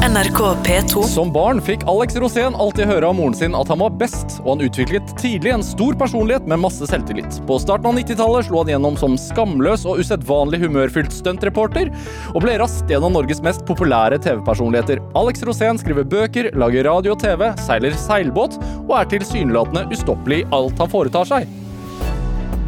NRK 0.00 0.56
P2. 0.64 1.02
Som 1.02 1.28
barn 1.32 1.58
fikk 1.60 1.82
Alex 1.84 2.14
Rosén 2.16 2.54
alltid 2.56 2.88
høre 2.88 3.10
av 3.10 3.18
moren 3.18 3.34
sin 3.36 3.52
at 3.52 3.68
han 3.68 3.82
var 3.82 3.92
best, 4.00 4.38
og 4.40 4.54
han 4.54 4.64
utviklet 4.64 5.12
tidlig 5.20 5.52
en 5.52 5.64
stor 5.64 5.92
personlighet 6.00 6.46
med 6.48 6.62
masse 6.62 6.88
selvtillit. 6.88 7.36
På 7.44 7.58
starten 7.60 7.90
av 7.90 7.98
90-tallet 7.98 8.48
slo 8.48 8.62
han 8.62 8.72
gjennom 8.72 8.96
som 8.96 9.18
skamløs 9.20 9.84
og 9.84 10.00
usedvanlig 10.00 10.62
humørfylt 10.64 11.12
stuntreporter, 11.12 11.92
og 12.32 12.40
ble 12.46 12.56
raskt 12.62 12.88
en 12.88 13.04
av 13.10 13.12
Norges 13.12 13.44
mest 13.44 13.66
populære 13.68 14.22
TV-personligheter. 14.24 15.04
Alex 15.20 15.44
Rosén 15.44 15.80
skriver 15.84 16.08
bøker, 16.08 16.48
lager 16.56 16.88
radio 16.88 17.12
og 17.12 17.20
TV, 17.20 17.50
seiler 17.60 18.00
seilbåt, 18.00 18.56
og 18.86 18.96
er 19.02 19.14
tilsynelatende 19.18 19.84
ustoppelig 19.92 20.46
i 20.46 20.52
alt 20.56 20.80
han 20.80 20.96
foretar 20.96 21.28
seg. 21.28 21.56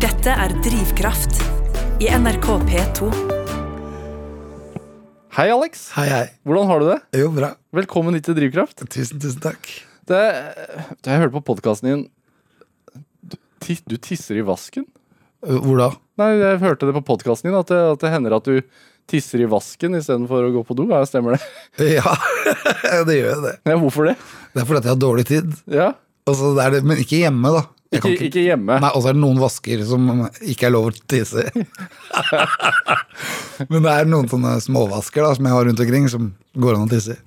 Dette 0.04 0.36
er 0.36 0.52
Drivkraft 0.60 1.40
i 2.04 2.12
NRK 2.12 2.58
P2. 2.68 3.41
Hei, 5.32 5.46
Alex. 5.48 5.86
Hei, 5.96 6.10
hei. 6.12 6.26
Hvordan 6.44 6.66
har 6.68 6.82
du 6.82 6.86
det? 6.90 6.98
Jo, 7.16 7.30
bra. 7.32 7.54
Velkommen 7.72 8.12
hit 8.12 8.26
til 8.26 8.34
Drivkraft. 8.36 8.82
Tusen, 8.92 9.16
tusen 9.16 9.40
takk. 9.40 9.64
Det, 10.04 10.18
det 11.00 11.09
jeg 11.09 11.23
hørte 11.23 11.32
på 11.38 11.40
podkasten 11.46 11.88
din 11.88 12.02
du, 13.32 13.38
du 13.88 13.95
tisser 13.96 14.37
i 14.37 14.45
vasken? 14.45 14.84
Uh, 15.40 15.56
Hvor 15.64 15.80
da? 15.80 15.87
Nei, 16.20 16.34
jeg 16.37 16.60
hørte 16.60 16.84
det 16.84 16.96
på 16.98 17.04
podkasten 17.14 17.48
din, 17.48 17.56
at 17.56 17.73
det, 17.73 17.80
at 17.95 18.04
det 18.04 18.12
hender 18.12 18.37
at 18.37 18.50
du 18.50 18.60
tisser 19.09 19.40
i 19.40 19.48
vasken 19.48 19.96
istedenfor 19.96 20.50
å 20.50 20.52
gå 20.59 20.66
på 20.68 20.76
do. 20.76 20.90
Ja, 20.92 21.00
stemmer 21.09 21.38
det? 21.38 21.42
Ja, 21.96 22.12
det 23.09 23.16
gjør 23.16 23.30
jeg 23.32 23.42
det. 23.46 23.54
Ja, 23.73 23.78
hvorfor 23.80 24.10
det? 24.10 24.18
Det 24.52 24.60
er 24.60 24.68
fordi 24.68 24.84
jeg 24.84 24.92
har 24.92 25.04
dårlig 25.09 25.28
tid. 25.32 25.48
Ja, 25.73 25.95
Altså, 26.28 26.52
det 26.54 26.68
det, 26.76 26.84
men 26.87 27.01
ikke 27.02 27.24
hjemme, 27.24 27.51
da. 27.56 27.64
Jeg 27.92 28.01
Ikke, 28.01 28.28
ikke 28.30 28.42
hjemme. 28.46 28.78
Nei, 28.80 28.91
Og 28.96 29.02
så 29.05 29.10
er 29.10 29.16
det 29.19 29.20
noen 29.20 29.41
vasker 29.42 29.82
som 29.84 30.06
ikke 30.48 30.69
er 30.69 30.73
lov 30.73 30.87
å 30.88 30.92
tisse 31.12 31.42
i. 31.45 31.64
Men 33.70 33.84
det 33.84 33.92
er 33.92 34.09
noen 34.09 34.30
sånne 34.30 34.55
småvasker 34.65 35.24
da, 35.27 35.34
som 35.37 35.48
jeg 35.48 35.55
har 35.56 35.68
rundt 35.68 35.82
omkring, 35.84 36.09
som 36.10 36.30
går 36.56 36.77
an 36.78 36.87
å 36.87 36.91
tisse 36.92 37.18
i. 37.18 37.20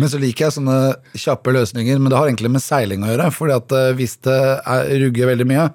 Men 0.00 0.10
så 0.12 0.20
liker 0.22 0.46
jeg 0.46 0.56
sånne 0.58 0.78
kjappe 1.12 1.52
løsninger, 1.54 2.00
men 2.00 2.12
det 2.12 2.18
har 2.18 2.28
egentlig 2.30 2.50
med 2.56 2.64
seiling 2.64 3.04
å 3.04 3.10
gjøre. 3.12 3.28
fordi 3.36 3.56
at 3.56 3.76
eh, 3.76 3.90
hvis 3.98 4.16
det 4.26 4.38
er, 4.58 4.90
rugger 5.04 5.30
veldig 5.34 5.46
mye, 5.48 5.68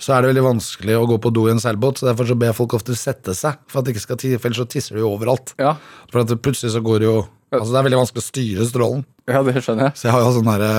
så 0.00 0.16
er 0.16 0.24
det 0.24 0.32
veldig 0.32 0.46
vanskelig 0.48 0.96
å 0.98 1.06
gå 1.08 1.20
på 1.22 1.32
do 1.36 1.46
i 1.48 1.54
en 1.54 1.62
seilbåt. 1.62 2.00
så 2.00 2.08
Derfor 2.10 2.28
så 2.28 2.36
ber 2.40 2.50
jeg 2.50 2.58
folk 2.58 2.74
ofte 2.80 2.96
sette 2.98 3.36
seg, 3.36 3.60
for 3.70 3.80
at 3.80 3.86
det 3.86 3.94
ikke 3.94 4.06
skal 4.08 4.20
tisse, 4.20 4.40
for 4.40 4.50
ellers 4.50 4.62
så 4.64 4.68
tisser 4.74 4.96
du 4.98 5.04
jo 5.04 5.12
overalt. 5.14 5.54
Ja, 5.60 5.76
For 6.12 6.24
at 6.24 6.34
plutselig 6.44 6.74
så 6.74 6.84
går 6.84 7.04
det 7.04 7.10
jo 7.12 7.22
Altså 7.54 7.70
det 7.70 7.76
er 7.78 7.84
veldig 7.86 7.98
vanskelig 8.00 8.18
å 8.18 8.26
styre 8.26 8.64
strålen. 8.66 9.02
ja, 9.30 9.40
det 9.46 9.60
skjønner 9.62 9.86
jeg. 9.86 9.94
Så 10.00 10.08
jeg 10.08 10.14
har 10.16 10.24
jo 10.24 10.30
sånn 10.34 10.48
derre 10.48 10.70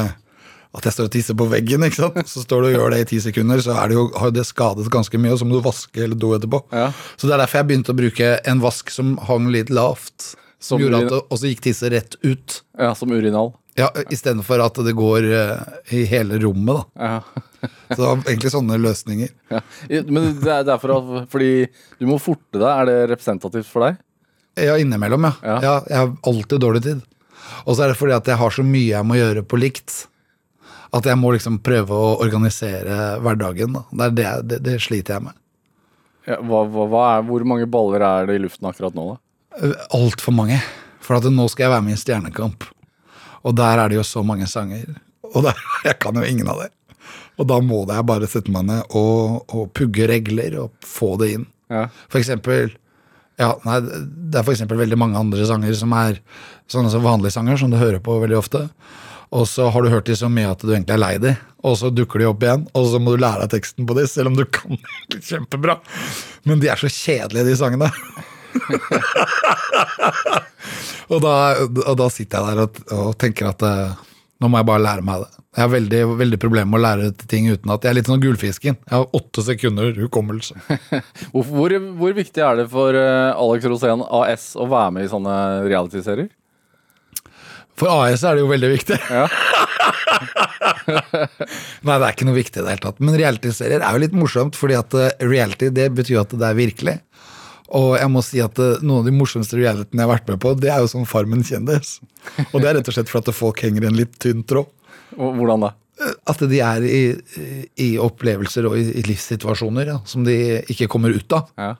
at 0.75 0.87
jeg 0.87 0.95
står 0.95 1.09
og 1.09 1.13
tisser 1.13 1.37
på 1.39 1.47
veggen, 1.51 1.85
ikke 1.87 2.01
sant. 2.01 2.17
Så 2.29 2.43
står 2.43 2.63
du 2.63 2.69
og 2.69 2.75
gjør 2.75 2.95
det 2.95 3.01
i 3.03 3.09
ti 3.13 3.19
sekunder, 3.23 3.61
så 3.63 3.75
det 3.87 3.97
jo, 3.97 4.07
har 4.19 4.33
det 4.35 4.45
skadet 4.47 4.87
ganske 4.91 5.19
mye, 5.21 5.35
og 5.35 5.41
så 5.41 5.47
må 5.47 5.57
du 5.57 5.65
vaske 5.65 6.01
hele 6.01 6.17
do 6.19 6.33
etterpå. 6.35 6.61
Ja. 6.75 6.89
Så 7.15 7.29
det 7.29 7.35
er 7.35 7.43
derfor 7.45 7.61
jeg 7.61 7.69
begynte 7.71 7.95
å 7.95 7.99
bruke 7.99 8.31
en 8.51 8.63
vask 8.63 8.91
som 8.93 9.15
hang 9.29 9.47
litt 9.53 9.71
lavt. 9.73 10.33
Som 10.59 10.79
Som 10.79 10.81
gjorde 10.81 11.03
at 11.03 11.13
det 11.13 11.21
også 11.35 11.51
gikk 11.51 11.63
tisset 11.67 11.93
rett 11.93 12.17
ut. 12.23 12.61
Ja, 12.79 12.93
Som 12.97 13.13
urinal. 13.13 13.53
Ja, 13.75 13.89
Istedenfor 14.09 14.61
at 14.63 14.77
det 14.87 14.93
går 14.95 15.25
uh, 15.27 15.63
i 15.93 16.05
hele 16.07 16.39
rommet, 16.43 16.79
da. 16.95 17.09
Ja. 17.09 17.43
Så 17.89 17.97
det 17.97 18.05
var 18.05 18.21
egentlig 18.29 18.51
sånne 18.53 18.77
løsninger. 18.79 19.31
Ja. 19.51 19.61
Men 20.07 20.29
det 20.39 20.51
er 20.53 20.67
derfor 20.67 20.95
at, 20.95 21.11
fordi 21.31 21.67
du 21.99 22.07
må 22.07 22.19
forte 22.21 22.59
deg. 22.59 22.69
Er 22.69 22.89
det 22.89 22.97
representativt 23.11 23.67
for 23.67 23.87
deg? 23.87 23.99
Ja, 24.55 24.77
innimellom, 24.79 25.27
ja. 25.27 25.33
Ja. 25.43 25.57
ja. 25.63 25.75
Jeg 25.89 26.01
har 26.01 26.13
alltid 26.31 26.63
dårlig 26.63 26.83
tid. 26.85 27.03
Og 27.65 27.75
så 27.75 27.85
er 27.85 27.91
det 27.91 27.99
fordi 27.99 28.15
at 28.15 28.29
jeg 28.29 28.39
har 28.39 28.53
så 28.53 28.63
mye 28.65 28.93
jeg 28.93 29.07
må 29.07 29.17
gjøre 29.19 29.43
på 29.45 29.59
likt. 29.59 30.05
At 30.95 31.07
jeg 31.09 31.19
må 31.19 31.33
liksom 31.35 31.59
prøve 31.65 31.95
å 31.95 32.13
organisere 32.23 33.17
hverdagen. 33.23 33.75
Da. 33.75 33.83
Det, 33.91 34.05
er 34.05 34.15
det, 34.15 34.29
det, 34.47 34.59
det 34.67 34.75
sliter 34.83 35.17
jeg 35.17 35.27
med. 35.27 35.37
Ja, 36.25 36.39
hva, 36.41 36.63
hva, 36.71 36.85
hva 36.89 37.03
er, 37.15 37.25
hvor 37.27 37.43
mange 37.45 37.67
baller 37.69 38.05
er 38.05 38.29
det 38.29 38.39
i 38.39 38.43
luften 38.45 38.69
akkurat 38.69 38.95
nå, 38.97 39.11
da? 39.11 39.73
Altfor 39.95 40.33
mange. 40.35 40.57
For 41.03 41.19
at 41.19 41.27
nå 41.29 41.45
skal 41.51 41.67
jeg 41.67 41.73
være 41.75 41.85
med 41.85 41.97
i 41.97 42.01
Stjernekamp. 42.01 42.65
Og 43.45 43.53
der 43.57 43.81
er 43.81 43.91
det 43.91 43.99
jo 43.99 44.05
så 44.07 44.23
mange 44.25 44.47
sanger. 44.49 44.87
Og 45.33 45.43
der, 45.45 45.59
jeg 45.89 45.99
kan 46.01 46.17
jo 46.17 46.25
ingen 46.25 46.49
av 46.49 46.63
det. 46.63 46.71
Og 47.35 47.49
da 47.49 47.59
må 47.61 47.83
jeg 47.89 48.07
bare 48.07 48.29
sette 48.31 48.53
meg 48.53 48.65
ned 48.69 48.95
og, 48.95 49.43
og 49.51 49.69
pugge 49.75 50.07
regler 50.09 50.55
og 50.63 50.87
få 50.87 51.15
det 51.21 51.33
inn. 51.35 51.45
Ja. 51.71 51.87
For 52.07 52.21
eksempel 52.21 52.75
ja, 53.41 53.49
nei, 53.65 53.79
Det 53.81 54.37
er 54.37 54.45
for 54.45 54.53
eksempel 54.53 54.77
veldig 54.77 54.99
mange 55.01 55.17
andre 55.19 55.47
sanger 55.49 55.73
som 55.75 55.91
er 55.97 56.21
sånne 56.71 56.91
som 56.93 57.03
vanlige 57.03 57.33
sanger, 57.35 57.57
som 57.59 57.73
du 57.73 57.75
hører 57.79 57.99
på 58.03 58.15
veldig 58.21 58.37
ofte. 58.39 58.61
Og 59.33 59.47
så 59.49 59.69
har 59.73 59.83
du 59.83 59.89
hørt 59.89 60.05
de 60.09 60.15
så 60.17 60.29
mye 60.31 60.51
at 60.51 60.61
du 60.61 60.71
egentlig 60.71 60.95
er 60.95 61.01
lei 61.01 61.17
de, 61.21 61.33
og 61.65 61.77
så 61.79 61.89
dukker 61.93 62.19
de 62.21 62.27
opp 62.29 62.43
igjen, 62.45 62.67
og 62.77 62.83
så 62.91 62.97
må 63.01 63.15
du 63.15 63.21
lære 63.23 63.41
deg 63.45 63.51
teksten 63.55 63.87
på 63.89 63.93
de, 63.97 64.03
selv 64.09 64.27
om 64.31 64.37
du 64.37 64.45
kan 64.45 64.71
egentlig 64.77 65.21
kjempebra. 65.25 65.75
Men 66.45 66.61
de 66.61 66.67
er 66.71 66.81
så 66.81 66.89
kjedelige, 66.91 67.47
de 67.49 67.55
sangene. 67.59 67.89
og, 71.11 71.19
da, 71.23 71.33
og 71.65 71.95
da 71.99 72.07
sitter 72.13 72.37
jeg 72.37 72.45
der 72.45 72.57
og, 72.67 72.71
og 72.95 73.09
tenker 73.19 73.45
at 73.51 73.65
eh, 73.67 73.95
nå 74.43 74.45
må 74.51 74.55
jeg 74.61 74.69
bare 74.69 74.83
lære 74.83 75.07
meg 75.07 75.25
det. 75.25 75.31
Jeg 75.55 75.63
har 75.63 75.71
veldig, 75.71 75.99
veldig 76.19 76.37
problemer 76.43 76.67
med 76.67 76.81
å 76.81 76.83
lære 76.83 77.11
ting 77.31 77.45
uten 77.47 77.71
at 77.71 77.85
Jeg 77.85 77.93
er 77.93 77.95
litt 77.95 78.09
sånn 78.11 78.23
gullfisken. 78.23 78.75
Jeg 78.75 78.91
har 78.91 79.05
åtte 79.15 79.43
sekunder 79.45 79.95
hukommelse. 80.03 80.57
Hvor, 81.31 81.45
hvor, 81.47 81.75
hvor 81.99 82.11
viktig 82.17 82.43
er 82.43 82.59
det 82.59 82.65
for 82.71 82.91
eh, 82.99 83.31
Alex 83.31 83.67
Rosén 83.71 84.03
AS 84.03 84.49
å 84.59 84.67
være 84.71 84.91
med 84.97 85.07
i 85.07 85.11
sånne 85.11 85.35
realityserier? 85.69 86.27
For 87.79 87.91
AS 87.91 88.23
er 88.23 88.37
det 88.37 88.45
jo 88.45 88.51
veldig 88.51 88.69
viktig. 88.71 88.97
Ja. 89.11 89.25
Nei, 91.85 91.97
det 91.97 92.05
er 92.05 92.13
ikke 92.13 92.27
noe 92.27 92.37
viktig 92.37 92.61
i 92.61 92.63
det 92.63 92.75
hele 92.75 92.83
tatt. 92.85 93.01
Men 93.03 93.17
realityserier 93.19 93.83
er 93.83 93.97
jo 93.97 94.03
litt 94.05 94.15
morsomt, 94.15 94.57
fordi 94.59 94.77
at 94.79 94.95
eh, 94.99 95.11
reality 95.27 95.71
det 95.75 95.89
betyr 95.97 96.21
at 96.23 96.35
det 96.35 96.47
er 96.47 96.57
virkelig. 96.57 96.95
Og 97.75 97.95
jeg 97.97 98.11
må 98.13 98.21
si 98.25 98.41
at 98.43 98.59
eh, 98.61 98.77
noen 98.83 99.03
av 99.03 99.09
de 99.09 99.15
morsomste 99.15 99.59
realityene 99.59 100.03
jeg 100.03 100.07
har 100.07 100.13
vært 100.13 100.31
med 100.31 100.41
på, 100.43 100.53
det 100.61 100.71
er 100.71 100.83
jo 100.83 100.91
som 100.91 101.07
Farmen 101.09 101.43
kjendis. 101.45 101.97
Og 102.51 102.61
det 102.61 102.69
er 102.69 102.79
rett 102.79 102.91
og 102.91 102.97
slett 102.97 103.11
for 103.11 103.23
at 103.23 103.35
folk 103.35 103.63
henger 103.65 103.85
i 103.85 103.91
en 103.91 103.99
litt 103.99 104.15
tynn 104.23 104.45
tråd. 104.47 104.69
Hvordan 105.17 105.67
da? 105.67 105.73
Eh, 105.99 106.15
At 106.31 106.43
de 106.47 106.61
er 106.63 106.87
i, 106.87 107.03
i 107.81 107.91
opplevelser 108.01 108.69
og 108.69 108.79
i, 108.79 108.87
i 109.01 109.05
livssituasjoner 109.09 109.95
ja, 109.95 109.99
som 110.07 110.25
de 110.27 110.37
ikke 110.71 110.89
kommer 110.91 111.15
ut 111.15 111.37
av. 111.37 111.51
Ja. 111.59 111.73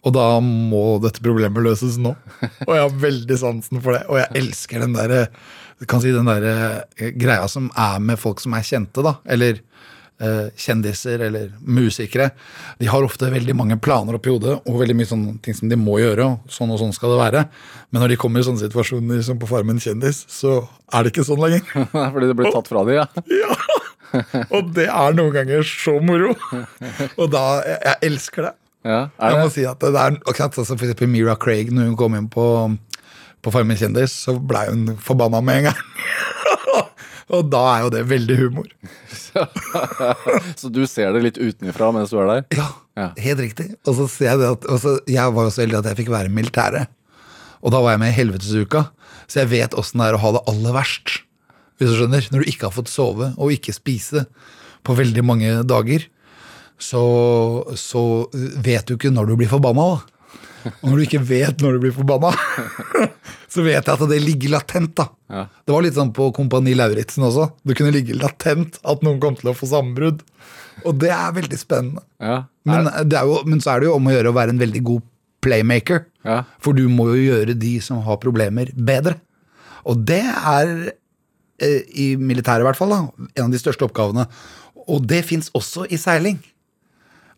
Og 0.00 0.14
da 0.16 0.26
må 0.40 0.98
dette 1.04 1.22
problemet 1.24 1.64
løses 1.64 1.98
nå. 2.00 2.14
Og 2.66 2.70
jeg 2.72 2.84
har 2.84 3.00
veldig 3.02 3.36
sansen 3.40 3.82
for 3.84 3.96
det. 3.96 4.04
Og 4.08 4.20
jeg 4.20 4.32
elsker 4.40 4.84
den 4.86 4.94
der, 4.96 5.26
kan 5.90 6.00
si 6.02 6.12
den 6.14 6.28
der 6.30 6.46
eh, 6.48 7.10
greia 7.20 7.48
som 7.52 7.68
er 7.76 7.98
med 8.04 8.20
folk 8.20 8.40
som 8.40 8.56
er 8.56 8.64
kjente, 8.64 9.04
da. 9.04 9.18
Eller 9.28 9.60
eh, 10.20 10.48
kjendiser 10.56 11.20
eller 11.26 11.50
musikere. 11.60 12.30
De 12.80 12.88
har 12.88 13.04
ofte 13.04 13.28
veldig 13.32 13.56
mange 13.58 13.76
planer 13.82 14.16
oppi 14.16 14.32
hodet 14.32 14.56
og 14.62 14.80
veldig 14.80 14.96
mye 14.96 15.10
sånne 15.10 15.34
ting 15.44 15.56
som 15.58 15.68
de 15.72 15.78
må 15.80 15.98
gjøre. 16.00 16.30
og 16.30 16.52
Sånn 16.56 16.72
og 16.72 16.80
sånn 16.80 16.96
skal 16.96 17.14
det 17.14 17.20
være. 17.20 17.44
Men 17.90 18.04
når 18.04 18.14
de 18.14 18.20
kommer 18.24 18.40
i 18.40 18.46
sånne 18.48 18.64
situasjoner 18.64 19.20
som 19.26 19.40
på 19.40 19.48
Farmen 19.50 19.82
kjendis, 19.82 20.24
så 20.32 20.62
er 20.94 21.04
det 21.04 21.12
ikke 21.14 21.28
sånn 21.28 21.44
lenger. 21.44 21.68
Fordi 22.14 22.30
det 22.30 22.38
blir 22.40 22.52
tatt 22.56 22.72
fra 22.72 22.86
dem, 22.88 23.04
ja. 23.42 23.60
Og 24.50 24.72
det 24.74 24.88
er 24.90 25.14
noen 25.14 25.36
ganger 25.36 25.60
så 25.66 26.00
moro. 26.02 26.32
Og 27.20 27.28
da 27.30 27.44
Jeg, 27.68 27.78
jeg 27.84 28.08
elsker 28.10 28.48
det. 28.48 28.54
Ja. 28.84 29.00
Er 29.20 29.34
Jeg 29.34 29.42
må 29.44 29.50
si 29.52 29.64
at 29.68 29.80
det 29.82 29.90
er 29.94 30.16
akkurat 30.24 30.54
sånn 30.56 30.66
som 30.68 30.78
for 30.80 30.86
eksempel 30.88 31.10
Mira 31.12 31.34
Craig, 31.36 31.70
når 31.74 31.90
hun 31.90 31.96
kom 32.00 32.14
inn 32.16 32.28
på, 32.32 32.44
på 33.44 33.52
Farmen 33.54 33.76
kjendis, 33.80 34.14
så 34.26 34.36
blei 34.40 34.66
hun 34.70 34.96
forbanna 35.00 35.40
med 35.44 35.60
en 35.60 35.68
gang. 35.70 35.82
og 37.36 37.50
da 37.52 37.60
er 37.76 37.84
jo 37.86 37.90
det 37.94 38.04
veldig 38.10 38.36
humor. 38.40 38.70
Så 40.60 40.68
du 40.72 40.80
ser 40.90 41.12
det 41.14 41.20
litt 41.22 41.38
utenfra 41.38 41.90
mens 41.94 42.10
du 42.12 42.18
er 42.22 42.30
der? 42.32 42.46
Ja, 42.58 42.68
Ja. 42.98 43.08
helt 43.22 43.40
riktig. 43.40 43.68
Og 43.88 43.94
så 43.96 44.06
ser 44.10 44.32
jeg 44.32 44.40
det 44.42 44.48
at 44.50 44.64
så, 44.82 44.96
Jeg 45.08 45.32
var 45.32 45.46
jo 45.46 45.52
så 45.54 45.62
heldig 45.62 45.78
at 45.78 45.86
jeg 45.92 45.98
fikk 46.02 46.10
være 46.12 46.28
i 46.28 46.34
militæret. 46.34 46.90
Og 47.62 47.72
da 47.72 47.80
var 47.80 47.94
jeg 47.94 48.00
med 48.02 48.10
i 48.12 48.16
Helvetesuka, 48.16 48.82
så 49.30 49.42
jeg 49.44 49.50
vet 49.52 49.76
åssen 49.78 50.00
det 50.02 50.08
er 50.10 50.16
å 50.18 50.22
ha 50.24 50.32
det 50.36 50.42
aller 50.50 50.74
verst. 50.74 51.20
Hvis 51.78 51.92
du 51.92 51.96
skjønner, 52.00 52.26
Når 52.32 52.42
du 52.44 52.50
ikke 52.50 52.66
har 52.68 52.74
fått 52.74 52.88
sove 52.92 53.30
og 53.38 53.52
ikke 53.54 53.72
spise 53.76 54.26
på 54.84 54.96
veldig 54.96 55.24
mange 55.24 55.50
dager, 55.68 56.04
så, 56.80 57.04
så 57.78 58.02
vet 58.32 58.88
du 58.88 58.96
ikke 58.96 59.12
når 59.12 59.30
du 59.30 59.36
blir 59.40 59.50
forbanna. 59.50 59.86
da. 59.94 60.20
Og 60.70 60.90
når 60.90 60.96
du 60.98 61.04
ikke 61.06 61.22
vet 61.24 61.62
når 61.62 61.76
du 61.76 61.84
blir 61.84 61.94
forbanna, 61.96 62.32
så 63.52 63.64
vet 63.64 63.78
jeg 63.80 63.94
at 63.94 64.04
det 64.10 64.20
ligger 64.24 64.54
latent. 64.56 64.92
da. 64.98 65.08
Ja. 65.32 65.44
Det 65.64 65.74
var 65.74 65.84
litt 65.86 65.96
sånn 65.96 66.12
på 66.16 66.30
Kompani 66.36 66.74
Lauritzen 66.76 67.24
også. 67.28 67.50
Det 67.64 67.76
kunne 67.78 67.94
ligge 67.94 68.18
latent 68.18 68.80
at 68.82 69.06
noen 69.06 69.20
kom 69.22 69.38
til 69.38 69.52
å 69.52 69.56
få 69.56 69.70
sammenbrudd. 69.70 70.24
Og 70.88 70.96
det 71.00 71.10
er 71.12 71.34
veldig 71.36 71.58
spennende. 71.60 72.04
Ja. 72.22 72.42
Men, 72.68 72.88
det 73.08 73.18
er 73.18 73.28
jo, 73.28 73.40
men 73.48 73.60
så 73.62 73.74
er 73.74 73.82
det 73.82 73.90
jo 73.90 73.96
om 73.98 74.08
å 74.08 74.14
gjøre 74.14 74.32
å 74.32 74.36
være 74.36 74.54
en 74.54 74.62
veldig 74.62 74.84
god 74.86 75.08
playmaker. 75.44 76.04
Ja. 76.26 76.42
For 76.62 76.76
du 76.76 76.86
må 76.92 77.10
jo 77.14 77.20
gjøre 77.34 77.56
de 77.58 77.74
som 77.84 78.00
har 78.06 78.20
problemer, 78.22 78.72
bedre. 78.76 79.18
Og 79.88 80.00
det 80.08 80.22
er, 80.24 80.72
eh, 81.60 81.82
i 81.88 82.08
militæret 82.20 82.64
i 82.64 82.68
hvert 82.68 82.80
fall, 82.80 82.92
da, 82.92 83.28
en 83.36 83.48
av 83.48 83.54
de 83.54 83.60
største 83.60 83.86
oppgavene. 83.88 84.26
Og 84.90 85.04
det 85.08 85.24
fins 85.28 85.52
også 85.56 85.86
i 85.88 86.00
seiling. 86.00 86.40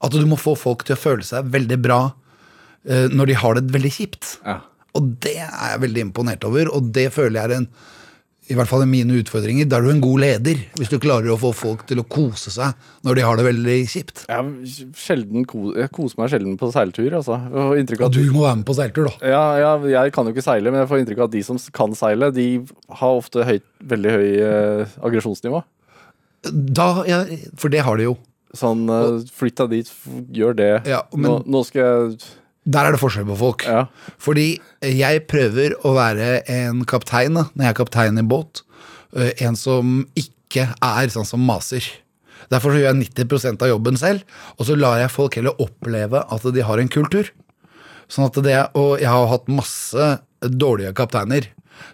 At 0.02 0.14
du 0.14 0.26
må 0.26 0.38
få 0.40 0.56
folk 0.58 0.84
til 0.86 0.96
å 0.96 1.00
føle 1.00 1.26
seg 1.26 1.48
veldig 1.52 1.78
bra 1.82 2.02
uh, 2.10 3.08
når 3.12 3.32
de 3.32 3.40
har 3.44 3.58
det 3.58 3.74
veldig 3.74 3.94
kjipt. 3.94 4.36
Ja. 4.46 4.60
Og 4.98 5.16
det 5.24 5.38
er 5.40 5.72
jeg 5.72 5.82
veldig 5.86 6.06
imponert 6.10 6.44
over, 6.44 6.68
og 6.74 6.92
det 6.94 7.08
føler 7.14 7.40
jeg 7.40 7.50
er 7.50 7.60
en 7.62 7.68
i 8.50 8.56
hvert 8.58 8.66
fall 8.66 8.82
i 8.82 8.88
mine 8.90 9.14
utfordringer, 9.20 9.68
da 9.70 9.78
er 9.78 9.86
du 9.86 9.92
en 9.92 10.00
god 10.02 10.18
leder. 10.18 10.62
Hvis 10.74 10.90
du 10.90 10.96
klarer 11.02 11.30
å 11.30 11.38
få 11.38 11.52
folk 11.54 11.84
til 11.86 12.00
å 12.02 12.04
kose 12.10 12.50
seg 12.50 12.74
når 13.06 13.18
de 13.18 13.24
har 13.26 13.38
det 13.38 13.44
veldig 13.46 13.76
kjipt. 13.92 14.24
Jeg, 14.26 14.88
sjelden 14.98 15.46
jeg 15.46 15.92
koser 15.94 16.18
meg 16.18 16.32
sjelden 16.32 16.56
på 16.60 16.72
seiltur, 16.74 17.06
altså. 17.20 17.38
Av 17.38 17.70
Og 17.70 17.92
at 18.08 18.16
du 18.16 18.32
må 18.34 18.42
være 18.42 18.58
med 18.60 18.66
på 18.68 18.76
seiltur, 18.76 19.06
da. 19.08 19.30
ja, 19.30 19.44
ja, 19.62 19.70
jeg 19.94 20.14
kan 20.16 20.26
jo 20.26 20.34
ikke 20.34 20.44
seile, 20.44 20.74
men 20.74 20.82
jeg 20.82 20.90
får 20.90 21.04
inntrykk 21.04 21.22
av 21.22 21.30
at 21.30 21.36
de 21.36 21.44
som 21.46 21.62
kan 21.78 21.94
seile, 21.98 22.32
de 22.34 22.48
har 23.02 23.22
ofte 23.22 23.46
høyt, 23.46 23.66
veldig 23.94 24.16
høy 24.18 24.26
eh, 24.48 24.98
aggresjonsnivå. 25.06 25.62
Da, 26.50 26.90
ja, 27.06 27.22
for 27.54 27.70
det 27.70 27.86
har 27.86 28.00
de 28.00 28.10
jo. 28.10 28.18
Sånn, 28.56 28.84
eh, 28.90 29.24
flytt 29.32 29.56
deg 29.62 29.70
dit, 29.70 29.90
gjør 30.36 30.56
det. 30.56 30.86
Ja, 30.86 31.02
men- 31.14 31.30
nå, 31.30 31.46
nå 31.46 31.64
skal 31.64 31.82
jeg 31.82 32.18
Der 32.64 32.86
er 32.86 32.92
det 32.92 33.00
forskjell 33.00 33.26
på 33.26 33.36
folk. 33.36 33.64
Ja. 33.66 33.86
Fordi 34.18 34.60
jeg 34.82 35.26
prøver 35.26 35.74
å 35.82 35.94
være 35.96 36.42
en 36.48 36.84
kaptein 36.84 37.34
da, 37.34 37.48
når 37.56 37.64
jeg 37.64 37.70
er 37.74 37.84
kaptein 37.84 38.18
i 38.18 38.22
båt. 38.22 38.62
øh, 39.16 39.32
En 39.40 39.56
som 39.56 40.06
ikke 40.14 40.68
er 40.80 41.08
sånn 41.08 41.26
som 41.26 41.40
maser. 41.44 41.82
Derfor 42.50 42.70
så 42.70 42.78
gjør 42.78 42.94
jeg 42.94 43.26
90% 43.26 43.62
av 43.62 43.68
jobben 43.68 43.96
selv, 43.96 44.22
og 44.58 44.66
så 44.66 44.76
lar 44.78 44.98
jeg 44.98 45.10
folk 45.10 45.34
heller 45.34 45.54
oppleve 45.58 46.24
at 46.30 46.42
de 46.54 46.60
har 46.62 46.78
en 46.78 46.88
kultur. 46.88 47.30
Sånn 48.08 48.26
at 48.26 48.42
det, 48.44 48.70
Og 48.76 49.00
jeg 49.00 49.08
har 49.08 49.26
hatt 49.26 49.46
masse 49.48 50.20
dårlige 50.42 50.92
kapteiner 50.94 51.46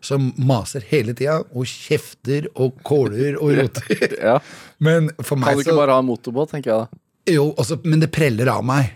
som 0.04 0.30
maser 0.36 0.84
hele 0.90 1.14
tida 1.18 1.40
og 1.42 1.68
kjefter 1.68 2.48
og 2.54 2.78
kåler 2.86 3.38
og 3.40 3.54
roter. 3.58 4.06
ja. 4.30 4.38
Men 4.78 5.10
for 5.20 5.40
Kan 5.40 5.58
du 5.58 5.64
ikke 5.66 5.78
bare 5.78 5.98
ha 5.98 6.04
en 6.04 6.10
motorbåt, 6.10 6.54
tenker 6.54 6.72
jeg 6.72 6.86
da. 6.86 7.02
jo, 7.34 7.50
også, 7.56 7.80
men 7.84 8.02
det 8.04 8.12
preller 8.14 8.50
av 8.52 8.64
meg. 8.66 8.94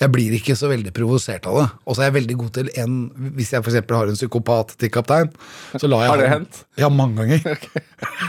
Jeg 0.00 0.08
blir 0.14 0.32
ikke 0.32 0.54
så 0.56 0.70
veldig 0.70 0.90
provosert 0.96 1.44
av 1.50 1.56
det. 1.58 1.64
Og 1.84 1.96
så 1.96 2.02
er 2.02 2.08
jeg 2.08 2.14
veldig 2.14 2.36
god 2.40 2.52
til 2.56 2.68
en 2.80 2.94
Hvis 3.36 3.50
jeg 3.52 3.60
f.eks. 3.60 3.74
har 3.92 4.08
en 4.08 4.16
psykopat 4.16 4.72
til 4.80 4.92
kaptein, 4.94 5.28
så 5.76 5.90
lar 5.90 6.06
jeg 6.06 6.12
Har 6.12 6.22
det 6.22 6.30
hendt? 6.30 6.60
Ja, 6.80 6.88
mange 6.88 7.26
ganger. 7.28 7.58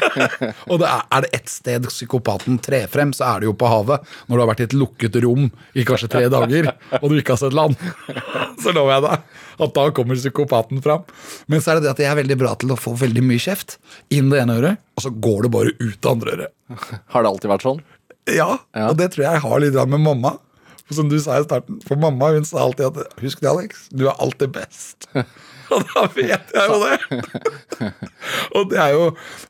og 0.69 0.81
det 0.81 0.89
er, 0.89 1.05
er 1.15 1.23
det 1.25 1.29
ett 1.37 1.51
sted 1.51 1.87
psykopaten 1.87 2.59
trer 2.65 2.89
frem, 2.91 3.13
så 3.15 3.29
er 3.29 3.39
det 3.41 3.47
jo 3.47 3.55
på 3.55 3.69
havet. 3.71 4.03
Når 4.27 4.35
du 4.35 4.43
har 4.43 4.51
vært 4.51 4.65
i 4.65 4.67
et 4.67 4.75
lukket 4.75 5.15
rom 5.23 5.47
i 5.71 5.85
kanskje 5.87 6.11
tre 6.11 6.25
dager, 6.33 6.73
og 6.99 7.07
du 7.07 7.17
ikke 7.21 7.37
har 7.37 7.41
sett 7.45 7.55
land. 7.55 7.79
så 8.63 8.75
lover 8.75 8.97
jeg 8.97 9.05
deg 9.07 9.39
at 9.61 9.73
da 9.77 9.87
kommer 9.95 10.17
psykopaten 10.19 10.83
fram. 10.83 11.07
Men 11.47 11.63
så 11.63 11.71
er 11.71 11.79
det 11.79 11.87
det 11.87 11.93
at 11.95 12.03
jeg 12.03 12.11
er 12.11 12.19
veldig 12.19 12.39
bra 12.43 12.53
til 12.59 12.75
å 12.75 12.79
få 12.79 12.97
veldig 12.99 13.23
mye 13.31 13.41
kjeft 13.41 13.77
inn 14.11 14.31
det 14.33 14.43
ene 14.43 14.59
øret, 14.59 14.83
og 14.97 15.05
så 15.07 15.11
går 15.13 15.47
det 15.47 15.55
bare 15.55 15.75
ut 15.79 15.97
det 16.01 16.11
andre 16.17 16.35
øret. 16.35 16.55
Har 17.15 17.23
det 17.23 17.31
alltid 17.31 17.51
vært 17.55 17.67
sånn? 17.67 17.83
Ja, 18.29 18.51
Ja. 18.75 18.89
og 18.91 18.97
det 18.99 19.13
tror 19.13 19.25
jeg 19.25 19.33
jeg 19.39 19.43
har 19.47 19.61
litt 19.63 19.77
med 19.87 20.03
mamma. 20.03 20.35
For 20.91 20.97
som 20.99 21.07
du 21.07 21.15
sa 21.23 21.37
i 21.39 21.43
starten, 21.45 21.77
for 21.87 21.95
mamma 21.95 22.33
hun 22.35 22.43
sa 22.43 22.65
alltid 22.65 22.89
at 22.89 23.21
Husk 23.23 23.39
det, 23.39 23.47
Alex, 23.47 23.85
du 23.95 24.09
er 24.09 24.17
alltid 24.19 24.51
best. 24.57 25.07
og 25.71 25.85
da 25.93 26.03
vet 26.11 26.51
jeg 26.51 26.65
jo 26.67 26.79
det. 26.83 27.21
og, 28.57 28.65
det 28.73 28.81
er 28.83 28.91
jo, 28.97 29.05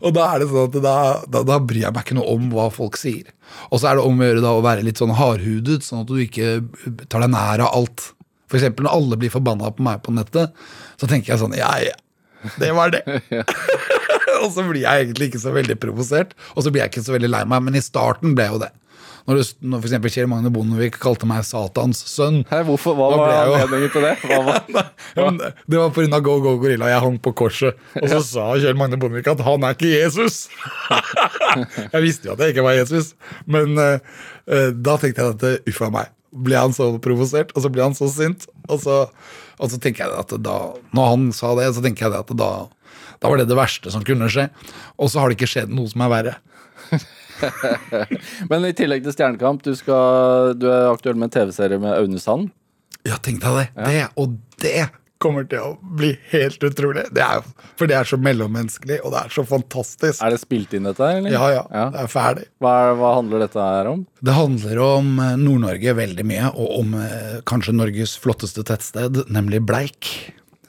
og 0.06 0.14
da 0.14 0.28
er 0.28 0.44
det 0.44 0.50
sånn 0.52 0.68
at 0.70 0.78
da, 0.86 0.96
da, 1.26 1.42
da 1.50 1.58
bryr 1.58 1.88
jeg 1.88 1.96
meg 1.96 2.06
ikke 2.06 2.20
noe 2.20 2.36
om 2.36 2.46
hva 2.54 2.68
folk 2.74 3.00
sier. 3.02 3.34
Og 3.74 3.82
så 3.82 3.90
er 3.90 3.98
det 3.98 4.06
om 4.06 4.22
å 4.22 4.28
gjøre 4.28 4.44
da 4.46 4.52
å 4.54 4.62
være 4.62 4.86
litt 4.86 5.02
sånn 5.02 5.16
hardhudet, 5.18 5.82
sånn 5.88 6.04
at 6.04 6.12
du 6.14 6.22
ikke 6.22 6.60
tar 7.08 7.26
deg 7.26 7.34
nær 7.34 7.66
av 7.66 7.74
alt. 7.80 8.12
Eksempel 8.54 8.86
når 8.86 9.00
alle 9.00 9.18
blir 9.18 9.34
forbanna 9.34 9.74
på 9.74 9.88
meg 9.88 10.06
på 10.06 10.14
nettet, 10.14 10.54
så 11.02 11.10
tenker 11.10 11.34
jeg 11.34 11.42
sånn 11.42 11.58
Ja, 11.58 11.74
ja. 11.82 11.98
Det 12.62 12.70
var 12.78 12.94
det. 12.94 13.02
og 14.44 14.54
så 14.54 14.62
blir 14.70 14.84
jeg 14.84 15.08
egentlig 15.08 15.32
ikke 15.32 15.42
så 15.42 15.58
veldig 15.58 15.78
provosert, 15.82 16.38
og 16.54 16.62
så 16.62 16.70
blir 16.70 16.86
jeg 16.86 16.94
ikke 16.94 17.06
så 17.10 17.18
veldig 17.18 17.34
lei 17.34 17.42
meg, 17.50 17.66
men 17.66 17.78
i 17.78 17.84
starten 17.86 18.38
ble 18.38 18.46
jeg 18.46 18.56
jo 18.60 18.62
det. 18.68 18.72
Når, 19.28 19.38
det, 19.38 19.46
når 19.62 19.84
eksempel 19.86 20.12
Kjell 20.14 20.30
Magne 20.32 20.50
Bondevik 20.54 20.96
kalte 21.02 21.28
meg 21.30 21.44
Satans 21.46 22.00
sønn. 22.10 22.40
Hei, 22.50 22.62
hvorfor, 22.68 22.96
hva 22.98 23.10
var 23.14 23.34
anledningen 23.52 23.92
til 23.94 24.06
det? 24.08 24.14
Var, 24.26 24.62
Ja, 25.20 25.28
det- 25.38 25.78
var 25.78 25.92
pga. 25.96 26.22
Go 26.26 26.40
Go 26.44 26.56
Gorilla. 26.62 26.90
Jeg 26.90 27.04
hang 27.06 27.20
på 27.22 27.34
korset. 27.38 27.78
Og 28.02 28.08
så 28.10 28.22
sa 28.26 28.48
Kjell 28.62 28.78
Magne 28.80 28.98
Bondevik 29.02 29.30
at 29.32 29.44
han 29.46 29.68
er 29.68 29.78
ikke 29.78 29.92
Jesus! 29.94 30.48
jeg 31.94 32.02
visste 32.04 32.30
jo 32.30 32.34
at 32.36 32.42
jeg 32.46 32.56
ikke 32.56 32.66
var 32.66 32.78
Jesus, 32.80 33.14
men 33.50 33.78
eh, 33.82 34.00
da 34.74 34.98
tenkte 35.02 35.24
jeg 35.26 35.38
at 35.38 35.70
uff 35.72 35.82
a 35.86 35.92
meg. 35.94 36.12
Ble 36.32 36.56
han 36.56 36.72
så 36.76 36.94
provosert, 37.04 37.50
og 37.58 37.66
så 37.66 37.72
ble 37.74 37.84
han 37.84 37.96
så 37.98 38.08
sint. 38.12 38.46
Og 38.72 38.80
så, 38.86 39.02
og 39.60 39.72
så 39.74 39.80
tenker 39.84 40.06
jeg 40.08 40.16
at 40.16 40.32
da 40.40 40.54
Når 40.96 41.10
han 41.10 41.26
sa 41.36 41.52
det, 41.60 41.68
så 41.76 41.84
tenker 41.84 42.08
jeg 42.08 42.24
at 42.24 42.32
da, 42.40 42.52
da 43.20 43.32
var 43.32 43.42
det 43.42 43.50
det 43.52 43.58
verste 43.60 43.92
som 43.92 44.06
kunne 44.08 44.30
skje. 44.32 44.48
Og 44.98 45.12
så 45.12 45.20
har 45.22 45.30
det 45.30 45.38
ikke 45.40 45.52
skjedd 45.52 45.74
noe 45.76 45.92
som 45.92 46.06
er 46.08 46.14
verre. 46.14 46.38
Men 48.52 48.66
i 48.70 48.74
tillegg 48.78 49.06
til 49.06 49.16
Stjernekamp, 49.16 49.64
du, 49.66 49.74
skal, 49.78 50.56
du 50.60 50.68
er 50.72 50.90
aktuell 50.92 51.20
med 51.20 51.30
en 51.30 51.36
TV-serie 51.40 51.82
med 51.82 51.96
Aune 51.98 52.22
Sand. 52.22 52.50
Ja, 53.08 53.18
tenk 53.18 53.42
deg 53.44 53.58
det. 53.58 53.68
Det 53.82 54.02
og 54.22 54.36
det 54.62 54.90
kommer 55.22 55.46
til 55.46 55.62
å 55.62 55.72
bli 55.98 56.12
helt 56.32 56.64
utrolig. 56.66 57.06
Det 57.14 57.22
er, 57.22 57.46
for 57.78 57.90
det 57.90 57.98
er 58.00 58.10
så 58.10 58.18
mellommenneskelig, 58.22 59.00
og 59.06 59.14
det 59.14 59.22
er 59.22 59.36
så 59.36 59.46
fantastisk. 59.48 60.18
Er 60.24 60.34
det 60.34 60.42
spilt 60.42 60.74
inn, 60.78 60.88
dette? 60.90 61.12
Eller? 61.20 61.34
Ja, 61.36 61.50
ja. 61.54 61.86
Det 61.94 62.04
er 62.04 62.12
ferdig. 62.12 62.48
Hva, 62.62 62.74
er, 62.88 62.98
hva 63.00 63.14
handler 63.20 63.46
dette 63.46 63.68
her 63.68 63.92
om? 63.92 64.04
Det 64.22 64.38
handler 64.38 64.84
om 64.86 65.12
eh, 65.22 65.36
Nord-Norge 65.42 65.96
veldig 66.02 66.28
mye, 66.34 66.52
og 66.56 66.78
om 66.82 66.96
eh, 67.02 67.40
kanskje 67.50 67.78
Norges 67.78 68.16
flotteste 68.22 68.66
tettsted, 68.68 69.24
nemlig 69.32 69.62
Bleik. 69.70 70.12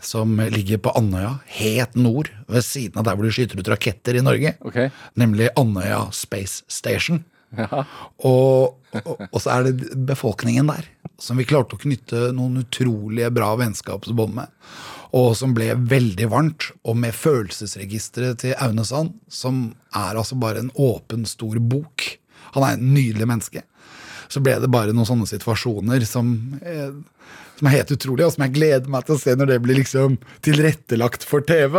Som 0.02 0.34
ligger 0.50 0.80
på 0.82 0.92
Andøya, 0.98 1.36
helt 1.60 1.94
nord, 1.94 2.32
ved 2.50 2.64
siden 2.66 2.98
av 2.98 3.06
der 3.06 3.14
hvor 3.14 3.28
de 3.28 3.34
skyter 3.34 3.60
ut 3.60 3.70
raketter 3.70 4.18
i 4.18 4.24
Norge. 4.24 4.56
Okay. 4.66 4.90
Nemlig 5.18 5.52
Andøya 5.58 6.08
Space 6.16 6.66
Station. 6.66 7.22
Ja. 7.56 7.84
Og, 8.24 8.80
og, 9.02 9.12
og 9.28 9.38
så 9.42 9.52
er 9.54 9.68
det 9.68 9.92
befolkningen 10.08 10.70
der, 10.72 10.88
som 11.20 11.38
vi 11.38 11.46
klarte 11.48 11.76
å 11.76 11.82
knytte 11.82 12.30
noen 12.34 12.62
utrolige 12.64 13.30
bra 13.34 13.52
vennskapsbånd 13.60 14.34
med. 14.40 14.50
Og 15.12 15.34
som 15.36 15.52
ble 15.52 15.74
veldig 15.76 16.28
varmt, 16.32 16.70
og 16.88 16.96
med 17.02 17.12
følelsesregisteret 17.14 18.40
til 18.42 18.56
Aune 18.64 18.86
Sand, 18.88 19.12
som 19.28 19.66
er 19.92 20.16
altså 20.16 20.38
bare 20.40 20.64
en 20.64 20.72
åpen, 20.80 21.26
stor 21.28 21.60
bok. 21.60 22.06
Han 22.56 22.64
er 22.64 22.78
en 22.78 22.94
nydelig 22.94 23.28
menneske. 23.28 23.64
Så 24.32 24.40
ble 24.40 24.56
det 24.62 24.70
bare 24.72 24.94
noen 24.96 25.08
sånne 25.08 25.28
situasjoner 25.28 26.06
som, 26.08 26.32
eh, 26.64 26.96
som 27.62 27.68
er 27.70 27.76
helt 27.78 27.92
utrolig, 27.94 28.24
og 28.26 28.32
som 28.34 28.42
jeg 28.42 28.56
gleder 28.56 28.90
meg 28.90 29.04
til 29.06 29.14
å 29.14 29.20
se 29.22 29.36
når 29.38 29.52
det 29.52 29.60
blir 29.62 29.76
liksom 29.78 30.16
tilrettelagt 30.42 31.22
for 31.22 31.44
TV. 31.46 31.76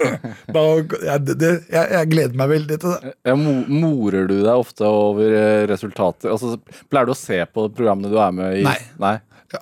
jeg, 0.06 1.16
det, 1.26 1.48
jeg, 1.66 1.88
jeg 1.96 2.10
gleder 2.12 2.36
meg 2.38 2.52
veldig 2.52 2.76
til 2.78 2.92
det. 2.94 3.14
Ja, 3.26 3.34
morer 3.34 4.28
du 4.30 4.36
deg 4.36 4.52
ofte 4.54 4.86
over 4.86 5.34
eh, 5.34 5.64
resultater? 5.66 6.30
Altså, 6.30 6.60
pleier 6.86 7.10
du 7.10 7.16
å 7.16 7.18
se 7.18 7.40
på 7.50 7.66
programmene 7.74 8.12
du 8.12 8.20
er 8.22 8.38
med 8.38 8.60
i? 8.60 8.62
Nei. 8.68 8.76
Nei. 9.02 9.16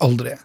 Aldri. 0.05 0.37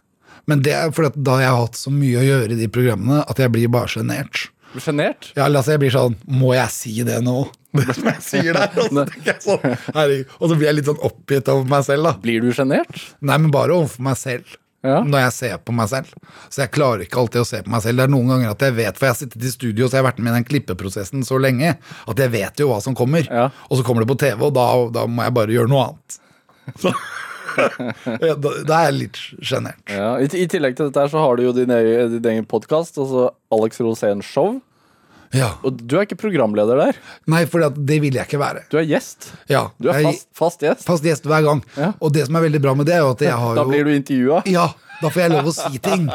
Men 0.47 0.63
det 0.63 0.71
er 0.77 0.95
fordi 0.95 1.19
da 1.27 1.35
jeg 1.43 1.51
har 1.51 1.65
hatt 1.65 1.81
så 1.81 1.91
mye 1.91 2.23
å 2.23 2.25
gjøre 2.29 2.55
i 2.55 2.61
de 2.63 2.71
programmene, 2.71 3.19
at 3.27 3.43
jeg 3.43 3.51
blir 3.51 3.75
bare 3.75 3.91
sjenert. 3.91 4.45
Er 4.73 4.87
Sjenert? 4.87 5.29
Ja, 5.35 5.45
altså 5.51 5.75
jeg 5.75 5.83
blir 5.83 5.91
sånn 5.93 6.15
Må 6.33 6.55
jeg 6.55 6.71
si 6.73 6.95
det 7.05 7.19
nå? 7.21 7.43
Det 7.77 7.93
som 7.93 8.07
jeg 8.09 8.23
sier 8.25 8.57
der. 8.57 8.73
Og 8.79 8.89
så, 8.89 9.03
sånn, 9.43 10.17
og 10.39 10.49
så 10.49 10.55
blir 10.55 10.67
jeg 10.67 10.79
litt 10.79 10.89
sånn 10.89 11.05
oppgitt 11.05 11.47
over 11.49 11.65
meg 11.69 11.85
selv, 11.87 12.07
da. 12.07 12.15
Blir 12.21 12.43
du 12.45 12.51
sjenert? 12.55 12.99
Nei, 13.19 13.37
men 13.41 13.53
bare 13.53 13.73
overfor 13.75 14.05
meg 14.05 14.17
selv. 14.21 14.59
Ja. 14.83 14.99
Når 15.07 15.21
jeg 15.21 15.33
ser 15.37 15.59
på 15.63 15.73
meg 15.75 15.87
selv. 15.87 16.11
Så 16.51 16.65
jeg 16.65 16.73
klarer 16.75 17.05
ikke 17.05 17.21
alltid 17.21 17.43
å 17.43 17.47
se 17.47 17.61
på 17.63 17.71
meg 17.71 17.83
selv. 17.85 18.01
Det 18.01 18.03
er 18.03 18.11
noen 18.11 18.33
ganger 18.33 18.51
at 18.51 18.65
jeg 18.67 18.75
vet, 18.75 18.97
for 18.99 19.07
jeg 19.07 19.15
har 19.15 19.19
sittet 19.21 19.45
i 19.47 19.51
studio 19.53 19.87
så 19.87 19.97
jeg 19.97 20.03
har 20.03 20.09
vært 20.09 20.19
med 20.19 20.33
i 20.33 20.37
den 20.41 20.47
klippeprosessen 20.49 21.23
så 21.27 21.39
lenge, 21.39 21.77
at 21.79 22.23
jeg 22.25 22.33
vet 22.33 22.59
jo 22.59 22.67
hva 22.71 22.81
som 22.83 22.97
kommer. 22.97 23.23
Ja. 23.29 23.47
Og 23.69 23.79
så 23.79 23.87
kommer 23.87 24.03
det 24.03 24.11
på 24.11 24.19
TV, 24.19 24.43
og 24.49 24.51
da, 24.57 24.67
da 24.91 25.05
må 25.07 25.23
jeg 25.23 25.35
bare 25.39 25.55
gjøre 25.55 25.71
noe 25.71 25.85
annet. 25.89 26.19
Så, 26.79 26.91
ja, 28.27 28.35
da, 28.39 28.51
er 28.79 28.85
jeg 28.87 28.95
litt 28.97 29.19
sjenert. 29.45 29.81
Ja. 29.91 30.13
I, 30.19 30.27
I 30.27 30.45
tillegg 30.49 30.77
til 30.77 30.89
dette 30.89 31.03
her 31.03 31.11
så 31.11 31.21
har 31.21 31.37
du 31.37 31.43
jo 31.45 31.55
din 31.55 31.73
egen, 31.75 32.15
din 32.15 32.29
egen 32.31 32.47
podkast, 32.49 32.97
altså 33.01 33.27
Alex 33.53 33.81
Rosén 33.83 34.23
Show. 34.25 34.57
Ja. 35.33 35.49
Og 35.65 35.79
du 35.81 35.95
er 35.97 36.05
ikke 36.05 36.17
programleder 36.21 36.77
der. 36.77 36.97
Nei, 37.31 37.43
for 37.49 37.65
det 37.73 37.97
vil 38.03 38.13
jeg 38.19 38.27
ikke 38.27 38.39
være. 38.41 38.63
Du 38.69 38.77
er 38.77 38.85
gjest. 38.85 39.31
Ja, 39.49 39.67
Du 39.81 39.89
er 39.89 40.03
fast, 40.05 40.27
fast 40.37 40.61
gjest. 40.65 40.85
fast 40.85 41.03
gjest 41.07 41.25
hver 41.25 41.41
gang. 41.45 41.63
Ja. 41.77 41.91
Og 41.99 42.13
det 42.13 42.27
som 42.27 42.37
er 42.37 42.45
veldig 42.45 42.61
bra 42.61 42.75
med 42.77 42.85
det, 42.89 42.95
er 42.99 43.05
jo 43.05 43.11
at 43.15 43.23
jeg 43.25 43.33
har 43.33 43.55
jo 43.55 43.59
Da 43.61 43.65
blir 43.69 43.83
du 43.87 43.91
intervjua. 43.95 44.43
Ja, 44.53 44.67
da 45.03 45.11
får 45.11 45.21
jeg 45.25 45.31
lov 45.33 45.49
å 45.51 45.53
si 45.55 45.79
ting. 45.83 46.07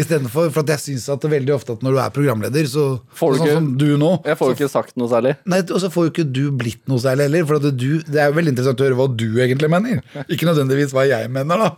Istedenfor 0.00 0.50
for 0.54 0.64
at 0.64 0.72
jeg 0.74 0.82
syns 0.84 1.06
at 1.12 1.22
det 1.24 1.30
veldig 1.34 1.54
ofte 1.54 1.76
at 1.76 1.84
når 1.84 1.96
du 1.96 2.00
er 2.02 2.12
programleder, 2.16 2.68
så 2.70 2.84
Får 3.14 3.34
du 3.34 3.38
Sånn 3.38 3.46
ikke- 3.46 3.56
som 3.60 3.70
du 3.78 3.86
nå. 4.00 4.10
Jeg 4.24 4.38
får 4.40 4.50
jo 4.50 4.54
ikke 4.58 4.70
sagt 4.72 4.96
noe 4.96 5.08
særlig. 5.08 5.36
nei, 5.46 5.58
og 5.60 5.80
så 5.80 5.90
får 5.92 6.06
jo 6.08 6.10
ikke 6.14 6.32
du 6.32 6.44
blitt 6.50 6.82
noe 6.88 6.98
særlig 6.98 7.28
heller. 7.28 7.46
For 7.46 7.56
at 7.60 7.76
du, 7.76 7.90
det 8.02 8.20
er 8.20 8.30
jo 8.32 8.38
veldig 8.40 8.54
interessant 8.54 8.80
å 8.80 8.86
høre 8.88 8.96
hva 8.98 9.08
du 9.16 9.28
egentlig 9.44 9.70
mener. 9.70 10.02
Ikke 10.28 10.48
nødvendigvis 10.48 10.92
hva 10.96 11.06
jeg 11.08 11.30
mener, 11.30 11.58
da. 11.58 11.76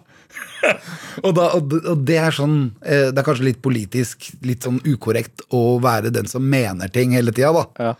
og, 1.24 1.34
da 1.36 1.50
og, 1.54 1.70
det- 2.04 2.16
er 2.18 2.34
sånn 2.34 2.72
eh, 2.82 3.10
Det 3.14 3.18
er 3.20 3.26
kanskje 3.26 3.44
litt 3.46 3.60
politisk 3.62 4.26
litt 4.42 4.64
sånn 4.66 4.80
ukorrekt 4.82 5.44
å 5.54 5.78
være 5.80 6.10
den 6.12 6.26
som 6.26 6.42
mener 6.48 6.88
ting 6.92 7.12
hele 7.12 7.30
tida, 7.32 7.52
da. 7.52 7.66
Ja. 7.78 7.94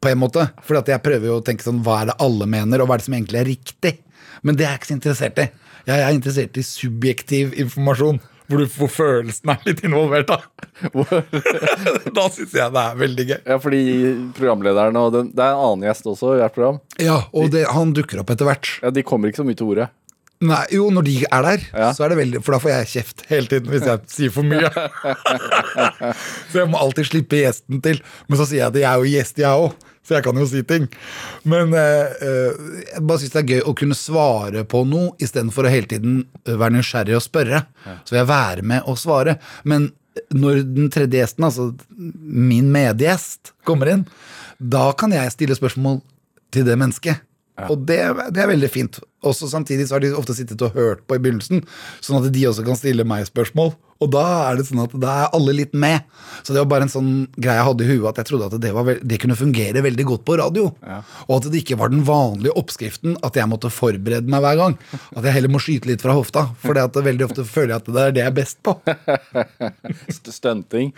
På 0.00 0.10
en 0.10 0.18
måte. 0.18 0.50
For 0.66 0.78
jeg 0.78 1.02
prøver 1.02 1.26
jo 1.26 1.38
å 1.40 1.44
tenke 1.44 1.62
sånn 1.66 1.82
hva 1.82 2.02
er 2.02 2.06
det 2.12 2.18
alle 2.22 2.46
mener, 2.46 2.80
og 2.82 2.88
hva 2.88 2.94
er 2.94 2.98
det 3.02 3.08
som 3.08 3.14
egentlig 3.18 3.40
er 3.40 3.48
riktig? 3.50 3.98
Men 4.42 4.54
det 4.58 4.66
er 4.66 4.74
jeg 4.76 4.80
ikke 4.82 4.90
så 4.92 4.98
interessert 4.98 5.38
i. 5.42 5.48
Jeg 5.88 6.04
er 6.04 6.12
interessert 6.12 6.58
i 6.60 6.64
subjektiv 6.66 7.54
informasjon. 7.56 8.18
Hvor, 8.48 8.62
du, 8.62 8.68
hvor 8.80 8.88
følelsen 8.88 9.50
er 9.52 9.64
litt 9.68 9.82
involvert, 9.84 10.30
da. 10.30 10.38
da 12.16 12.24
syns 12.32 12.54
jeg 12.56 12.72
det 12.72 12.80
er 12.82 12.94
veldig 13.02 13.26
gøy. 13.28 13.38
Ja, 13.44 13.58
fordi 13.60 13.80
programlederen 14.38 14.96
og 15.00 15.10
den, 15.12 15.30
Det 15.36 15.44
er 15.44 15.52
en 15.52 15.64
annen 15.66 15.84
gjest 15.88 16.08
også 16.08 16.32
i 16.36 16.40
hvert 16.40 16.56
program. 16.56 16.78
Ja, 16.96 17.18
og 17.36 17.50
det, 17.52 17.66
han 17.76 17.92
dukker 17.96 18.22
opp 18.22 18.32
etter 18.32 18.48
hvert. 18.48 18.70
Ja, 18.84 18.92
De 18.94 19.04
kommer 19.04 19.28
ikke 19.28 19.42
så 19.42 19.48
mye 19.48 19.58
til 19.60 19.68
ordet. 19.74 19.90
Nei, 20.48 20.62
jo, 20.70 20.86
når 20.94 21.04
de 21.08 21.16
er 21.26 21.42
der, 21.48 21.62
Ja. 21.74 21.90
så 21.92 22.04
er 22.06 22.12
det 22.12 22.18
veldig 22.20 22.40
For 22.46 22.54
da 22.54 22.60
får 22.62 22.70
jeg 22.70 22.90
kjeft 22.92 23.24
hele 23.26 23.50
tiden 23.50 23.72
hvis 23.72 23.86
jeg 23.88 24.04
sier 24.12 24.30
for 24.32 24.46
mye. 24.46 24.68
så 26.52 26.60
jeg 26.62 26.70
må 26.70 26.78
alltid 26.80 27.08
slippe 27.10 27.40
gjesten 27.42 27.82
til. 27.84 28.00
Men 28.28 28.40
så 28.40 28.46
sier 28.48 28.62
jeg 28.62 28.70
at 28.70 28.78
jeg 28.80 28.88
er 28.92 29.02
jo 29.02 29.12
gjest, 29.16 29.42
jeg 29.42 29.64
òg. 29.66 29.88
Så 30.08 30.16
jeg 30.16 30.24
kan 30.24 30.38
jo 30.40 30.46
si 30.48 30.62
ting. 30.64 30.86
Men 31.44 31.74
eh, 31.76 32.14
eh, 32.24 32.60
jeg 32.94 33.04
bare 33.04 33.20
syns 33.20 33.34
det 33.34 33.42
er 33.42 33.50
gøy 33.52 33.66
å 33.68 33.74
kunne 33.76 33.98
svare 33.98 34.64
på 34.64 34.80
noe 34.88 35.12
istedenfor 35.20 35.68
å 35.68 35.72
hele 35.72 35.90
tiden 35.90 36.22
eh, 36.46 36.54
være 36.54 36.78
nysgjerrig 36.78 37.18
og 37.18 37.24
spørre. 37.26 37.60
Så 38.08 38.14
vil 38.14 38.22
jeg 38.22 38.30
være 38.30 38.64
med 38.72 38.88
og 38.88 38.96
svare. 39.00 39.36
Men 39.68 39.90
når 40.32 40.62
den 40.64 40.88
tredje 40.94 41.20
gjesten, 41.20 41.44
altså 41.44 41.68
min 41.94 42.72
medgjest, 42.72 43.52
kommer 43.68 43.92
inn, 43.92 44.06
da 44.58 44.88
kan 44.98 45.12
jeg 45.12 45.36
stille 45.36 45.58
spørsmål 45.58 46.00
til 46.56 46.64
det 46.66 46.78
mennesket. 46.80 47.24
Og 47.68 47.84
det, 47.84 48.00
det 48.32 48.42
er 48.42 48.52
veldig 48.52 48.70
fint. 48.70 49.00
Også 49.26 49.48
Samtidig 49.50 49.88
så 49.88 49.96
har 49.96 50.04
de 50.04 50.12
ofte 50.14 50.34
sittet 50.36 50.62
og 50.62 50.76
hørt 50.78 51.00
på 51.08 51.16
i 51.16 51.22
begynnelsen, 51.22 51.64
sånn 52.04 52.20
at 52.22 52.32
de 52.32 52.46
også 52.46 52.62
kan 52.66 52.76
stille 52.78 53.04
meg 53.08 53.26
spørsmål. 53.26 53.74
Og 53.98 54.12
da 54.14 54.20
er 54.46 54.60
det 54.60 54.62
sånn 54.68 54.78
at 54.84 54.92
da 55.02 55.14
er 55.24 55.32
alle 55.34 55.50
litt 55.58 55.72
med. 55.74 56.04
Så 56.46 56.54
det 56.54 56.60
var 56.62 56.68
bare 56.70 56.86
en 56.86 56.92
sånn 56.92 57.08
greie 57.34 57.56
jeg 57.58 57.66
hadde 57.66 57.82
i 57.82 57.88
huet, 57.88 58.04
at 58.12 58.20
jeg 58.20 58.28
trodde 58.28 58.46
at 58.46 58.54
det, 58.62 58.70
var 58.76 58.86
det 59.02 59.16
kunne 59.18 59.34
fungere 59.34 59.82
veldig 59.82 60.04
godt 60.06 60.22
på 60.28 60.36
radio. 60.38 60.68
Og 61.26 61.32
at 61.34 61.48
det 61.50 61.64
ikke 61.64 61.78
var 61.80 61.90
den 61.90 62.04
vanlige 62.06 62.54
oppskriften 62.60 63.16
at 63.26 63.34
jeg 63.40 63.50
måtte 63.50 63.72
forberede 63.74 64.30
meg 64.30 64.44
hver 64.44 64.60
gang. 64.60 64.76
At 65.18 65.26
jeg 65.26 65.34
heller 65.34 65.50
må 65.50 65.58
skyte 65.64 65.90
litt 65.90 66.04
fra 66.06 66.14
hofta. 66.14 66.44
For 66.62 66.78
det 66.78 66.84
at 66.86 67.00
veldig 67.08 67.26
ofte 67.26 67.42
føler 67.48 67.74
jeg 67.74 67.82
at 67.82 67.90
det 67.90 68.04
er 68.04 68.14
det 68.14 68.22
jeg 68.22 68.30
er 68.30 68.38
best 68.38 68.62
på. 68.62 68.76
St- 70.14 70.32
Stunting. 70.38 70.92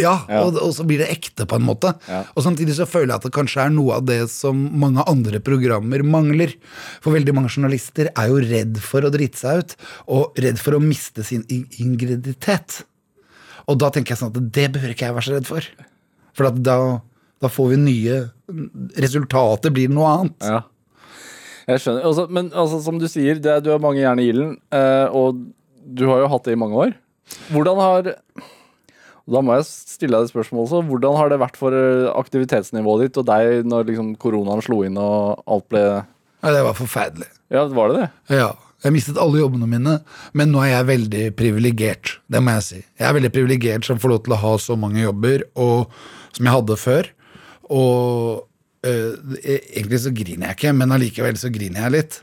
Ja, 0.00 0.16
Og, 0.42 0.58
og 0.58 0.74
så 0.74 0.84
blir 0.88 1.04
det 1.04 1.10
ekte 1.14 1.46
på 1.46 1.58
en 1.60 1.66
måte. 1.66 1.94
Ja. 2.10 2.24
Og 2.34 2.42
samtidig 2.46 2.74
så 2.80 2.88
føler 2.90 3.12
jeg 3.14 3.20
at 3.22 3.28
det 3.28 3.34
kanskje 3.36 3.62
er 3.68 3.72
noe 3.74 4.00
av 4.00 4.06
det 4.10 4.18
som 4.32 4.58
mange 4.80 5.04
andre 5.10 5.38
programmer 5.44 6.02
mangler. 6.02 6.56
For 7.04 7.14
veldig 7.14 7.36
mange 7.38 7.52
journalister 7.60 8.10
er 8.10 8.32
jo 8.32 8.40
redd 8.42 8.80
for 8.82 9.06
å 9.06 9.12
drite 9.12 9.40
seg 9.40 9.62
ut, 9.62 9.76
og 10.10 10.40
redd 10.40 10.58
for 10.62 10.76
å 10.76 10.82
miste 10.82 11.24
sin 11.26 11.44
ingreditet. 11.50 12.82
Og 13.70 13.78
da 13.80 13.92
tenker 13.92 14.14
jeg 14.14 14.22
sånn 14.22 14.32
at 14.32 14.52
det 14.56 14.66
behøver 14.74 14.96
ikke 14.96 15.08
jeg 15.10 15.16
være 15.16 15.28
så 15.28 15.36
redd 15.36 15.48
for. 15.48 15.70
For 16.36 16.50
da, 16.50 16.76
da 17.42 17.50
får 17.52 17.72
vi 17.74 17.80
nye 17.84 18.20
Resultatet 18.98 19.70
blir 19.70 19.92
noe 19.92 20.08
annet. 20.10 20.42
Ja. 20.42 20.62
Jeg 21.70 21.82
skjønner. 21.84 22.06
Altså, 22.08 22.24
men 22.32 22.48
altså, 22.50 22.80
som 22.82 22.98
du 22.98 23.06
sier, 23.06 23.38
det, 23.38 23.60
du 23.62 23.70
har 23.70 23.82
mange 23.82 24.00
jern 24.02 24.18
i 24.18 24.26
ilden, 24.32 24.56
eh, 24.74 25.06
og 25.14 25.38
du 25.86 26.02
har 26.10 26.24
jo 26.24 26.30
hatt 26.32 26.48
det 26.48 26.56
i 26.56 26.58
mange 26.58 26.80
år. 26.88 26.96
Hvordan 27.54 27.78
har 27.78 28.10
og 29.30 29.36
Da 29.36 29.42
må 29.46 29.54
jeg 29.54 29.66
stille 29.68 30.18
deg 30.18 30.26
et 30.26 30.32
spørsmål 30.32 30.64
også. 30.64 30.80
Hvordan 30.88 31.14
har 31.14 31.30
det 31.30 31.38
vært 31.38 31.58
for 31.60 31.76
eh, 31.76 32.08
aktivitetsnivået 32.18 33.06
ditt 33.06 33.20
og 33.20 33.28
deg 33.28 33.68
når 33.68 33.86
liksom 33.92 34.14
koronaen 34.18 34.64
slo 34.64 34.80
inn 34.86 34.98
og 34.98 35.44
alt 35.46 35.68
ble 35.70 35.84
Ja, 35.86 36.50
det 36.50 36.64
var 36.66 36.74
forferdelig. 36.74 37.28
Ja, 37.50 37.64
var 37.74 37.90
det 37.92 38.00
det? 38.00 38.10
Ja. 38.40 38.50
Jeg 38.80 38.94
mistet 38.94 39.18
alle 39.20 39.42
jobbene 39.42 39.66
mine, 39.68 39.94
men 40.32 40.52
nå 40.54 40.62
er 40.64 40.70
jeg 40.70 40.86
veldig 40.88 41.24
privilegert. 41.36 42.14
Det 42.32 42.40
må 42.40 42.54
jeg 42.56 42.64
si. 42.64 42.78
Jeg 42.96 43.06
er 43.10 43.16
veldig 43.18 43.30
privilegert 43.34 43.84
som 43.84 43.98
får 44.00 44.14
lov 44.14 44.22
til 44.24 44.32
å 44.32 44.38
ha 44.40 44.52
så 44.62 44.76
mange 44.80 45.02
jobber 45.02 45.44
og, 45.60 45.90
som 46.32 46.48
jeg 46.48 46.54
hadde 46.54 46.78
før. 46.80 47.10
Og 47.68 48.40
øh, 48.88 49.36
egentlig 49.44 50.00
så 50.06 50.14
griner 50.16 50.48
jeg 50.48 50.56
ikke, 50.58 50.72
men 50.80 50.96
allikevel 50.96 51.36
så 51.42 51.52
griner 51.52 51.84
jeg 51.84 51.96
litt. 51.98 52.20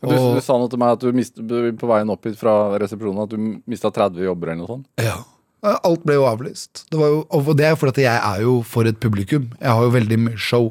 Du, 0.00 0.08
Og, 0.08 0.34
du 0.40 0.42
sa 0.42 0.56
noe 0.58 0.70
til 0.72 0.80
meg 0.80 0.96
at 0.96 1.04
du 1.04 1.14
mist, 1.14 1.38
på 1.38 1.90
veien 1.92 2.10
opp 2.10 2.26
hit 2.26 2.38
fra 2.40 2.56
resepsjonen 2.80 3.22
at 3.28 3.30
du 3.36 3.38
mista 3.70 3.92
30 3.92 4.24
jobber 4.24 4.50
eller 4.50 4.64
noe 4.64 4.74
sånt. 4.78 4.88
ja. 5.04 5.20
Alt 5.60 6.06
ble 6.08 6.14
jo 6.16 6.22
avlyst. 6.24 6.86
Det 6.88 6.96
var 6.96 7.10
jo, 7.12 7.16
og 7.36 7.48
det 7.58 7.66
er 7.68 7.74
fordi 7.76 8.06
at 8.06 8.06
jeg 8.06 8.20
er 8.30 8.44
jo 8.46 8.52
for 8.64 8.88
et 8.88 8.96
publikum. 8.96 9.50
Jeg 9.60 9.68
har 9.76 9.82
jo 9.84 9.90
veldig 9.92 10.16
mye 10.22 10.38
show. 10.40 10.70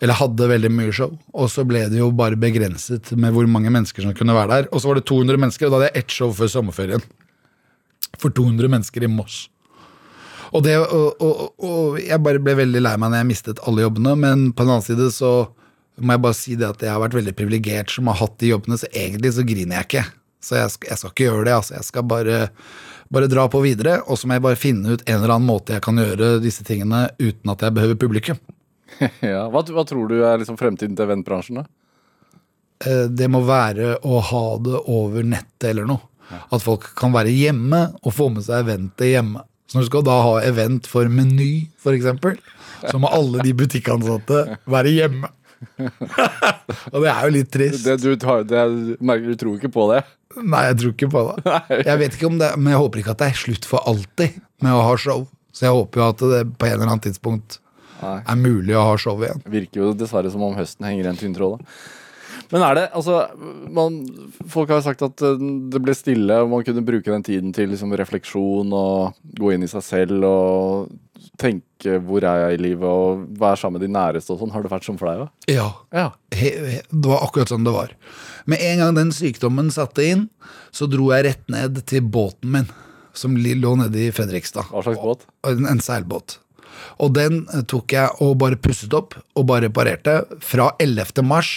Eller 0.00 0.16
hadde 0.16 0.48
veldig 0.48 0.70
mye 0.72 0.92
show. 0.96 1.12
Og 1.36 1.50
så 1.52 1.64
ble 1.68 1.84
det 1.92 2.00
jo 2.00 2.08
bare 2.16 2.38
begrenset 2.40 3.12
med 3.20 3.34
hvor 3.36 3.48
mange 3.50 3.72
mennesker 3.72 4.04
som 4.04 4.16
kunne 4.16 4.36
være 4.36 4.52
der. 4.54 4.68
Og 4.72 4.80
så 4.80 4.90
var 4.90 5.00
det 5.00 5.06
200 5.10 5.40
mennesker, 5.40 5.68
og 5.68 5.74
da 5.74 5.80
hadde 5.80 5.90
jeg 5.90 6.04
ett 6.04 6.14
show 6.16 6.32
før 6.34 6.52
sommerferien. 6.54 7.04
For 8.18 8.32
200 8.32 8.70
mennesker 8.72 9.04
i 9.04 9.10
Moss. 9.12 9.44
Og, 10.50 10.64
det, 10.66 10.76
og, 10.80 11.20
og, 11.22 11.42
og 11.62 11.98
jeg 12.02 12.18
bare 12.24 12.40
ble 12.42 12.56
veldig 12.58 12.80
lei 12.82 12.94
meg 12.98 13.12
når 13.12 13.20
jeg 13.20 13.28
mistet 13.28 13.60
alle 13.70 13.84
jobbene, 13.84 14.16
men 14.18 14.46
på 14.50 14.64
den 14.64 14.72
annen 14.72 14.86
side 14.86 15.10
så 15.14 15.34
må 16.00 16.16
jeg 16.16 16.22
bare 16.24 16.38
si 16.38 16.56
det 16.58 16.66
at 16.66 16.82
jeg 16.82 16.90
har 16.90 17.02
vært 17.02 17.18
veldig 17.18 17.34
privilegert 17.38 17.92
som 17.92 18.08
har 18.10 18.18
hatt 18.22 18.38
de 18.40 18.50
jobbene, 18.50 18.78
så 18.80 18.88
egentlig 18.88 19.34
så 19.36 19.44
griner 19.46 19.78
jeg 19.78 19.88
ikke. 19.88 20.04
Så 20.40 20.56
jeg 20.56 20.72
jeg 20.88 20.98
skal 20.98 21.12
ikke 21.12 21.26
gjøre 21.26 21.44
det, 21.46 21.54
altså. 21.54 21.74
Jeg 21.76 21.86
skal 21.86 22.06
bare, 22.08 22.38
bare 23.12 23.28
dra 23.30 23.44
på 23.52 23.60
videre, 23.62 24.00
og 24.08 24.18
så 24.18 24.26
må 24.26 24.38
jeg 24.38 24.46
bare 24.48 24.58
finne 24.58 24.96
ut 24.96 25.04
en 25.04 25.18
eller 25.18 25.36
annen 25.36 25.50
måte 25.50 25.76
jeg 25.76 25.84
kan 25.84 26.00
gjøre 26.00 26.38
disse 26.42 26.64
tingene 26.66 27.10
uten 27.20 27.52
at 27.52 27.62
jeg 27.66 27.76
behøver 27.76 28.00
publikum. 28.00 28.40
ja. 29.32 29.44
hva, 29.52 29.62
hva 29.64 29.84
tror 29.88 30.10
du 30.10 30.18
er 30.26 30.40
liksom 30.42 30.58
fremtiden 30.60 30.96
til 30.98 31.06
eventbransjen, 31.06 31.60
da? 31.62 31.66
Eh, 32.86 33.06
Det 33.12 33.28
må 33.32 33.42
være 33.46 33.96
å 34.02 34.20
ha 34.30 34.44
det 34.62 34.82
over 34.90 35.26
nettet 35.26 35.70
eller 35.72 35.88
noe. 35.88 36.06
At 36.54 36.62
folk 36.62 36.84
kan 36.98 37.10
være 37.14 37.32
hjemme 37.34 37.80
og 38.06 38.14
få 38.14 38.28
med 38.30 38.44
seg 38.46 38.62
eventet 38.62 39.08
hjemme. 39.16 39.42
Så 39.66 39.78
når 39.78 39.86
du 39.86 39.90
skal 39.90 40.04
da 40.06 40.16
ha 40.26 40.36
event 40.46 40.86
for 40.90 41.10
Meny, 41.10 41.68
eksempel, 41.90 42.38
så 42.86 42.98
må 43.02 43.10
alle 43.14 43.42
de 43.44 43.52
butikkansatte 43.54 44.44
være 44.70 44.94
hjemme. 44.94 45.30
og 46.92 47.02
det 47.04 47.10
er 47.10 47.20
jo 47.26 47.32
litt 47.34 47.50
trist. 47.52 47.84
Det, 47.84 47.98
du, 48.02 48.14
tar- 48.18 48.46
det, 48.48 48.62
du 48.98 49.34
tror 49.38 49.58
ikke 49.58 49.70
på 49.74 49.86
det? 49.92 50.00
Nei, 50.40 50.62
jeg 50.70 50.78
tror 50.80 50.94
ikke 50.94 51.10
på 51.12 51.22
det. 51.28 51.54
Jeg 51.90 52.00
vet 52.04 52.16
ikke 52.16 52.30
om 52.30 52.38
det, 52.40 52.50
Men 52.58 52.72
jeg 52.74 52.80
håper 52.84 53.02
ikke 53.02 53.14
at 53.16 53.22
det 53.22 53.28
er 53.32 53.40
slutt 53.40 53.66
for 53.68 53.82
alltid 53.90 54.38
med 54.62 54.74
å 54.76 54.84
ha 54.86 54.96
show. 55.00 55.26
Så 55.50 55.66
jeg 55.66 55.74
håper 55.74 56.00
jo 56.00 56.06
at 56.06 56.20
det 56.30 56.42
på 56.60 56.68
en 56.68 56.76
eller 56.76 56.86
annen 56.86 57.02
tidspunkt. 57.02 57.58
Er 58.02 58.36
mulig 58.40 58.76
å 58.76 58.84
ha 58.90 58.96
show 59.00 59.20
igjen. 59.22 59.42
virker 59.50 59.82
jo 59.84 59.92
dessverre 59.94 60.30
som 60.32 60.42
om 60.46 60.54
høsten 60.58 60.86
henger 60.88 61.08
i 61.08 61.12
en 61.12 61.20
tynntråd. 61.20 61.64
Men 62.50 62.62
er 62.66 62.74
det 62.74 62.84
altså 62.98 63.20
man, 63.70 64.00
Folk 64.50 64.70
har 64.72 64.80
sagt 64.82 65.02
at 65.06 65.22
eh, 65.22 65.36
det 65.70 65.80
ble 65.82 65.94
stille, 65.94 66.40
og 66.42 66.50
man 66.50 66.64
kunne 66.66 66.82
bruke 66.86 67.10
den 67.12 67.22
tiden 67.26 67.52
til 67.54 67.70
liksom 67.70 67.92
refleksjon 67.98 68.72
og 68.74 69.14
gå 69.38 69.52
inn 69.54 69.66
i 69.66 69.70
seg 69.70 69.84
selv 69.86 70.26
og 70.26 70.90
tenke 71.40 71.98
hvor 72.04 72.24
er 72.26 72.42
jeg 72.50 72.58
i 72.58 72.62
livet, 72.62 72.84
og 72.88 73.22
være 73.40 73.56
sammen 73.60 73.78
med 73.78 73.86
de 73.86 73.92
næreste 73.94 74.34
og 74.34 74.40
sånn. 74.42 74.50
Har 74.54 74.64
det 74.64 74.72
vært 74.72 74.86
sånn 74.88 74.98
for 75.00 75.10
deg 75.10 75.22
òg? 75.26 75.30
Ja, 75.52 75.68
Ja. 75.94 76.08
he, 76.34 76.50
he, 76.74 76.80
det 76.90 77.06
var 77.08 77.22
akkurat 77.28 77.52
sånn 77.52 77.64
det 77.66 77.72
var. 77.76 77.94
Med 78.50 78.60
en 78.66 78.82
gang 78.82 78.94
den 78.98 79.12
sykdommen 79.14 79.70
satte 79.74 80.04
inn, 80.04 80.26
så 80.74 80.88
dro 80.90 81.10
jeg 81.14 81.26
rett 81.28 81.46
ned 81.52 81.82
til 81.86 82.02
båten 82.02 82.50
min, 82.56 82.68
som 83.16 83.34
lå 83.36 83.72
nede 83.78 84.06
i 84.08 84.10
Fredrikstad. 84.14 84.68
Hva 84.72 84.82
slags 84.86 85.00
båt? 85.02 85.24
En, 85.48 85.66
en 85.70 85.80
seilbåt. 85.82 86.38
Og 87.00 87.14
den 87.16 87.42
eh, 87.54 87.64
tok 87.70 87.94
jeg 87.96 88.22
og 88.24 88.38
bare 88.42 88.58
pusset 88.60 88.94
opp 88.96 89.16
og 89.34 89.46
bare 89.50 89.68
reparerte 89.68 90.22
fra 90.44 90.70
11. 90.78 91.24
mars. 91.26 91.52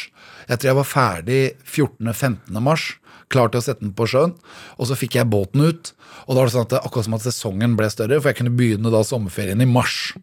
Jeg 0.49 0.59
tror 0.59 0.71
jeg 0.71 0.79
var 0.79 0.89
ferdig 0.89 1.41
14.-15. 1.63 2.59
mars. 2.63 2.91
Klar 3.33 3.49
til 3.49 3.61
å 3.61 3.65
sette 3.65 3.85
den 3.85 3.95
på 3.97 4.07
sjøen. 4.09 4.35
Og 4.77 4.89
så 4.89 4.97
fikk 4.99 5.17
jeg 5.17 5.31
båten 5.31 5.63
ut. 5.63 5.93
Og 6.27 6.35
da 6.35 6.41
var 6.41 6.49
det 6.49 6.55
sånn 6.55 6.67
at 6.67 6.75
det, 6.75 6.83
akkurat 6.83 7.07
som 7.07 7.17
at 7.17 7.25
sesongen 7.25 7.77
ble 7.79 7.89
større, 7.91 8.19
for 8.19 8.31
jeg 8.31 8.41
kunne 8.41 8.53
begynne 8.55 8.91
da 8.93 9.01
sommerferien 9.07 9.63
i 9.63 9.69
mars. 9.69 10.13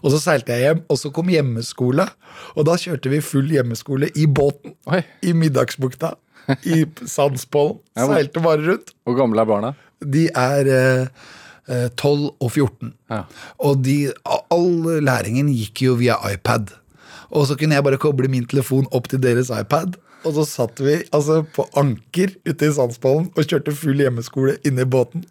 Og 0.00 0.12
så 0.14 0.20
seilte 0.22 0.56
jeg 0.56 0.66
hjem, 0.66 0.82
og 0.90 0.98
så 1.00 1.10
kom 1.14 1.30
hjemmeskole. 1.32 2.06
Og 2.56 2.66
da 2.68 2.76
kjørte 2.80 3.12
vi 3.12 3.22
full 3.24 3.50
hjemmeskole 3.52 4.10
i 4.18 4.26
båten. 4.26 4.74
Oi. 4.90 5.02
I 5.26 5.34
Middagsbukta. 5.36 6.14
I 6.66 6.84
Sandspollen. 7.06 7.78
Seilte 7.94 8.42
bare 8.44 8.64
rundt. 8.66 8.94
Hvor 9.06 9.18
gamle 9.18 9.44
er 9.44 9.50
barna? 9.50 9.74
De 10.00 10.26
er 10.32 10.70
eh, 10.72 11.02
eh, 11.04 11.38
12 11.70 12.28
og 12.40 12.50
14. 12.50 12.92
Ja. 13.12 13.24
Og 13.66 13.82
de, 13.86 13.96
all 14.26 15.02
læringen 15.04 15.50
gikk 15.54 15.84
jo 15.86 15.96
via 16.00 16.18
iPad. 16.30 16.72
Og 17.30 17.46
så 17.46 17.56
kunne 17.58 17.76
jeg 17.78 17.86
bare 17.86 18.00
koble 18.00 18.30
min 18.30 18.46
telefon 18.50 18.88
opp 18.96 19.10
til 19.10 19.22
deres 19.22 19.52
iPad. 19.54 19.98
Og 20.26 20.34
så 20.36 20.44
satt 20.44 20.80
vi 20.84 20.98
altså 21.16 21.40
på 21.54 21.64
anker 21.80 22.34
ute 22.44 22.66
i 22.66 22.72
Sandspollen 22.76 23.30
og 23.32 23.46
kjørte 23.46 23.74
full 23.76 24.02
hjemmeskole 24.02 24.58
inne 24.68 24.84
i 24.84 24.90
båten. 24.90 25.24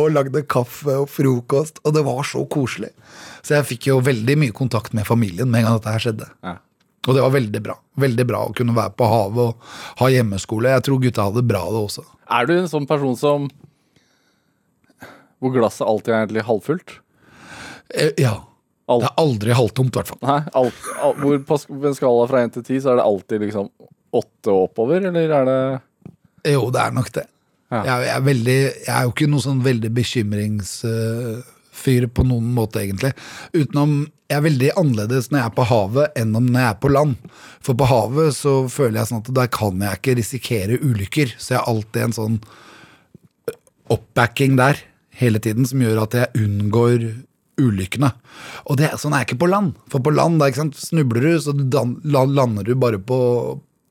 Og 0.00 0.10
lagde 0.10 0.42
kaffe 0.50 0.90
og 1.04 1.06
frokost, 1.12 1.78
og 1.86 1.94
det 1.94 2.02
var 2.02 2.24
så 2.26 2.42
koselig. 2.50 2.90
Så 3.46 3.54
jeg 3.54 3.68
fikk 3.68 3.88
jo 3.92 4.00
veldig 4.02 4.34
mye 4.42 4.54
kontakt 4.56 4.96
med 4.96 5.06
familien 5.06 5.46
med 5.46 5.62
en 5.62 5.68
gang 5.68 5.78
dette 5.78 5.94
her 5.94 6.02
skjedde. 6.02 6.26
Ja. 6.42 6.56
Og 7.04 7.14
det 7.14 7.22
var 7.22 7.34
veldig 7.36 7.60
bra. 7.62 7.76
Veldig 8.00 8.26
bra 8.26 8.40
å 8.48 8.54
kunne 8.56 8.74
være 8.74 8.94
på 8.98 9.06
havet 9.06 9.52
og 9.52 10.00
ha 10.00 10.10
hjemmeskole. 10.10 10.72
Jeg 10.72 10.86
tror 10.88 11.02
gutta 11.02 11.28
hadde 11.28 11.44
bra 11.46 11.62
det 11.70 11.82
også. 11.84 12.04
Er 12.32 12.48
du 12.48 12.54
en 12.56 12.70
sånn 12.70 12.88
person 12.90 13.14
som 13.20 13.46
Hvor 15.44 15.52
glasset 15.52 15.84
alltid 15.84 16.14
er 16.14 16.22
egentlig 16.22 16.46
halvfullt? 16.48 16.94
Eh, 17.92 18.16
Ja. 18.24 18.32
Alt. 18.84 19.00
Det 19.00 19.08
er 19.08 19.16
aldri 19.22 19.54
halvtomt, 19.56 19.94
i 19.94 19.96
hvert 19.96 20.10
fall. 20.10 20.18
Nei, 20.28 20.42
alt, 20.60 20.80
alt, 21.00 21.16
hvor 21.22 21.38
på 21.48 21.56
en 21.88 21.94
skala 21.96 22.24
fra 22.28 22.42
1 22.44 22.52
til 22.58 22.64
10 22.66 22.82
så 22.84 22.90
er 22.92 22.96
det 22.98 23.06
alltid 23.08 23.38
liksom 23.46 23.66
8 24.12 24.52
og 24.52 24.58
oppover, 24.66 24.98
eller 25.08 25.24
er 25.38 25.44
det 25.48 25.62
Jo, 26.52 26.62
det 26.68 26.80
er 26.82 26.92
nok 26.92 27.08
det. 27.16 27.24
Ja. 27.72 27.80
Jeg, 27.80 27.96
jeg, 28.04 28.12
er 28.12 28.20
veldig, 28.26 28.60
jeg 28.84 28.92
er 28.92 29.02
jo 29.06 29.12
ikke 29.14 29.30
noen 29.32 29.46
sånn 29.46 29.64
veldig 29.64 29.88
bekymringsfyr 29.96 32.04
på 32.12 32.20
noen 32.28 32.48
måte, 32.58 32.76
egentlig. 32.84 33.12
Utenom 33.56 34.04
jeg 34.28 34.36
er 34.38 34.44
veldig 34.46 34.70
annerledes 34.80 35.26
når 35.30 35.38
jeg 35.38 35.46
er 35.48 35.56
på 35.56 35.66
havet 35.68 36.18
enn 36.20 36.36
om 36.38 36.46
når 36.48 36.62
jeg 36.62 36.74
er 36.74 36.78
på 36.84 36.92
land. 36.92 37.14
For 37.64 37.72
på 37.80 37.88
havet 37.88 38.36
så 38.36 38.54
føler 38.72 39.00
jeg 39.00 39.10
sånn 39.10 39.24
at 39.24 39.32
der 39.36 39.50
kan 39.52 39.84
jeg 39.84 40.00
ikke 40.00 40.16
risikere 40.20 40.78
ulykker. 40.80 41.34
Så 41.38 41.54
jeg 41.54 41.60
har 41.60 41.68
alltid 41.72 42.06
en 42.06 42.16
sånn 42.16 42.38
oppbacking 43.92 44.56
der 44.60 44.80
hele 45.20 45.40
tiden 45.42 45.66
som 45.68 45.82
gjør 45.82 46.02
at 46.04 46.16
jeg 46.18 46.44
unngår 46.44 47.08
ulykkene. 47.60 48.10
Og 48.66 48.78
det, 48.80 48.90
sånn 48.98 49.14
er 49.14 49.22
jeg 49.22 49.30
ikke 49.32 49.42
på 49.44 49.50
land. 49.50 49.74
For 49.92 50.02
på 50.02 50.12
land 50.14 50.42
sant, 50.56 50.78
snubler 50.78 51.22
du, 51.28 51.32
så 51.42 51.54
lander 51.54 52.66
du 52.66 52.74
bare 52.78 52.98
på, 52.98 53.18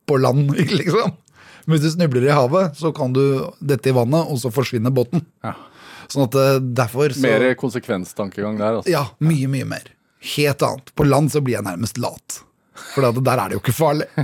på 0.09 0.19
land, 0.19 0.51
liksom. 0.79 1.15
Men 1.63 1.77
hvis 1.77 1.85
du 1.85 1.93
snubler 1.95 2.27
i 2.27 2.35
havet, 2.35 2.75
så 2.75 2.91
kan 2.95 3.13
du 3.15 3.23
dette 3.63 3.91
i 3.91 3.95
vannet, 3.95 4.27
og 4.27 4.41
så 4.41 4.51
forsvinner 4.51 4.91
båten. 4.91 5.23
Ja. 5.45 5.55
Sånn 6.11 6.25
at 6.27 6.35
eh, 6.35 6.57
derfor 6.75 7.13
så 7.15 7.23
Mer 7.23 7.45
konsekvenstankegang 7.59 8.57
der, 8.59 8.81
altså. 8.81 8.91
Ja, 8.91 9.05
mye, 9.23 9.47
mye 9.51 9.67
mer. 9.69 9.87
Helt 10.35 10.63
annet. 10.65 10.91
På 10.95 11.07
land 11.07 11.31
så 11.31 11.39
blir 11.43 11.57
jeg 11.57 11.67
nærmest 11.67 11.99
lat. 12.03 12.41
For 12.93 13.05
der 13.23 13.39
er 13.39 13.47
det 13.51 13.57
jo 13.57 13.63
ikke 13.63 13.75
farlig. 13.79 14.09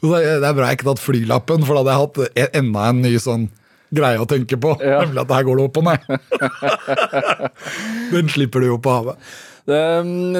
Det 0.00 0.10
er 0.14 0.44
er 0.46 0.54
bra 0.54 0.68
jeg 0.68 0.78
ikke 0.78 0.86
har 0.86 0.94
tatt 0.94 1.02
flylappen, 1.02 1.64
for 1.66 1.74
da 1.74 1.80
hadde 1.82 1.90
jeg 1.90 2.00
hatt 2.00 2.38
e- 2.38 2.58
enda 2.60 2.84
en 2.86 3.00
ny 3.02 3.10
sånn 3.18 3.48
greie 3.94 4.20
å 4.22 4.26
tenke 4.30 4.58
på. 4.60 4.74
Ja. 4.84 5.00
Nemlig 5.04 5.22
at 5.24 5.32
her 5.34 5.46
går 5.48 5.60
det 5.60 5.64
opp 5.68 5.78
og 5.80 5.86
ned. 5.88 6.00
Den 8.14 8.28
slipper 8.32 8.62
du 8.62 8.70
jo 8.70 8.78
på 8.82 8.92
havet. 8.94 9.30
Det, 9.70 9.80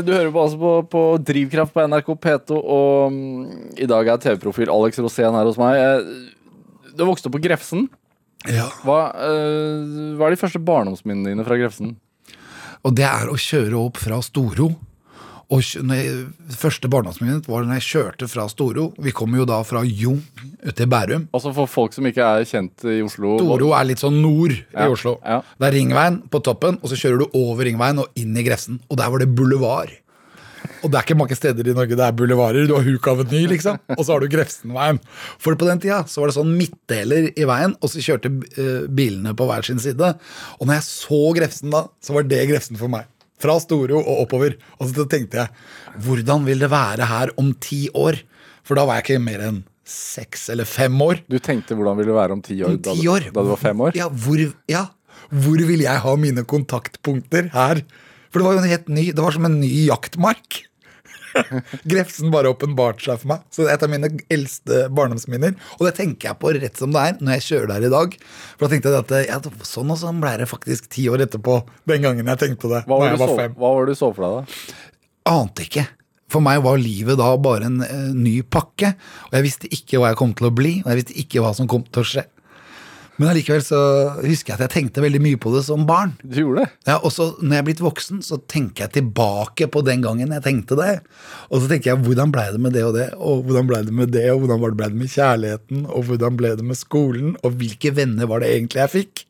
du 0.06 0.10
hører 0.14 0.30
på, 0.34 0.42
altså 0.42 0.58
på, 0.58 0.70
på 0.90 1.02
Drivkraft 1.28 1.74
på 1.76 1.84
NRK 1.86 2.08
P2, 2.24 2.56
og 2.58 3.12
mm, 3.14 3.40
i 3.84 3.88
dag 3.90 4.08
er 4.10 4.22
TV-profil 4.24 4.72
Alex 4.72 4.98
Rosén 5.02 5.36
her 5.36 5.46
hos 5.50 5.58
meg. 5.60 5.76
Eh, 5.78 6.92
Du 6.96 7.04
vokste 7.06 7.28
opp 7.30 7.36
på 7.36 7.42
Grefsen. 7.44 7.86
Ja. 8.48 8.66
Hva, 8.86 9.00
eh, 9.20 10.14
hva 10.16 10.26
er 10.30 10.34
de 10.34 10.40
første 10.40 10.62
barndomsminnene 10.64 11.34
dine 11.34 11.44
fra 11.46 11.58
Grefsen? 11.60 11.92
Og 12.80 12.94
det 12.96 13.04
er 13.04 13.28
å 13.28 13.36
kjøre 13.38 13.76
opp 13.84 14.00
fra 14.00 14.18
Storo. 14.24 14.70
Og 15.50 15.64
når 15.82 15.98
jeg, 15.98 16.18
første 16.54 16.86
barndomsminnet 16.92 17.48
var 17.50 17.64
når 17.66 17.80
jeg 17.80 17.86
kjørte 17.88 18.28
fra 18.30 18.44
Storo. 18.52 18.84
Vi 19.02 19.10
kommer 19.10 19.40
jo 19.42 19.46
da 19.50 19.56
fra 19.66 19.80
Jung 19.82 20.20
til 20.78 20.86
Bærum. 20.86 21.24
Altså 21.34 21.50
For 21.56 21.66
folk 21.70 21.96
som 21.96 22.06
ikke 22.06 22.22
er 22.22 22.44
kjent 22.46 22.84
i 22.86 23.00
Oslo 23.02 23.32
Storo 23.40 23.72
er 23.74 23.88
litt 23.88 23.98
sånn 24.02 24.20
nord 24.22 24.54
Ja, 24.70 24.86
i 24.86 24.92
Oslo. 24.94 25.16
ja. 25.26 25.40
Det 25.58 25.66
er 25.72 25.74
Ringveien 25.80 26.20
på 26.30 26.38
toppen, 26.46 26.78
og 26.78 26.92
så 26.92 27.00
kjører 27.00 27.24
du 27.24 27.26
over 27.40 27.66
Ringveien 27.66 27.98
og 27.98 28.14
inn 28.20 28.38
i 28.38 28.46
Grefsen. 28.46 28.78
Og 28.88 29.00
der 29.02 29.10
var 29.10 29.18
det 29.24 29.30
boulevard. 29.34 29.90
Og 30.84 30.88
det 30.92 30.96
er 31.00 31.04
ikke 31.04 31.16
mange 31.18 31.36
steder 31.36 31.66
i 31.66 31.74
Norge 31.76 31.96
det 31.96 32.04
er 32.06 32.14
bulevarer. 32.16 32.66
Du 32.68 32.74
har 32.76 32.84
Hukaveny, 32.86 33.42
liksom, 33.50 33.78
og 33.96 34.00
så 34.04 34.14
har 34.14 34.22
du 34.22 34.30
Grefsenveien. 34.32 35.00
For 35.40 35.56
på 35.58 35.66
den 35.68 35.80
tida 35.82 36.02
så 36.08 36.22
var 36.22 36.30
det 36.30 36.36
sånn 36.38 36.54
midtdeler 36.56 37.30
i 37.34 37.46
veien, 37.48 37.74
og 37.80 37.90
så 37.92 38.00
kjørte 38.04 38.30
eh, 38.54 38.84
bilene 38.88 39.34
på 39.36 39.48
hver 39.50 39.66
sin 39.66 39.80
side. 39.82 40.14
Og 40.60 40.68
når 40.68 40.78
jeg 40.78 40.86
så 40.88 41.20
Grefsen 41.36 41.74
da, 41.74 41.82
så 42.04 42.14
var 42.16 42.28
det 42.30 42.46
Grefsen 42.52 42.78
for 42.80 42.92
meg. 42.92 43.08
Fra 43.40 43.56
Storo 43.62 43.98
og 44.02 44.22
oppover. 44.26 44.56
Og 44.80 44.90
så 44.92 45.06
tenkte 45.10 45.42
jeg, 45.42 45.48
hvordan 46.04 46.44
vil 46.48 46.60
det 46.62 46.70
være 46.72 47.08
her 47.08 47.32
om 47.40 47.52
ti 47.62 47.86
år? 47.96 48.20
For 48.66 48.78
da 48.78 48.84
var 48.86 49.00
jeg 49.00 49.06
ikke 49.08 49.22
mer 49.24 49.44
enn 49.48 49.62
seks 49.90 50.48
eller 50.52 50.68
fem 50.68 50.94
år. 51.02 51.22
Du 51.30 51.38
tenkte 51.42 51.74
hvordan 51.74 51.98
vil 51.98 52.10
det 52.12 52.14
være 52.14 52.36
om 52.36 52.42
ti 52.46 52.60
år, 52.62 52.76
Om 52.76 52.82
da, 52.84 52.94
ti 52.94 53.08
år. 53.10 53.30
da 53.32 53.42
du 53.42 53.50
var 53.50 53.58
fem 53.62 53.80
år? 53.88 53.96
Ja, 53.98 54.06
hvor, 54.12 54.42
ja. 54.70 54.84
hvor 55.32 55.64
vil 55.72 55.82
jeg 55.82 56.04
ha 56.04 56.12
mine 56.20 56.44
kontaktpunkter 56.46 57.48
her? 57.56 57.82
For 58.30 58.38
det 58.38 58.46
var 58.46 58.54
jo 58.54 58.62
en 58.62 58.70
helt 58.70 58.88
ny, 58.92 59.08
det 59.10 59.24
var 59.24 59.34
som 59.34 59.48
en 59.48 59.58
ny 59.58 59.72
jaktmark. 59.88 60.60
Grefsen 61.90 62.32
bare 62.32 62.52
åpenbarte 62.52 63.04
seg 63.06 63.22
for 63.22 63.32
meg. 63.32 63.44
Så 63.52 63.64
det 63.64 63.70
er 63.70 63.78
et 63.78 63.86
av 63.86 63.92
mine 63.92 64.10
eldste 64.32 64.82
barndomsminner. 64.96 65.54
Og 65.78 65.86
det 65.88 65.94
tenker 65.98 66.30
jeg 66.30 66.40
på 66.42 66.54
rett 66.56 66.80
som 66.80 66.94
det 66.94 67.04
er 67.06 67.20
når 67.20 67.38
jeg 67.38 67.46
kjører 67.48 67.72
der 67.74 67.86
i 67.88 67.92
dag. 67.94 68.18
For 68.56 68.66
da 68.66 68.72
tenkte 68.72 68.94
jeg 68.94 69.04
at 69.04 69.14
ja, 69.28 69.38
sånn 69.68 69.94
og 69.94 70.00
sånn 70.00 70.20
ble 70.22 70.34
det 70.42 70.50
faktisk 70.50 70.90
ti 70.92 71.06
år 71.12 71.26
etterpå 71.26 71.60
den 71.90 72.04
gangen 72.06 72.32
jeg 72.32 72.42
tenkte 72.44 72.72
det. 72.72 72.84
Hva 72.90 73.00
var, 73.00 73.08
det 73.08 73.18
du 73.18 73.24
var 73.24 73.34
så, 73.34 73.48
hva 73.56 73.72
var 73.76 73.88
det 73.88 73.96
du 73.96 74.02
så 74.02 74.12
for 74.16 74.26
deg, 74.26 74.36
da? 74.40 74.76
Ante 75.30 75.66
ikke. 75.66 75.86
For 76.30 76.44
meg 76.44 76.60
var 76.62 76.78
livet 76.78 77.18
da 77.18 77.30
bare 77.42 77.66
en 77.66 77.80
uh, 77.82 78.10
ny 78.14 78.40
pakke. 78.46 78.92
Og 79.30 79.38
jeg 79.38 79.46
visste 79.46 79.70
ikke 79.74 80.00
hva 80.00 80.12
jeg 80.12 80.20
kom 80.20 80.34
til 80.38 80.50
å 80.50 80.54
bli, 80.54 80.76
og 80.84 80.92
jeg 80.92 81.00
visste 81.00 81.16
ikke 81.24 81.42
hva 81.44 81.54
som 81.56 81.70
kom 81.70 81.86
til 81.88 82.04
å 82.04 82.10
skje. 82.12 82.26
Men 83.20 83.34
allikevel 83.34 83.60
så 83.60 83.78
husker 84.22 84.54
jeg 84.54 84.56
at 84.56 84.62
jeg 84.64 84.72
tenkte 84.72 85.02
veldig 85.04 85.18
mye 85.20 85.38
på 85.40 85.50
det 85.52 85.60
som 85.66 85.82
barn. 85.84 86.14
Du 86.24 86.38
gjorde 86.40 86.62
det? 86.62 86.70
Ja, 86.88 86.94
og 87.04 87.12
så 87.12 87.26
Når 87.36 87.52
jeg 87.52 87.60
er 87.60 87.66
blitt 87.66 87.82
voksen, 87.84 88.22
så 88.24 88.38
tenker 88.48 88.86
jeg 88.86 88.94
tilbake 88.94 89.68
på 89.68 89.82
den 89.84 90.00
gangen 90.06 90.32
jeg 90.32 90.44
tenkte 90.46 90.78
det. 90.78 90.94
Og 91.52 91.60
så 91.60 91.68
tenker 91.68 91.90
jeg 91.90 92.00
hvordan 92.06 92.32
blei 92.32 92.46
det 92.54 92.60
med 92.64 92.72
det 92.72 92.84
og 92.86 92.94
det, 92.96 93.10
og 93.20 93.42
hvordan 93.44 93.68
blei 93.68 93.82
det 93.84 93.92
med 93.98 94.14
det, 94.16 94.24
og 94.32 94.46
hvordan 94.46 94.62
ble 94.64 94.88
det 94.88 95.00
med 95.02 95.12
kjærligheten, 95.12 95.82
og 95.92 96.06
hvordan 96.08 96.38
ble 96.40 96.54
det 96.56 96.64
med 96.70 96.80
skolen, 96.80 97.34
og 97.44 97.58
hvilke 97.60 97.92
venner 97.98 98.30
var 98.30 98.40
det 98.40 98.54
egentlig 98.54 98.80
jeg 98.80 98.94
fikk? 98.94 99.26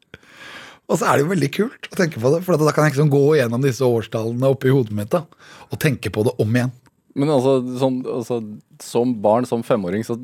Og 0.90 0.98
så 1.00 1.06
er 1.06 1.18
det 1.18 1.24
jo 1.24 1.32
veldig 1.32 1.50
kult 1.54 1.90
å 1.90 1.98
tenke 1.98 2.22
på 2.22 2.32
det, 2.34 2.40
for 2.46 2.62
da 2.62 2.74
kan 2.74 2.86
jeg 2.86 2.94
liksom 2.94 3.10
gå 3.10 3.24
gjennom 3.40 3.66
disse 3.66 3.86
årstallene 3.86 4.54
oppi 4.54 4.70
hodet 4.70 4.94
mitt 4.94 5.10
da, 5.10 5.24
og 5.66 5.82
tenke 5.82 6.14
på 6.14 6.26
det 6.26 6.36
om 6.42 6.54
igjen. 6.54 6.70
Men 7.18 7.34
altså, 7.34 7.58
som, 7.82 7.98
altså, 8.06 8.38
som 8.82 9.18
barn, 9.22 9.46
som 9.50 9.66
femåring, 9.66 10.06
så, 10.06 10.14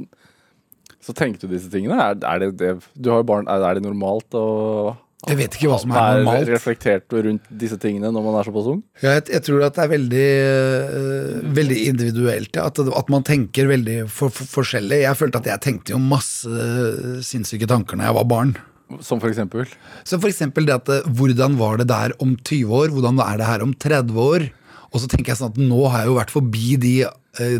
så 1.06 1.14
tenkte 1.14 1.46
du 1.46 1.54
disse 1.54 1.70
tingene? 1.70 1.96
Er, 2.02 2.16
er, 2.18 2.42
det, 2.42 2.54
det, 2.58 2.76
du 2.98 3.12
har 3.12 3.22
jo 3.22 3.28
barn, 3.28 3.46
er, 3.50 3.62
er 3.62 3.78
det 3.78 3.84
normalt 3.86 4.34
å 4.34 4.46
Jeg 5.28 5.38
vet 5.38 5.56
ikke 5.56 5.70
hva 5.70 5.78
som 5.78 5.92
er 5.94 6.20
normalt. 6.20 6.40
Er 6.42 6.56
reflektert 6.56 7.14
rundt 7.14 7.50
disse 7.62 7.78
tingene 7.82 8.10
når 8.14 8.24
man 8.24 8.38
er 8.40 8.48
såpass 8.48 8.70
ung? 8.72 8.80
Ja, 9.04 9.14
jeg, 9.16 9.28
jeg 9.36 9.44
tror 9.46 9.66
at 9.68 9.76
det 9.78 9.84
er 9.84 9.92
veldig, 9.94 10.30
uh, 10.90 11.52
veldig 11.60 11.76
individuelt. 11.92 12.58
Ja. 12.58 12.66
At, 12.72 12.80
at 12.82 13.12
man 13.14 13.26
tenker 13.26 13.70
veldig 13.70 14.00
for, 14.10 14.34
for, 14.34 14.50
forskjellig. 14.56 15.04
Jeg 15.04 15.20
følte 15.20 15.44
at 15.44 15.50
jeg 15.52 15.64
tenkte 15.68 15.94
jo 15.94 16.02
masse 16.02 16.50
øh, 16.50 17.20
sinnssyke 17.26 17.70
tanker 17.70 17.98
når 17.98 18.10
jeg 18.10 18.18
var 18.18 18.28
barn. 18.34 18.56
Som 19.02 19.22
for 19.22 19.30
eksempel? 19.30 19.70
Så 20.06 20.18
for 20.18 20.30
eksempel 20.30 20.66
det 20.66 20.74
at 20.80 20.90
øh, 20.90 21.06
hvordan 21.20 21.54
var 21.60 21.78
det 21.78 21.88
der 21.92 22.16
om 22.22 22.34
20 22.38 22.74
år? 22.82 22.90
Hvordan 22.94 23.22
er 23.22 23.38
det 23.38 23.50
her 23.52 23.66
om 23.66 23.76
30 23.86 24.20
år? 24.26 24.50
Og 24.90 25.02
så 25.02 25.10
tenker 25.10 25.32
jeg 25.32 25.38
sånn 25.38 25.54
at 25.54 25.62
nå 25.70 25.86
har 25.86 26.02
jeg 26.02 26.10
jo 26.10 26.18
vært 26.18 26.34
forbi 26.34 26.76
de, 26.80 26.92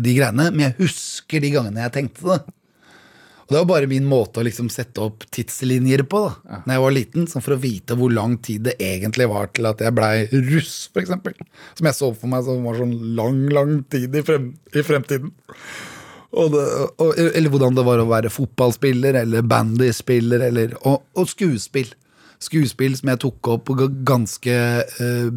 de 0.03 0.13
greiene, 0.15 0.47
men 0.51 0.69
jeg 0.69 0.79
husker 0.79 1.43
de 1.43 1.51
gangene 1.53 1.83
jeg 1.85 1.95
tenkte 1.95 2.31
det. 2.31 2.39
Og 3.47 3.53
det 3.53 3.59
var 3.61 3.67
bare 3.69 3.87
min 3.87 4.07
måte 4.07 4.41
å 4.41 4.43
liksom 4.43 4.67
sette 4.71 4.99
opp 4.99 5.23
tidslinjer 5.31 6.01
på 6.11 6.19
da 6.25 6.57
Når 6.65 6.73
jeg 6.73 6.83
var 6.83 6.95
liten, 6.97 7.27
sånn 7.31 7.43
for 7.45 7.55
å 7.55 7.61
vite 7.63 7.95
hvor 7.95 8.11
lang 8.11 8.35
tid 8.43 8.65
det 8.67 8.73
egentlig 8.83 9.29
var 9.31 9.47
til 9.55 9.69
at 9.69 9.83
jeg 9.83 9.95
blei 9.95 10.25
russ, 10.49 10.89
f.eks. 10.91 11.13
Som 11.79 11.87
jeg 11.87 11.95
så 11.95 12.09
for 12.11 12.31
meg 12.33 12.43
som 12.43 12.67
var 12.67 12.81
sånn 12.81 12.97
lang, 13.15 13.45
lang 13.55 13.77
tid 13.87 14.15
i, 14.19 14.23
frem, 14.27 14.49
i 14.75 14.83
fremtiden. 14.83 15.31
Og 16.35 16.51
det, 16.51 16.65
og, 16.99 17.13
eller 17.23 17.53
hvordan 17.53 17.77
det 17.77 17.87
var 17.87 18.03
å 18.03 18.09
være 18.09 18.33
fotballspiller 18.33 19.21
eller 19.23 19.47
bandyspiller 19.47 20.43
eller, 20.49 20.75
og, 20.83 21.07
og 21.15 21.31
skuespill. 21.31 21.93
Skuespill 22.43 22.99
som 22.99 23.13
jeg 23.13 23.23
tok 23.23 23.53
opp 23.55 23.71
ganske 24.05 24.57
uh, 24.99 25.29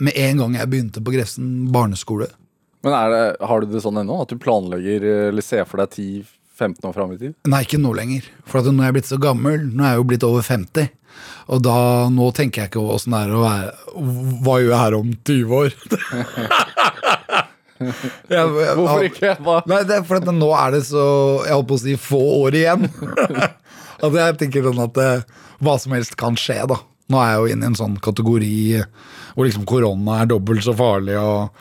med 0.00 0.16
en 0.24 0.40
gang 0.40 0.56
jeg 0.56 0.72
begynte 0.72 1.04
på 1.04 1.12
Grefsen 1.14 1.68
barneskole. 1.74 2.32
Men 2.86 2.96
er 2.96 3.12
det, 3.12 3.22
har 3.50 3.60
du 3.60 3.68
det 3.68 3.84
sånn 3.84 4.00
ennå? 4.00 4.22
At 4.24 4.32
du 4.32 4.40
planlegger 4.40 5.04
eller 5.28 5.44
ser 5.44 5.68
for 5.68 5.84
deg 5.84 5.92
10-15 6.58 6.88
år 6.90 6.94
fram 6.96 7.12
i 7.14 7.18
tid? 7.20 7.34
Nei, 7.48 7.62
ikke 7.64 7.78
nå 7.80 7.92
lenger. 7.96 8.26
For 8.46 8.60
at 8.60 8.68
nå 8.72 8.82
er 8.82 8.90
jeg 8.90 8.96
blitt 8.98 9.10
så 9.12 9.18
gammel. 9.22 9.68
Nå 9.72 9.84
er 9.86 9.94
jeg 9.94 10.00
jo 10.02 10.08
blitt 10.10 10.26
over 10.26 10.42
50. 10.46 10.88
Og 11.48 11.62
da, 11.64 11.76
nå 12.12 12.28
tenker 12.36 12.62
jeg 12.64 12.70
ikke 12.72 12.82
åssen 12.94 13.14
det 13.16 13.20
er 13.24 13.32
å 13.34 13.40
være 13.42 13.70
Hva 14.44 14.58
gjør 14.60 14.68
jeg 14.70 14.82
her 14.84 14.96
om 14.98 15.08
20 15.26 15.54
år? 15.58 15.70
Jeg- 17.78 18.74
Hvorfor 18.74 19.04
ikke? 19.06 19.32
Hva? 19.46 19.60
Nei, 19.70 19.82
det 19.86 19.96
er 20.00 20.06
for 20.06 20.18
at 20.18 20.26
nå 20.34 20.48
er 20.58 20.72
det 20.74 20.80
så 20.88 21.02
Jeg 21.46 21.54
holdt 21.54 21.68
på 21.70 21.76
å 21.78 21.82
si 21.84 21.94
få 22.00 22.18
år 22.42 22.56
igjen. 22.58 22.88
at 24.04 24.16
jeg 24.18 24.38
tenker 24.40 24.66
sånn 24.66 24.80
at 24.82 24.98
eh, 25.02 25.22
hva 25.62 25.74
som 25.78 25.94
helst 25.94 26.16
kan 26.18 26.34
skje, 26.38 26.58
da. 26.70 26.78
Nå 27.08 27.20
er 27.22 27.30
jeg 27.30 27.40
jo 27.40 27.52
inne 27.54 27.64
i 27.64 27.70
en 27.72 27.78
sånn 27.78 27.96
kategori 28.04 28.56
hvor 29.38 29.46
liksom 29.46 29.66
korona 29.68 30.18
er 30.20 30.30
dobbelt 30.32 30.64
så 30.66 30.74
farlig, 30.74 31.14
og, 31.16 31.60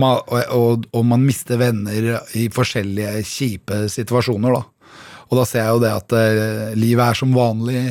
og, 0.00 0.30
og, 0.56 0.86
og 0.96 1.02
man 1.04 1.26
mister 1.26 1.60
venner 1.60 2.14
i 2.38 2.46
forskjellige 2.52 3.20
kjipe 3.28 3.82
situasjoner, 3.92 4.56
da. 4.56 4.94
Og 5.28 5.36
da 5.36 5.44
ser 5.44 5.66
jeg 5.66 5.74
jo 5.74 5.82
det 5.82 5.90
at 5.92 6.14
eh, 6.16 6.70
livet 6.78 7.04
er 7.04 7.18
som 7.18 7.34
vanlig, 7.36 7.82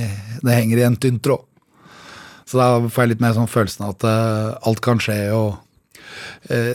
det 0.41 0.55
henger 0.57 0.81
i 0.81 0.87
en 0.87 0.97
tynn 0.97 1.19
tråd. 1.21 1.45
Så 2.47 2.57
da 2.57 2.67
får 2.87 3.03
jeg 3.03 3.11
litt 3.11 3.21
mer 3.21 3.35
sånn 3.35 3.51
følelsen 3.51 3.85
av 3.85 3.93
at 3.93 4.07
eh, 4.09 4.57
alt 4.71 4.81
kan 4.81 5.01
skje, 5.03 5.19
og 5.37 5.51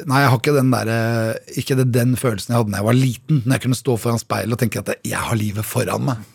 nei, 0.09 0.23
jeg 0.23 0.33
har 0.33 0.39
ikke 0.39 0.57
den 0.57 0.73
der, 0.75 0.91
eh, 0.93 1.59
ikke 1.63 1.77
det, 1.79 1.87
den 1.95 2.17
følelsen 2.21 2.53
jeg 2.53 2.61
hadde 2.63 2.75
da 2.75 2.81
jeg 2.83 2.89
var 2.89 2.99
liten. 2.99 3.43
Når 3.45 3.57
jeg 3.57 3.65
kunne 3.67 3.81
stå 3.83 3.97
foran 4.01 4.23
speilet 4.23 4.57
og 4.57 4.63
tenke 4.63 4.83
at 4.83 4.93
jeg 5.07 5.29
har 5.29 5.39
livet 5.39 5.69
foran 5.69 6.09
meg. 6.09 6.27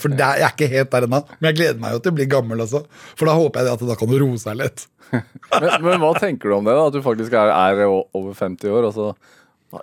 For 0.00 0.12
det, 0.12 0.20
jeg 0.20 0.46
er 0.46 0.54
ikke 0.54 0.70
helt 0.74 0.94
der 0.94 1.08
ennå. 1.08 1.24
Men 1.38 1.50
jeg 1.50 1.60
gleder 1.60 1.82
meg 1.82 1.96
jo 1.96 2.04
til 2.04 2.14
å 2.14 2.18
bli 2.20 2.30
gammel 2.30 2.64
også. 2.66 2.84
For 3.14 3.30
da 3.30 3.36
håper 3.38 3.66
jeg 3.66 3.76
at 3.76 3.84
det 3.84 3.90
da 3.90 3.98
kan 4.00 4.16
roe 4.22 4.40
seg 4.40 4.60
litt. 4.62 4.86
Men, 5.50 5.72
men 5.82 5.96
hva 5.98 6.12
tenker 6.14 6.46
du 6.46 6.54
om 6.54 6.66
det? 6.68 6.70
da? 6.78 6.84
At 6.86 6.94
du 6.94 7.00
faktisk 7.02 7.32
er, 7.34 7.48
er 7.50 7.80
over 7.90 8.30
50 8.38 8.70
år? 8.70 8.84
Altså 8.92 9.08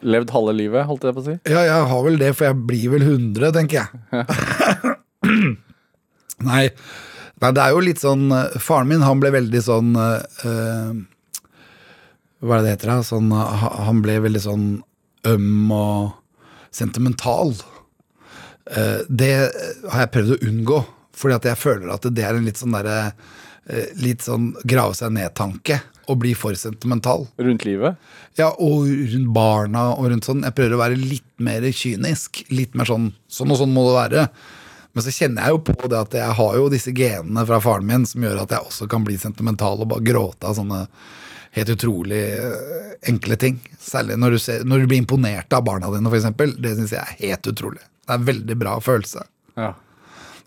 levd 0.04 0.32
halve 0.36 0.54
livet, 0.56 0.86
holdt 0.88 1.06
jeg 1.08 1.16
på 1.16 1.24
å 1.24 1.26
si? 1.26 1.36
Ja, 1.48 1.64
jeg 1.68 1.90
har 1.92 2.02
vel 2.04 2.18
det, 2.20 2.32
for 2.36 2.50
jeg 2.50 2.60
blir 2.68 2.94
vel 2.96 3.06
100, 3.08 3.52
tenker 3.56 3.82
jeg. 3.82 4.96
nei, 6.48 6.64
nei, 7.42 7.52
det 7.52 7.64
er 7.64 7.76
jo 7.76 7.84
litt 7.84 8.02
sånn 8.02 8.28
eh, 8.36 8.58
Faren 8.62 8.90
min, 8.92 9.06
han 9.06 9.22
ble 9.24 9.32
veldig 9.36 9.62
sånn 9.64 9.96
eh, 10.00 10.92
Hva 12.44 12.58
er 12.58 12.62
det 12.62 12.68
det 12.68 12.76
heter? 12.76 12.92
da? 12.94 13.06
Sånn, 13.06 13.32
han 13.34 14.04
ble 14.06 14.20
veldig 14.28 14.44
sånn 14.44 14.68
øm 15.28 15.74
og 15.74 16.14
sentimental. 16.76 17.56
Eh, 18.70 19.04
det 19.10 19.34
har 19.90 20.06
jeg 20.06 20.14
prøvd 20.14 20.36
å 20.36 20.40
unngå, 20.50 20.80
fordi 21.18 21.38
at 21.38 21.50
jeg 21.50 21.62
føler 21.62 21.94
at 21.96 22.08
det 22.14 22.26
er 22.26 22.38
en 22.38 22.48
litt 22.48 22.60
sånn 22.60 22.76
derre 22.76 22.98
eh, 23.08 23.94
Litt 24.00 24.26
sånn 24.26 24.52
grave 24.68 24.96
seg 24.98 25.16
ned-tanke. 25.16 25.80
Å 26.08 26.16
bli 26.16 26.32
for 26.40 26.56
sentimental. 26.56 27.26
Rundt 27.42 27.66
livet? 27.68 27.98
Ja, 28.40 28.54
og 28.64 28.86
rundt 28.88 29.34
barna 29.36 29.90
og 29.98 30.08
rundt 30.14 30.28
sånn. 30.30 30.46
Jeg 30.46 30.56
prøver 30.56 30.78
å 30.78 30.80
være 30.80 31.00
litt 31.00 31.26
mer 31.44 31.66
kynisk. 31.76 32.46
Litt 32.54 32.78
mer 32.80 32.88
sånn 32.88 33.10
sånn 33.28 33.52
og 33.52 33.60
sånn 33.60 33.74
må 33.76 33.84
det 33.90 33.98
være. 33.98 34.28
Men 34.96 35.04
så 35.04 35.12
kjenner 35.12 35.44
jeg 35.44 35.58
jo 35.58 35.60
på 35.68 35.90
det 35.92 36.00
at 36.00 36.16
jeg 36.16 36.36
har 36.40 36.56
jo 36.58 36.70
disse 36.72 36.94
genene 36.96 37.44
fra 37.50 37.60
faren 37.62 37.90
min 37.90 38.08
som 38.08 38.24
gjør 38.24 38.40
at 38.46 38.56
jeg 38.56 38.70
også 38.70 38.88
kan 38.90 39.04
bli 39.06 39.18
sentimental 39.20 39.84
og 39.84 39.92
bare 39.92 40.06
gråte 40.08 40.48
av 40.48 40.56
sånne 40.58 40.86
helt 41.58 41.74
utrolig 41.74 42.22
eh, 42.36 42.94
enkle 43.12 43.38
ting. 43.40 43.60
Særlig 43.82 44.18
når 44.22 44.36
du, 44.36 44.40
ser, 44.42 44.64
når 44.68 44.84
du 44.84 44.92
blir 44.92 45.02
imponert 45.04 45.54
av 45.54 45.66
barna 45.68 45.92
dine, 45.94 46.12
f.eks. 46.12 46.56
Det 46.62 46.76
syns 46.78 46.96
jeg 46.96 47.04
er 47.04 47.20
helt 47.24 47.52
utrolig. 47.52 47.84
Det 47.84 48.16
er 48.16 48.22
en 48.22 48.30
veldig 48.30 48.58
bra 48.60 48.78
følelse. 48.84 49.26
Ja. 49.58 49.74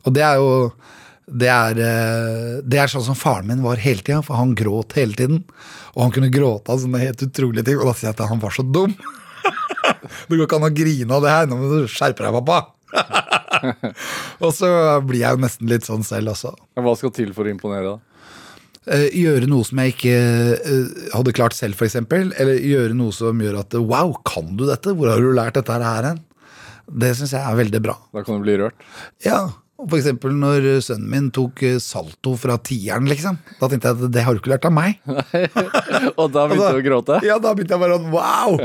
Og 0.06 0.16
det 0.16 0.24
er 0.24 0.40
jo 0.40 0.50
det 1.30 1.46
er, 1.46 1.78
eh, 1.78 2.58
det 2.66 2.80
er 2.80 2.90
sånn 2.90 3.06
som 3.06 3.18
faren 3.18 3.46
min 3.46 3.62
var 3.62 3.78
hele 3.82 4.02
tida, 4.02 4.18
for 4.26 4.38
han 4.40 4.56
gråt 4.58 4.96
hele 4.98 5.14
tiden. 5.14 5.44
Og 5.94 6.02
han 6.02 6.14
kunne 6.14 6.32
gråte 6.32 6.72
av 6.72 6.82
sånne 6.82 7.02
helt 7.02 7.22
utrolige 7.22 7.68
ting, 7.68 7.78
og 7.78 7.90
da 7.90 7.94
sier 7.94 8.10
jeg 8.10 8.18
at 8.18 8.30
han 8.32 8.42
var 8.42 8.54
så 8.54 8.66
dum. 8.66 8.96
Det 10.28 10.36
går 10.36 10.44
ikke 10.44 10.58
an 10.58 10.68
å 10.68 10.74
grine 10.74 11.16
av 11.16 11.24
det 11.24 11.32
her, 11.32 11.48
nå 11.48 11.56
må 11.58 11.70
du 11.70 11.90
skjerpe 11.90 12.24
deg, 12.24 12.36
pappa. 12.40 12.58
og 14.44 14.52
så 14.54 14.68
blir 15.06 15.22
jeg 15.22 15.36
jo 15.36 15.42
nesten 15.44 15.70
litt 15.70 15.86
sånn 15.86 16.04
selv 16.06 16.34
også. 16.34 16.52
Hva 16.78 16.94
skal 16.98 17.14
til 17.14 17.32
for 17.36 17.46
å 17.46 17.52
imponere, 17.52 17.94
da? 17.94 18.09
Eh, 18.88 19.10
gjøre 19.12 19.48
noe 19.50 19.66
som 19.68 19.80
jeg 19.82 19.92
ikke 19.92 20.16
eh, 20.16 21.00
hadde 21.12 21.34
klart 21.36 21.56
selv, 21.56 21.76
f.eks. 21.76 21.98
Eller 22.00 22.56
gjøre 22.64 22.96
noe 22.96 23.12
som 23.12 23.40
gjør 23.44 23.60
at 23.60 23.76
wow, 23.76 24.14
kan 24.24 24.54
du 24.56 24.64
dette? 24.68 24.94
Hvor 24.96 25.12
har 25.12 25.20
du 25.20 25.34
lært 25.36 25.58
dette 25.58 25.80
her 25.84 26.06
hen? 26.08 26.22
Det 26.90 27.12
syns 27.18 27.34
jeg 27.36 27.44
er 27.44 27.58
veldig 27.58 27.82
bra. 27.84 27.98
Da 28.16 28.22
kan 28.24 28.40
du 28.40 28.46
bli 28.46 28.56
rørt. 28.58 28.78
Ja, 29.22 29.50
eksempel 29.84 30.32
når 30.36 30.66
sønnen 30.84 31.10
min 31.12 31.28
tok 31.36 31.60
eh, 31.68 31.76
salto 31.84 32.32
fra 32.40 32.56
tieren, 32.56 33.04
liksom. 33.10 33.36
Da 33.60 33.68
tenkte 33.68 33.92
jeg 33.92 33.98
at 34.00 34.14
det 34.16 34.24
har 34.24 34.32
du 34.32 34.40
ikke 34.40 34.54
lært 34.54 34.68
av 34.70 34.72
meg. 34.74 34.96
Og 36.20 36.32
da 36.32 36.46
begynte 36.48 36.72
du 36.72 36.80
å 36.80 36.86
gråte? 36.88 37.20
Ja, 37.28 37.36
da 37.36 37.52
begynte 37.52 37.76
jeg 37.76 37.84
bare 37.84 38.00
sånn 38.00 38.08
wow! 38.16 38.56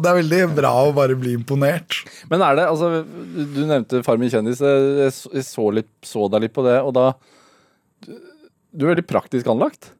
er 0.00 0.18
veldig 0.22 0.40
bra 0.56 0.72
å 0.86 0.96
bare 0.96 1.18
bli 1.20 1.36
imponert. 1.36 2.00
Men 2.32 2.46
er 2.48 2.56
det, 2.62 2.66
altså, 2.72 3.04
du 3.36 3.60
nevnte 3.68 4.00
Far 4.08 4.16
min 4.20 4.32
kjendis. 4.32 4.64
Jeg 4.64 5.44
så, 5.44 5.68
litt, 5.76 5.92
så 6.08 6.32
deg 6.32 6.48
litt 6.48 6.56
på 6.56 6.64
det, 6.64 6.80
og 6.80 6.96
da 6.96 7.10
Du 8.72 8.86
er 8.86 8.94
veldig 8.94 9.06
praktisk 9.08 9.48
anlagt. 9.50 9.92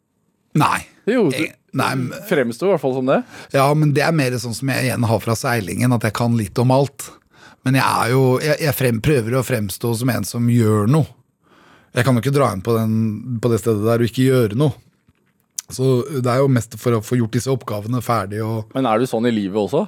Nei. 0.59 0.85
Jo, 1.09 1.29
du 1.31 1.47
Nei, 1.71 1.93
fremsto 2.27 2.67
i 2.67 2.73
hvert 2.73 2.83
fall 2.83 2.97
som 2.97 3.07
det. 3.07 3.21
Ja, 3.55 3.69
men 3.79 3.93
det 3.95 4.03
er 4.03 4.15
mer 4.17 4.35
sånn 4.43 4.57
som 4.57 4.71
jeg 4.73 4.89
igjen 4.89 5.05
har 5.07 5.21
fra 5.23 5.37
seilingen, 5.39 5.93
at 5.95 6.03
jeg 6.03 6.17
kan 6.19 6.35
litt 6.35 6.59
om 6.59 6.73
alt. 6.75 7.07
Men 7.63 7.77
jeg 7.79 7.87
er 7.87 8.11
jo 8.15 8.23
Jeg, 8.43 8.57
jeg 8.65 8.75
frem, 8.75 9.01
prøver 9.05 9.37
å 9.39 9.47
fremstå 9.47 9.93
som 10.01 10.11
en 10.11 10.27
som 10.27 10.49
gjør 10.51 10.91
noe. 10.91 11.07
Jeg 11.95 12.07
kan 12.07 12.15
jo 12.15 12.23
ikke 12.23 12.35
dra 12.35 12.53
inn 12.55 12.63
på, 12.63 12.75
den, 12.75 13.39
på 13.43 13.51
det 13.51 13.61
stedet 13.63 13.87
der 13.87 14.03
og 14.03 14.11
ikke 14.11 14.27
gjøre 14.27 14.59
noe. 14.59 14.75
Så 15.71 16.01
det 16.19 16.27
er 16.31 16.43
jo 16.43 16.51
mest 16.51 16.75
for 16.83 16.99
å 16.99 17.03
få 17.03 17.19
gjort 17.21 17.35
disse 17.37 17.51
oppgavene 17.51 18.03
ferdig 18.03 18.43
og 18.43 18.75
Men 18.75 18.89
er 18.91 18.99
du 18.99 19.07
sånn 19.11 19.29
i 19.31 19.35
livet 19.35 19.59
også? 19.59 19.85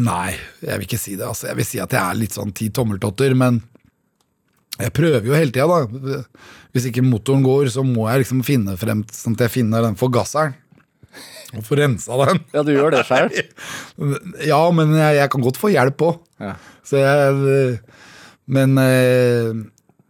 Nei, 0.00 0.36
jeg 0.62 0.78
vil 0.78 0.86
ikke 0.86 1.00
si 1.00 1.16
det. 1.18 1.26
Altså. 1.26 1.50
Jeg 1.50 1.58
vil 1.58 1.68
si 1.68 1.80
at 1.82 1.92
jeg 1.96 2.00
er 2.00 2.16
litt 2.20 2.36
sånn 2.36 2.52
ti 2.56 2.70
tommeltotter, 2.72 3.34
men 3.36 3.58
jeg 4.80 4.94
prøver 4.96 5.26
jo 5.28 5.36
hele 5.36 5.52
tida, 5.52 5.66
da. 5.66 6.22
Hvis 6.74 6.86
ikke 6.90 7.04
motoren 7.06 7.44
går, 7.44 7.70
så 7.74 7.84
må 7.86 8.06
jeg 8.10 8.24
liksom 8.24 8.42
finne 8.46 8.76
frem 8.78 9.02
sånn 9.14 9.36
at 9.38 9.46
jeg 9.46 9.54
finner 9.58 9.86
den 9.86 9.98
forgasseren. 9.98 10.56
Og 11.58 11.64
få 11.66 11.80
rensa 11.80 12.18
den. 12.20 12.42
Ja, 12.54 12.62
du 12.66 12.72
gjør 12.74 12.94
det 12.94 13.04
sjøl. 13.08 13.30
Ja, 14.52 14.60
men 14.74 14.94
jeg, 14.94 15.16
jeg 15.18 15.32
kan 15.32 15.46
godt 15.46 15.58
få 15.60 15.72
hjelp 15.74 16.04
òg. 16.06 16.20
Ja. 16.42 16.54
Så 16.86 17.00
jeg 17.02 17.80
Men 18.50 18.78
eh, 18.82 19.50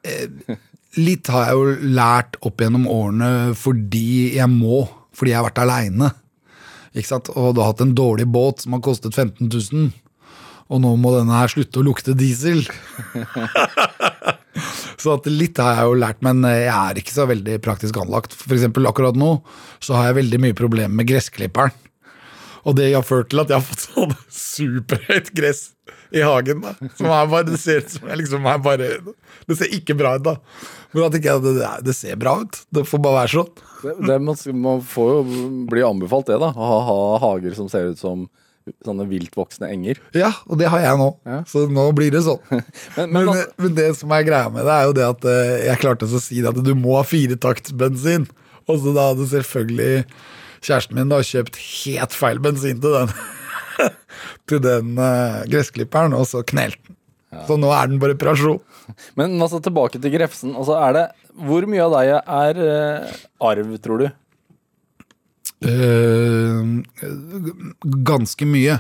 eh, 0.07 0.59
litt 1.01 1.29
har 1.33 1.49
jeg 1.49 1.59
jo 1.59 1.91
lært 1.97 2.39
opp 2.45 2.63
gjennom 2.63 2.87
årene 2.91 3.31
fordi 3.59 4.37
jeg 4.37 4.53
må. 4.53 4.85
Fordi 5.17 5.33
jeg 5.33 5.41
har 5.41 5.49
vært 5.49 5.65
aleine. 5.65 6.13
Og 6.97 7.53
du 7.55 7.61
har 7.63 7.71
hatt 7.71 7.83
en 7.85 7.97
dårlig 7.97 8.27
båt 8.29 8.65
som 8.65 8.75
har 8.77 8.85
kostet 8.85 9.15
15 9.15 9.49
000. 9.49 9.91
Og 10.71 10.79
nå 10.83 10.95
må 11.03 11.13
denne 11.17 11.35
her 11.35 11.51
slutte 11.51 11.81
å 11.81 11.87
lukte 11.87 12.15
diesel. 12.15 12.63
så 15.03 15.17
at 15.17 15.27
litt 15.31 15.59
har 15.59 15.81
jeg 15.81 15.91
jo 15.91 15.99
lært, 15.99 16.21
men 16.23 16.45
jeg 16.47 16.71
er 16.71 17.01
ikke 17.01 17.15
så 17.17 17.27
veldig 17.31 17.59
praktisk 17.65 17.99
anlagt. 17.99 18.37
For 18.39 18.55
eksempel 18.55 18.87
akkurat 18.91 19.19
nå 19.19 19.37
så 19.83 19.99
har 19.99 20.11
jeg 20.11 20.21
veldig 20.23 20.43
mye 20.47 20.59
problemer 20.59 20.95
med 21.01 21.11
gressklipperen. 21.11 21.75
Og 22.69 22.77
det 22.77 22.91
har 22.93 23.05
ført 23.07 23.31
til 23.33 23.41
at 23.41 23.51
jeg 23.51 23.57
har 23.57 23.65
fått 23.65 23.87
sånn 23.87 24.11
superhøyt 24.37 25.31
gress 25.37 25.63
i 26.13 26.21
hagen. 26.21 26.61
da 26.61 26.75
Som 26.99 27.09
er 27.09 27.31
bare, 27.31 27.47
Det 27.49 27.61
ser 27.61 27.81
ut 27.81 27.95
som 27.95 28.11
jeg 28.11 28.21
liksom 28.21 28.47
er 28.47 28.59
bare 28.61 28.91
Det 29.49 29.57
ser 29.57 29.73
ikke 29.73 29.97
bra 29.97 30.17
ut, 30.19 30.27
da. 30.27 30.37
Men 30.93 31.07
da 31.07 31.09
tenker 31.15 31.31
jeg 31.33 31.45
det, 31.47 31.71
det 31.87 31.97
ser 31.97 32.21
bra 32.21 32.37
ut. 32.43 32.61
Det 32.71 32.85
får 32.85 33.03
bare 33.03 33.23
være 33.23 33.33
sånn. 33.33 33.51
Det, 33.81 33.97
det, 34.11 34.19
man, 34.27 34.39
man 34.61 34.85
får 34.85 35.11
jo 35.15 35.49
bli 35.73 35.85
anbefalt 35.87 36.29
det, 36.29 36.39
da. 36.43 36.53
Å 36.53 36.71
ha, 36.73 36.79
ha 36.91 37.01
hager 37.25 37.57
som 37.57 37.71
ser 37.73 37.95
ut 37.95 38.01
som 38.01 38.29
sånne 38.87 39.07
viltvoksende 39.11 39.69
enger. 39.73 40.01
Ja, 40.17 40.31
og 40.47 40.59
det 40.61 40.69
har 40.73 40.83
jeg 40.85 40.99
nå. 41.01 41.09
Ja. 41.29 41.39
Så 41.51 41.65
nå 41.71 41.85
blir 41.97 42.13
det 42.15 42.23
sånn. 42.27 42.41
Men, 42.51 42.65
Men, 42.97 43.13
men, 43.15 43.29
altså- 43.33 43.65
men 43.65 43.75
det 43.79 43.89
som 43.99 44.13
er 44.17 44.27
greia 44.27 44.51
med 44.53 44.65
det, 44.69 44.75
er 44.77 44.89
jo 44.91 44.97
det 44.99 45.07
at 45.09 45.27
eh, 45.31 45.55
jeg 45.69 45.83
klarte 45.83 46.09
å 46.09 46.21
si 46.23 46.41
det 46.43 46.53
at 46.53 46.61
du 46.67 46.73
må 46.79 46.97
ha 46.99 47.05
firetaktsbensin. 47.07 48.29
Og 48.71 48.79
så 48.83 48.93
da 48.95 49.09
hadde 49.11 49.27
selvfølgelig 49.31 50.05
kjæresten 50.61 50.99
min 50.99 51.11
da 51.11 51.23
kjøpt 51.25 51.57
helt 51.59 52.15
feil 52.15 52.39
bensin 52.45 52.81
til 52.83 52.93
den 52.99 53.13
Til 54.51 54.61
den 54.61 54.97
uh, 54.99 55.41
gressklipperen, 55.49 56.13
og 56.17 56.27
så 56.29 56.43
knelt 56.47 56.77
den. 56.85 56.97
Så 57.47 57.55
nå 57.57 57.71
er 57.73 57.87
den 57.89 58.01
på 58.03 58.09
reparasjon. 58.11 58.59
men 59.17 59.37
altså, 59.41 59.61
tilbake 59.63 60.01
til 60.03 60.13
Grefsen. 60.13 60.53
Altså, 60.59 60.75
er 60.83 60.97
det, 60.97 61.05
hvor 61.47 61.65
mye 61.71 61.85
av 61.87 61.95
deg 61.95 62.11
er 62.19 62.59
uh, 62.61 63.13
arv, 63.51 63.71
tror 63.83 64.03
du? 64.03 64.09
Eh, 65.61 66.61
ganske 68.11 68.49
mye. 68.49 68.79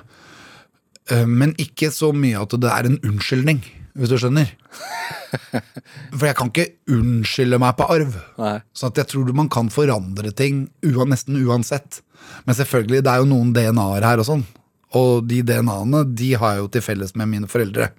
Eh, 1.10 1.26
men 1.26 1.54
ikke 1.60 1.90
så 1.92 2.12
mye 2.16 2.40
at 2.40 2.56
det 2.60 2.70
er 2.70 2.88
en 2.88 3.00
unnskyldning, 3.04 3.62
hvis 3.98 4.12
du 4.12 4.16
skjønner. 4.20 4.52
For 6.16 6.26
jeg 6.28 6.36
kan 6.38 6.50
ikke 6.50 6.70
unnskylde 6.94 7.60
meg 7.62 7.76
på 7.78 7.88
arv. 7.92 8.16
Nei. 8.40 8.56
Så 8.72 8.90
at 8.90 9.00
jeg 9.00 9.10
tror 9.12 9.34
man 9.36 9.50
kan 9.52 9.70
forandre 9.72 10.32
ting 10.36 10.68
nesten 10.82 11.38
uansett. 11.44 12.00
Men 12.46 12.56
selvfølgelig, 12.56 13.04
det 13.04 13.12
er 13.12 13.22
jo 13.22 13.30
noen 13.30 13.52
DNA-er 13.56 14.06
her 14.06 14.22
og 14.22 14.28
sånn. 14.28 14.46
Og 14.98 15.26
de 15.30 15.40
DNA-ene 15.46 16.02
de 16.18 16.32
har 16.38 16.56
jeg 16.56 16.64
jo 16.64 16.72
til 16.74 16.84
felles 16.84 17.14
med 17.18 17.30
mine 17.30 17.50
foreldre. 17.50 17.92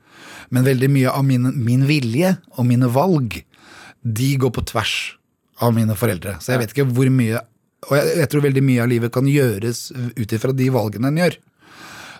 Men 0.51 0.67
veldig 0.67 0.89
mye 0.91 1.13
av 1.13 1.23
min, 1.25 1.47
min 1.63 1.85
vilje 1.87 2.35
og 2.57 2.67
mine 2.67 2.89
valg, 2.91 3.39
de 4.01 4.29
går 4.41 4.51
på 4.55 4.65
tvers 4.73 4.95
av 5.61 5.75
mine 5.75 5.95
foreldre. 5.95 6.39
Så 6.41 6.53
jeg 6.53 6.63
vet 6.63 6.73
ikke 6.73 6.89
hvor 6.89 7.09
mye 7.13 7.39
Og 7.89 7.95
jeg, 7.97 8.11
jeg 8.21 8.29
tror 8.29 8.43
veldig 8.45 8.61
mye 8.67 8.83
av 8.83 8.91
livet 8.91 9.11
kan 9.15 9.25
gjøres 9.29 9.87
ut 10.17 10.35
ifra 10.37 10.53
de 10.53 10.67
valgene 10.73 11.09
en 11.09 11.17
gjør. 11.23 11.37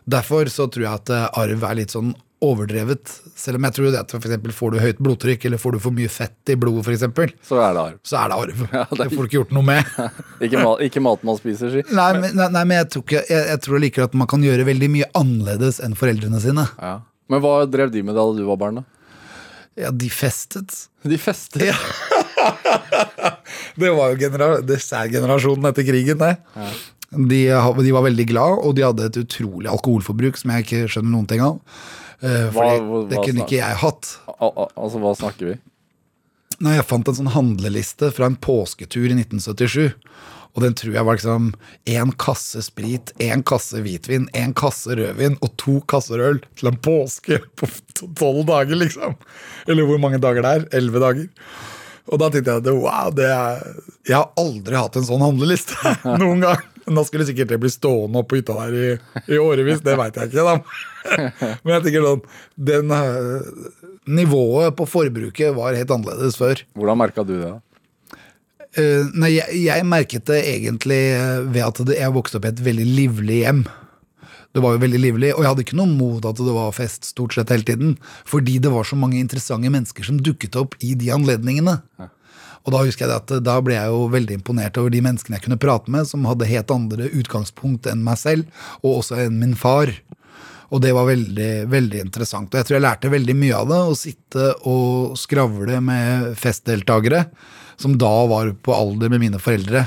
Derfor 0.10 0.50
så 0.50 0.66
tror 0.74 0.88
jeg 0.88 0.94
at 0.98 1.12
eh, 1.14 1.28
arv 1.38 1.64
er 1.68 1.76
litt 1.78 1.94
sånn 1.94 2.16
overdrevet. 2.42 3.06
Selv 3.38 3.60
om 3.60 3.68
jeg 3.68 3.76
tror 3.76 3.92
det 3.94 4.00
at 4.00 4.10
for 4.16 4.18
eksempel 4.26 4.54
får 4.58 4.72
du 4.74 4.78
høyt 4.82 5.02
blodtrykk, 5.06 5.44
eller 5.46 5.60
får 5.62 5.76
du 5.76 5.80
for 5.84 5.94
mye 5.94 6.10
fett 6.10 6.50
i 6.50 6.56
blodet, 6.58 6.88
eksempel, 6.96 7.36
Så 7.46 7.60
er 7.62 7.76
det 7.78 7.84
arv. 7.84 8.00
så 8.02 8.18
er 8.24 8.32
det 8.34 8.40
arv. 8.42 8.64
Ja, 8.74 8.86
det 8.90 8.98
er- 8.98 9.04
Det 9.04 9.14
får 9.14 9.22
du 9.22 9.30
ikke 9.30 9.38
gjort 9.38 9.54
noe 9.54 9.68
med. 9.68 9.92
Ikke, 10.48 10.64
ma 10.66 10.72
ikke 10.82 11.04
mat 11.06 11.22
man 11.30 11.38
spiser, 11.38 11.70
si. 11.76 11.84
Nei, 11.94 12.08
men, 12.18 12.34
nei, 12.40 12.48
nei, 12.58 12.64
men 12.66 12.80
jeg 12.82 12.90
tror, 12.96 13.06
ikke, 13.06 13.22
jeg, 13.30 13.46
jeg 13.52 13.62
tror 13.68 13.84
likevel 13.86 14.10
at 14.10 14.18
man 14.24 14.32
kan 14.34 14.42
gjøre 14.50 14.66
veldig 14.72 14.90
mye 14.98 15.12
annerledes 15.22 15.78
enn 15.86 15.94
foreldrene 16.00 16.42
sine. 16.42 16.66
Ja. 16.82 16.96
Men 17.30 17.46
hva 17.46 17.54
drev 17.70 17.94
de 17.94 18.02
med 18.10 18.18
da 18.18 18.26
du 18.34 18.42
var 18.50 18.58
barn, 18.66 18.82
da? 18.82 18.88
Ja, 19.80 19.94
de 19.94 20.10
festet. 20.12 20.88
De 21.06 21.22
festet. 21.22 21.70
Ja. 21.70 21.78
Det 23.80 23.92
var 23.96 24.12
jo 24.14 24.20
genera 24.20 24.62
dessertgenerasjonen 24.66 25.70
etter 25.72 25.88
krigen, 25.88 26.18
det. 26.22 26.36
De, 27.12 27.42
de 27.84 27.92
var 27.96 28.06
veldig 28.08 28.28
glad, 28.30 28.60
og 28.64 28.76
de 28.78 28.86
hadde 28.88 29.10
et 29.10 29.18
utrolig 29.24 29.68
alkoholforbruk 29.72 30.38
som 30.40 30.54
jeg 30.56 30.66
ikke 30.66 30.84
skjønner 30.94 31.12
noen 31.16 31.28
ting 31.28 31.42
av. 31.44 31.58
For 32.22 32.30
Hva- 32.30 32.52
fordi 32.56 32.86
hva- 32.88 33.10
det 33.10 33.22
kunne 33.26 33.44
ikke 33.46 33.58
jeg 33.60 33.80
hatt. 33.82 34.12
Al 34.40 34.52
al 34.56 34.70
altså, 34.78 35.00
hva 35.02 35.16
snakker 35.18 35.52
vi? 35.52 35.58
Nei, 36.62 36.76
jeg 36.78 36.86
fant 36.86 37.08
en 37.10 37.16
sånn 37.18 37.32
handleliste 37.34 38.12
fra 38.14 38.28
en 38.30 38.36
påsketur 38.38 39.08
i 39.10 39.16
1977. 39.18 39.96
Og 40.52 40.62
den 40.66 40.74
tror 40.76 40.94
jeg 40.94 41.06
var 41.08 41.16
liksom 41.16 41.46
én 41.88 42.10
kasse 42.20 42.60
sprit, 42.62 43.14
én 43.24 43.42
kasse 43.48 43.80
hvitvin, 43.82 44.26
én 44.36 44.52
kasse 44.54 44.94
rødvin 45.00 45.38
og 45.42 45.54
to 45.58 45.78
kasser 45.88 46.20
øl 46.20 46.42
til 46.60 46.68
en 46.68 46.76
påske 46.84 47.40
på 47.56 47.70
tolv 48.20 48.44
dager, 48.50 48.76
liksom. 48.76 49.16
Eller 49.68 49.88
hvor 49.88 49.98
mange 50.04 50.20
dager 50.22 50.44
det 50.44 50.52
er. 50.60 50.66
Elleve 50.78 51.00
dager. 51.02 51.30
Og 52.10 52.22
da 52.22 52.30
tenkte 52.34 52.56
jeg 52.56 52.64
at 52.64 52.70
wow, 52.74 53.12
det 53.14 53.28
er 53.30 53.62
Jeg 54.10 54.16
har 54.18 54.32
aldri 54.42 54.78
hatt 54.78 54.98
en 54.98 55.08
sånn 55.08 55.24
handleliste 55.24 55.96
noen 56.22 56.46
gang. 56.46 56.68
Men 56.88 56.98
da 56.98 57.04
skulle 57.06 57.28
sikkert 57.28 57.52
det 57.52 57.60
bli 57.62 57.70
stående 57.72 58.22
oppe 58.22 58.34
på 58.34 58.40
hytta 58.40 58.56
der 58.58 58.78
i, 58.78 58.88
i 59.36 59.42
årevis. 59.42 59.84
Det 59.86 59.94
veit 60.00 60.18
jeg 60.18 60.32
ikke, 60.32 60.46
da. 60.48 60.56
Men 61.64 61.76
jeg 61.76 61.84
tenker 61.86 62.08
sånn 62.08 62.24
den, 62.72 62.96
eh, 62.96 63.92
Nivået 64.12 64.74
på 64.80 64.88
forbruket 64.90 65.54
var 65.54 65.78
helt 65.78 65.94
annerledes 65.94 66.40
før. 66.42 66.64
Hvordan 66.74 66.98
merka 67.04 67.26
du 67.28 67.36
det? 67.36 67.52
da? 67.52 67.60
Eh, 68.80 69.04
nei, 69.20 69.34
jeg, 69.36 69.62
jeg 69.66 69.86
merket 69.88 70.26
det 70.32 70.40
egentlig 70.48 71.00
eh, 71.14 71.44
ved 71.52 71.64
at 71.68 71.94
jeg 72.00 72.16
vokste 72.16 72.40
opp 72.40 72.48
i 72.48 72.52
et 72.54 72.64
veldig 72.66 72.88
livlig 72.88 73.42
hjem. 73.44 73.66
Det 74.52 74.64
var 74.64 74.76
jo 74.76 74.82
veldig 74.84 75.00
livlig, 75.00 75.30
og 75.36 75.44
jeg 75.44 75.52
hadde 75.52 75.64
ikke 75.64 75.78
noe 75.80 75.92
mot 75.92 76.26
at 76.28 76.40
det 76.40 76.56
var 76.56 76.74
fest 76.76 77.08
stort 77.14 77.36
sett 77.38 77.54
hele 77.54 77.68
tiden. 77.68 77.94
Fordi 78.28 78.58
det 78.60 78.72
var 78.74 78.88
så 78.88 78.98
mange 79.00 79.20
interessante 79.22 79.72
mennesker 79.72 80.08
som 80.08 80.20
dukket 80.20 80.58
opp 80.60 80.76
i 80.84 80.92
de 81.00 81.12
anledningene. 81.16 81.78
Og 82.62 82.74
da 82.76 82.84
husker 82.86 83.08
jeg 83.08 83.22
at 83.24 83.32
eh, 83.34 83.44
da 83.44 83.58
ble 83.64 83.78
jeg 83.78 83.90
jo 83.90 84.08
veldig 84.14 84.38
imponert 84.38 84.78
over 84.78 84.94
de 84.94 85.02
menneskene 85.04 85.40
jeg 85.40 85.48
kunne 85.48 85.62
prate 85.62 85.92
med, 85.94 86.08
som 86.10 86.28
hadde 86.30 86.50
helt 86.50 86.74
andre 86.74 87.10
utgangspunkt 87.10 87.90
enn 87.90 88.04
meg 88.06 88.20
selv, 88.22 88.66
og 88.84 89.00
også 89.02 89.24
enn 89.24 89.40
min 89.42 89.56
far. 89.58 89.94
Og 90.72 90.84
det 90.84 90.94
var 90.96 91.10
veldig, 91.10 91.52
veldig 91.72 92.04
interessant. 92.06 92.52
Og 92.52 92.60
jeg 92.60 92.68
tror 92.68 92.78
jeg 92.78 92.86
lærte 92.86 93.12
veldig 93.12 93.34
mye 93.36 93.58
av 93.58 93.72
det. 93.72 93.80
Å 93.82 93.98
sitte 94.00 94.52
og 94.72 95.18
skravle 95.20 95.82
med 95.84 96.30
festdeltakere 96.40 97.26
som 97.82 97.98
da 98.00 98.14
var 98.30 98.54
på 98.56 98.76
alder 98.76 99.12
med 99.12 99.20
mine 99.26 99.42
foreldre. 99.42 99.84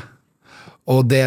Og 0.93 1.07
det, 1.09 1.23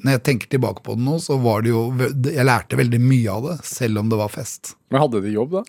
når 0.00 0.14
jeg 0.14 0.22
tenker 0.24 0.48
tilbake 0.54 0.80
på 0.84 0.96
det 0.96 1.04
nå, 1.04 1.18
så 1.20 1.36
var 1.42 1.60
det 1.64 1.74
jo 1.74 1.82
Jeg 2.24 2.46
lærte 2.48 2.78
veldig 2.80 3.00
mye 3.04 3.34
av 3.34 3.50
det, 3.50 3.56
selv 3.68 4.00
om 4.00 4.08
det 4.08 4.20
var 4.20 4.32
fest. 4.32 4.74
Men 4.92 5.04
hadde 5.04 5.20
de 5.24 5.34
jobb, 5.34 5.58
da? 5.58 5.64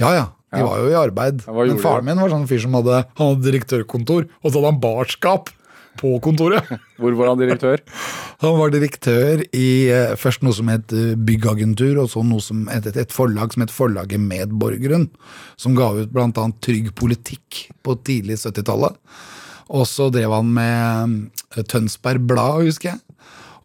Ja, 0.00 0.14
ja. 0.16 0.26
De 0.56 0.62
var 0.64 0.80
jo 0.80 0.88
i 0.88 0.96
arbeid. 0.96 1.44
Men 1.52 1.82
faren 1.82 2.06
min 2.06 2.22
var 2.22 2.32
sånn 2.32 2.48
fyr 2.48 2.62
som 2.62 2.76
hadde, 2.78 3.02
han 3.18 3.32
hadde 3.32 3.48
direktørkontor, 3.50 4.28
og 4.40 4.48
så 4.48 4.54
hadde 4.56 4.70
han 4.70 4.80
barskap 4.80 5.50
på 6.00 6.14
kontoret. 6.24 6.64
Hvor 7.00 7.16
var 7.18 7.32
han 7.32 7.40
direktør? 7.40 7.82
Han 8.44 8.58
var 8.58 8.68
direktør 8.68 9.40
i 9.56 9.88
eh, 9.88 10.10
først 10.20 10.42
noe 10.44 10.52
som 10.52 10.68
het 10.68 10.92
eh, 10.92 11.14
Byggagentur, 11.16 12.02
og 12.02 12.10
så 12.12 12.20
noe 12.20 12.44
som 12.44 12.66
het 12.68 12.84
et, 12.90 12.98
et 13.00 13.14
forlag 13.14 13.54
som 13.54 13.64
het 13.64 13.72
Forlaget 13.72 14.20
Medborgeren, 14.20 15.06
som 15.56 15.72
ga 15.78 15.88
ut 15.96 16.12
bl.a. 16.12 16.44
Trygg 16.60 16.90
politikk 17.00 17.62
på 17.80 17.96
tidlig 18.04 18.36
70-tallet. 18.42 19.00
Og 19.72 19.86
så 19.90 20.08
drev 20.14 20.34
han 20.34 20.52
med 20.54 21.16
eh, 21.56 21.66
Tønsberg 21.66 22.26
Blad, 22.28 22.66
husker 22.68 22.94
jeg. 22.94 23.02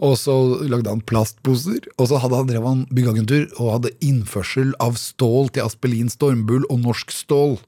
Og 0.02 0.16
så 0.18 0.34
lagde 0.66 0.90
han 0.90 1.04
plastposer, 1.06 1.84
og 2.02 2.08
så 2.10 2.18
hadde 2.24 2.40
han 2.40 2.48
drev 2.50 2.66
han 2.66 2.80
byggeagentur 2.90 3.44
og 3.62 3.76
hadde 3.76 3.92
innførsel 4.02 4.72
av 4.82 4.98
stål 4.98 5.52
til 5.54 5.68
Aspelin 5.68 6.10
Stormbull 6.10 6.66
og 6.74 6.82
Norsk 6.88 7.14
Stål. 7.14 7.60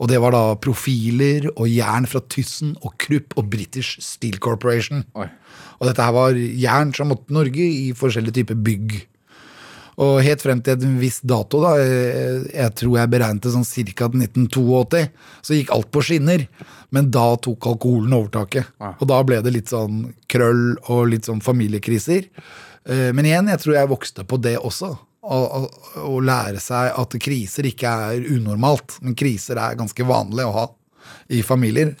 Og 0.00 0.08
det 0.08 0.22
var 0.24 0.32
da 0.32 0.56
profiler 0.56 1.50
og 1.50 1.68
jern 1.68 2.08
fra 2.08 2.22
Tyssen 2.32 2.72
og 2.80 2.94
Krupp 3.02 3.36
og 3.36 3.50
British 3.52 4.00
Steel 4.00 4.40
Corporation. 4.40 5.04
Oi. 5.12 5.28
Og 5.80 5.90
dette 5.90 6.04
her 6.04 6.16
var 6.16 6.36
jern 6.36 6.94
som 6.96 7.12
måtte 7.12 7.36
Norge 7.36 7.60
i 7.60 7.90
forskjellige 7.96 8.40
typer 8.40 8.56
bygg. 8.64 8.96
Og 10.00 10.22
helt 10.24 10.40
frem 10.40 10.62
til 10.64 10.80
en 10.86 10.96
viss 11.00 11.18
dato, 11.20 11.60
da, 11.60 11.74
eh, 11.76 12.46
jeg 12.54 12.72
tror 12.80 12.96
jeg 12.96 13.10
beregnet 13.12 13.44
det 13.44 13.52
sånn 13.52 13.66
ca. 13.94 14.08
1982, 14.08 15.02
så 15.44 15.56
gikk 15.58 15.74
alt 15.76 15.90
på 15.92 16.02
skinner. 16.06 16.46
Men 16.90 17.10
da 17.12 17.36
tok 17.36 17.68
alkoholen 17.70 18.16
overtaket. 18.16 18.72
Og 18.98 19.06
da 19.06 19.20
ble 19.22 19.42
det 19.44 19.52
litt 19.54 19.68
sånn 19.70 20.14
krøll 20.26 20.78
og 20.88 21.10
litt 21.12 21.28
sånn 21.28 21.42
familiekriser. 21.44 22.26
Eh, 22.88 23.12
Men 23.12 23.24
igjen, 23.28 23.48
jeg 23.52 23.60
tror 23.60 23.74
jeg 23.76 23.92
vokste 23.92 24.24
på 24.26 24.40
det 24.40 24.56
også. 24.58 24.96
Å, 25.20 25.68
lære 26.24 26.58
seg 26.64 26.94
at 26.96 27.14
kriser 27.20 27.68
ikke 27.68 27.86
er 27.86 28.24
unormalt, 28.24 28.96
men 29.02 29.14
kriser 29.14 29.60
er 29.60 29.76
ganske 29.76 30.02
vanlig 30.08 30.46
å 30.48 30.54
ha 30.54 30.66
i 31.28 31.42
familier. 31.42 31.94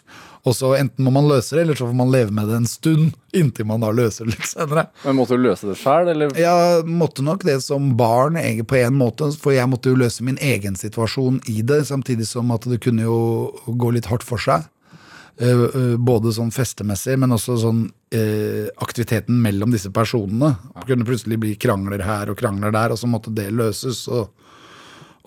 Og 0.48 0.56
så 0.56 0.70
enten 0.78 1.04
må 1.04 1.12
man 1.12 1.28
løse 1.28 1.56
det, 1.56 1.66
eller 1.66 1.76
så 1.76 1.86
får 1.90 1.96
man 1.98 2.12
leve 2.12 2.32
med 2.32 2.48
det 2.48 2.56
en 2.56 2.68
stund, 2.68 3.12
inntil 3.36 3.66
man 3.68 3.82
da 3.84 3.90
løser 3.92 4.24
det 4.24 4.38
litt 4.38 4.48
senere. 4.48 4.86
Men 5.04 5.18
Måtte 5.18 5.36
du 5.36 5.44
løse 5.44 5.68
det 5.68 5.76
sjøl, 5.80 6.08
eller? 6.14 6.32
Jeg 6.38 6.84
måtte 6.88 7.24
nok 7.26 7.44
det 7.44 7.58
som 7.64 7.92
barn 7.98 8.38
på 8.40 8.80
en 8.80 8.96
måte, 8.96 9.28
for 9.40 9.52
jeg 9.52 9.68
måtte 9.68 9.92
jo 9.92 10.00
løse 10.00 10.24
min 10.24 10.40
egen 10.40 10.78
situasjon 10.80 11.42
i 11.52 11.60
det, 11.66 11.82
samtidig 11.90 12.28
som 12.30 12.52
at 12.56 12.68
det 12.70 12.80
kunne 12.84 13.04
jo 13.04 13.18
gå 13.68 13.92
litt 13.96 14.08
hardt 14.08 14.24
for 14.24 14.40
seg. 14.40 14.64
Eh, 15.40 15.64
eh, 15.68 15.94
Både 16.00 16.32
sånn 16.36 16.52
festemessig, 16.52 17.18
men 17.20 17.36
også 17.36 17.58
sånn 17.60 17.84
eh, 18.12 18.72
aktiviteten 18.80 19.36
mellom 19.44 19.72
disse 19.76 19.92
personene. 19.92 20.54
Det 20.78 20.88
kunne 20.88 21.08
plutselig 21.08 21.40
bli 21.40 21.54
krangler 21.60 22.04
her 22.04 22.32
og 22.32 22.40
krangler 22.40 22.72
der, 22.72 22.92
og 22.92 23.00
så 23.00 23.08
måtte 23.08 23.32
det 23.36 23.50
løses. 23.52 24.06
og 24.08 24.32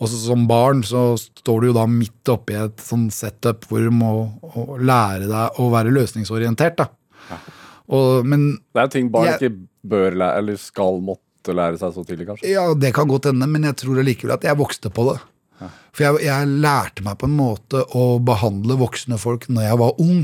også 0.01 0.17
som 0.25 0.47
barn 0.49 0.81
så 0.83 1.13
står 1.19 1.61
du 1.61 1.67
jo 1.67 1.73
da 1.77 1.85
midt 1.87 2.29
oppi 2.33 2.55
et 2.57 2.77
sånn 2.81 3.09
setup 3.13 3.67
hvor 3.69 3.83
du 3.85 3.91
må 3.93 4.11
lære 4.81 5.27
deg 5.29 5.59
å 5.61 5.67
være 5.73 5.93
løsningsorientert. 5.93 6.77
da. 6.81 6.87
Og, 7.93 8.23
men 8.25 8.57
Det 8.73 8.81
er 8.81 8.87
ting 8.93 9.09
barn 9.11 9.25
Jeg- 9.27 9.39
ikke 9.41 9.67
bør 9.85 10.15
lære, 10.17 10.37
eller 10.39 10.57
skal 10.57 10.99
måtte 11.03 11.53
lære 11.53 11.77
seg 11.77 11.93
så 11.93 12.05
tidlig, 12.07 12.27
kanskje. 12.27 12.49
Ja, 12.49 12.73
det 12.73 12.93
kan 12.95 13.07
godt 13.07 13.25
hende, 13.29 13.47
men 13.47 13.63
jeg 13.63 13.75
tror 13.75 13.99
allikevel 13.99 14.33
at 14.33 14.43
jeg 14.47 14.55
vokste 14.57 14.89
på 14.93 15.11
det. 15.13 15.19
For 15.93 16.03
jeg, 16.03 16.25
jeg 16.25 16.47
lærte 16.59 17.03
meg 17.05 17.17
på 17.21 17.27
en 17.29 17.37
måte 17.37 17.83
å 17.95 18.19
behandle 18.19 18.75
voksne 18.79 19.19
folk 19.21 19.45
når 19.47 19.61
jeg 19.69 19.77
var 19.79 19.99
ung. 20.01 20.23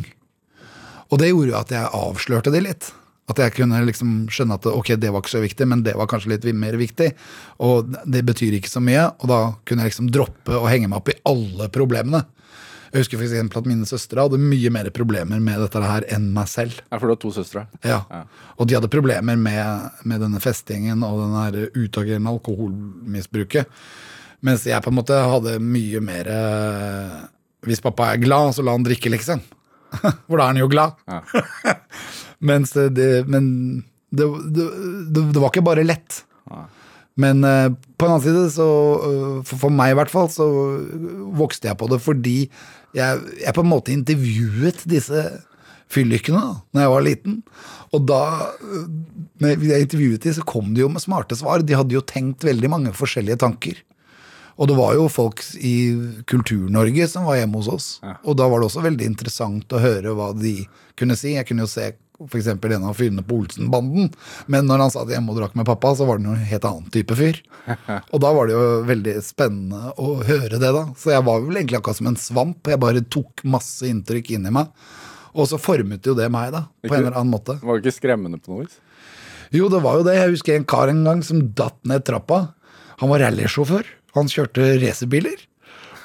Og 1.12 1.20
det 1.22 1.30
gjorde 1.30 1.52
jo 1.54 1.60
at 1.60 1.70
jeg 1.70 1.92
avslørte 1.94 2.52
det 2.52 2.64
litt. 2.66 2.90
At 3.30 3.38
jeg 3.44 3.54
kunne 3.60 3.84
liksom 3.86 4.24
skjønne 4.34 4.58
at 4.58 4.66
ok, 4.72 4.96
det 4.98 5.12
var 5.14 5.22
ikke 5.22 5.36
så 5.36 5.44
viktig, 5.44 5.68
men 5.70 5.84
det 5.86 5.94
var 5.98 6.10
kanskje 6.10 6.34
litt 6.34 6.48
mer 6.58 6.78
viktig. 6.80 7.12
Og 7.66 7.94
det 8.10 8.24
betyr 8.26 8.58
ikke 8.58 8.72
så 8.72 8.82
mye, 8.82 9.06
og 9.22 9.30
da 9.30 9.40
kunne 9.70 9.86
jeg 9.86 9.94
liksom 9.94 10.10
droppe 10.14 10.58
å 10.58 10.68
henge 10.70 10.90
meg 10.90 11.02
opp 11.02 11.14
i 11.14 11.20
alle 11.30 11.70
problemene. 11.74 12.26
Jeg 12.90 13.04
husker 13.04 13.20
for 13.22 13.60
at 13.62 13.68
mine 13.70 13.86
søstre 13.86 14.24
hadde 14.26 14.40
mye 14.42 14.70
mer 14.74 14.88
problemer 14.94 15.42
med 15.44 15.62
dette 15.62 15.82
her 15.84 16.06
enn 16.10 16.32
meg 16.34 16.50
selv. 16.50 16.80
Ja, 16.90 16.98
For 16.98 17.06
du 17.06 17.14
har 17.14 17.20
to 17.22 17.30
søstre. 17.36 17.68
Ja. 17.86 18.00
Og 18.58 18.66
de 18.66 18.78
hadde 18.80 18.90
problemer 18.90 19.38
med, 19.38 19.92
med 20.10 20.24
denne 20.26 20.42
festingen 20.42 21.06
og 21.06 21.22
den 21.22 21.70
utagerende 21.78 22.34
alkoholmisbruket. 22.34 23.70
Mens 24.42 24.66
jeg 24.66 24.82
på 24.82 24.90
en 24.90 24.98
måte 24.98 25.14
hadde 25.20 25.58
mye 25.60 26.00
mer 26.00 26.28
eh, 26.32 27.16
Hvis 27.68 27.82
pappa 27.84 28.14
er 28.14 28.22
glad, 28.24 28.54
så 28.56 28.64
la 28.64 28.72
han 28.72 28.86
drikke, 28.88 29.12
liksom. 29.12 29.42
For 30.00 30.38
da 30.40 30.46
er 30.46 30.54
han 30.54 30.62
jo 30.62 30.70
glad. 30.72 30.96
Mens 32.40 32.72
det 32.74 33.28
Men 33.28 33.46
det, 34.10 34.26
det, 34.56 34.68
det, 35.14 35.40
var 35.40 35.52
ikke 35.52 35.66
bare 35.66 35.86
lett. 35.86 36.24
Men 37.20 37.44
eh, 37.44 37.68
på 38.00 38.08
en 38.08 38.16
annen 38.16 38.24
side, 38.24 38.46
så 38.56 38.68
eh, 39.06 39.36
for, 39.46 39.66
for 39.66 39.76
meg 39.76 39.94
i 39.94 39.98
hvert 40.00 40.12
fall, 40.14 40.30
så 40.32 40.48
vokste 41.38 41.70
jeg 41.70 41.78
på 41.80 41.90
det 41.92 42.00
fordi 42.02 42.38
jeg, 42.96 43.20
jeg 43.44 43.54
på 43.54 43.62
en 43.62 43.70
måte 43.70 43.94
intervjuet 43.94 44.82
disse 44.90 45.26
fyllikene 45.90 46.40
da 46.40 46.56
når 46.74 46.84
jeg 46.84 46.94
var 46.94 47.06
liten. 47.06 47.38
Og 47.94 48.08
da 48.10 48.24
eh, 48.56 48.88
når 49.44 49.68
jeg 49.68 49.88
intervjuet 49.88 50.26
de, 50.26 50.36
så 50.40 50.48
kom 50.48 50.74
de 50.74 50.86
jo 50.86 50.90
med 50.94 51.04
smarte 51.04 51.38
svar. 51.38 51.62
De 51.62 51.78
hadde 51.78 51.98
jo 51.98 52.06
tenkt 52.06 52.48
veldig 52.48 52.72
mange 52.72 52.96
forskjellige 52.96 53.42
tanker. 53.44 53.84
Og 54.60 54.68
det 54.68 54.76
var 54.76 54.96
jo 54.98 55.06
folk 55.12 55.40
i 55.64 55.76
Kultur-Norge 56.28 57.06
som 57.08 57.28
var 57.30 57.38
hjemme 57.40 57.62
hos 57.62 57.70
oss. 57.72 57.88
Og 58.28 58.36
da 58.36 58.48
var 58.52 58.60
det 58.60 58.68
også 58.68 58.84
veldig 58.84 59.08
interessant 59.08 59.72
å 59.72 59.80
høre 59.80 60.12
hva 60.18 60.34
de 60.36 60.58
kunne 61.00 61.16
si. 61.20 61.38
Jeg 61.38 61.48
kunne 61.48 61.64
jo 61.64 61.72
se 61.72 61.94
f.eks. 62.28 62.48
en 62.52 62.86
av 62.90 62.98
fyrene 62.98 63.24
på 63.26 63.38
Olsen-banden. 63.42 64.10
Men 64.52 64.68
når 64.68 64.84
han 64.84 64.94
satt 64.94 65.12
hjemme 65.14 65.34
og 65.34 65.40
drakk 65.40 65.56
med 65.60 65.68
pappa, 65.70 65.94
så 65.96 66.08
var 66.10 66.20
det 66.20 66.28
noen 66.28 66.44
helt 66.50 66.68
annen 66.68 66.90
type 66.94 67.16
fyr. 67.20 67.40
Og 68.14 68.20
da 68.24 68.34
var 68.36 68.50
det 68.50 68.58
jo 68.58 68.66
veldig 68.90 69.16
spennende 69.26 69.94
å 70.02 70.18
høre 70.28 70.60
det, 70.60 70.74
da. 70.76 70.86
Så 71.00 71.14
jeg 71.14 71.26
var 71.28 71.44
vel 71.46 71.62
egentlig 71.62 71.80
akkurat 71.80 72.02
som 72.02 72.12
en 72.12 72.20
svamp. 72.20 72.72
Jeg 72.72 72.82
bare 72.82 73.06
tok 73.06 73.46
masse 73.48 73.88
inntrykk 73.88 74.34
inni 74.38 74.54
meg. 74.56 74.72
Og 75.38 75.48
så 75.52 75.60
formet 75.62 76.06
jo 76.06 76.16
det 76.18 76.28
meg, 76.34 76.52
da. 76.56 76.66
På 76.86 76.94
en 76.96 77.04
eller 77.06 77.18
annen 77.20 77.34
måte. 77.34 77.60
Var 77.62 77.78
det 77.78 77.86
ikke 77.86 78.00
skremmende 78.02 78.42
på 78.42 78.54
noe 78.54 78.66
vis? 78.66 78.80
Jo, 79.56 79.70
det 79.72 79.82
var 79.82 80.00
jo 80.00 80.06
det. 80.06 80.18
Jeg 80.20 80.34
husker 80.36 80.58
en 80.58 80.68
kar 80.70 80.92
en 80.92 81.06
gang 81.08 81.22
som 81.26 81.42
datt 81.58 81.80
ned 81.90 82.06
trappa. 82.06 82.50
Han 83.02 83.14
var 83.14 83.24
rallysjåfør. 83.26 83.88
Han 84.18 84.30
kjørte 84.30 84.74
racerbiler. 84.82 85.49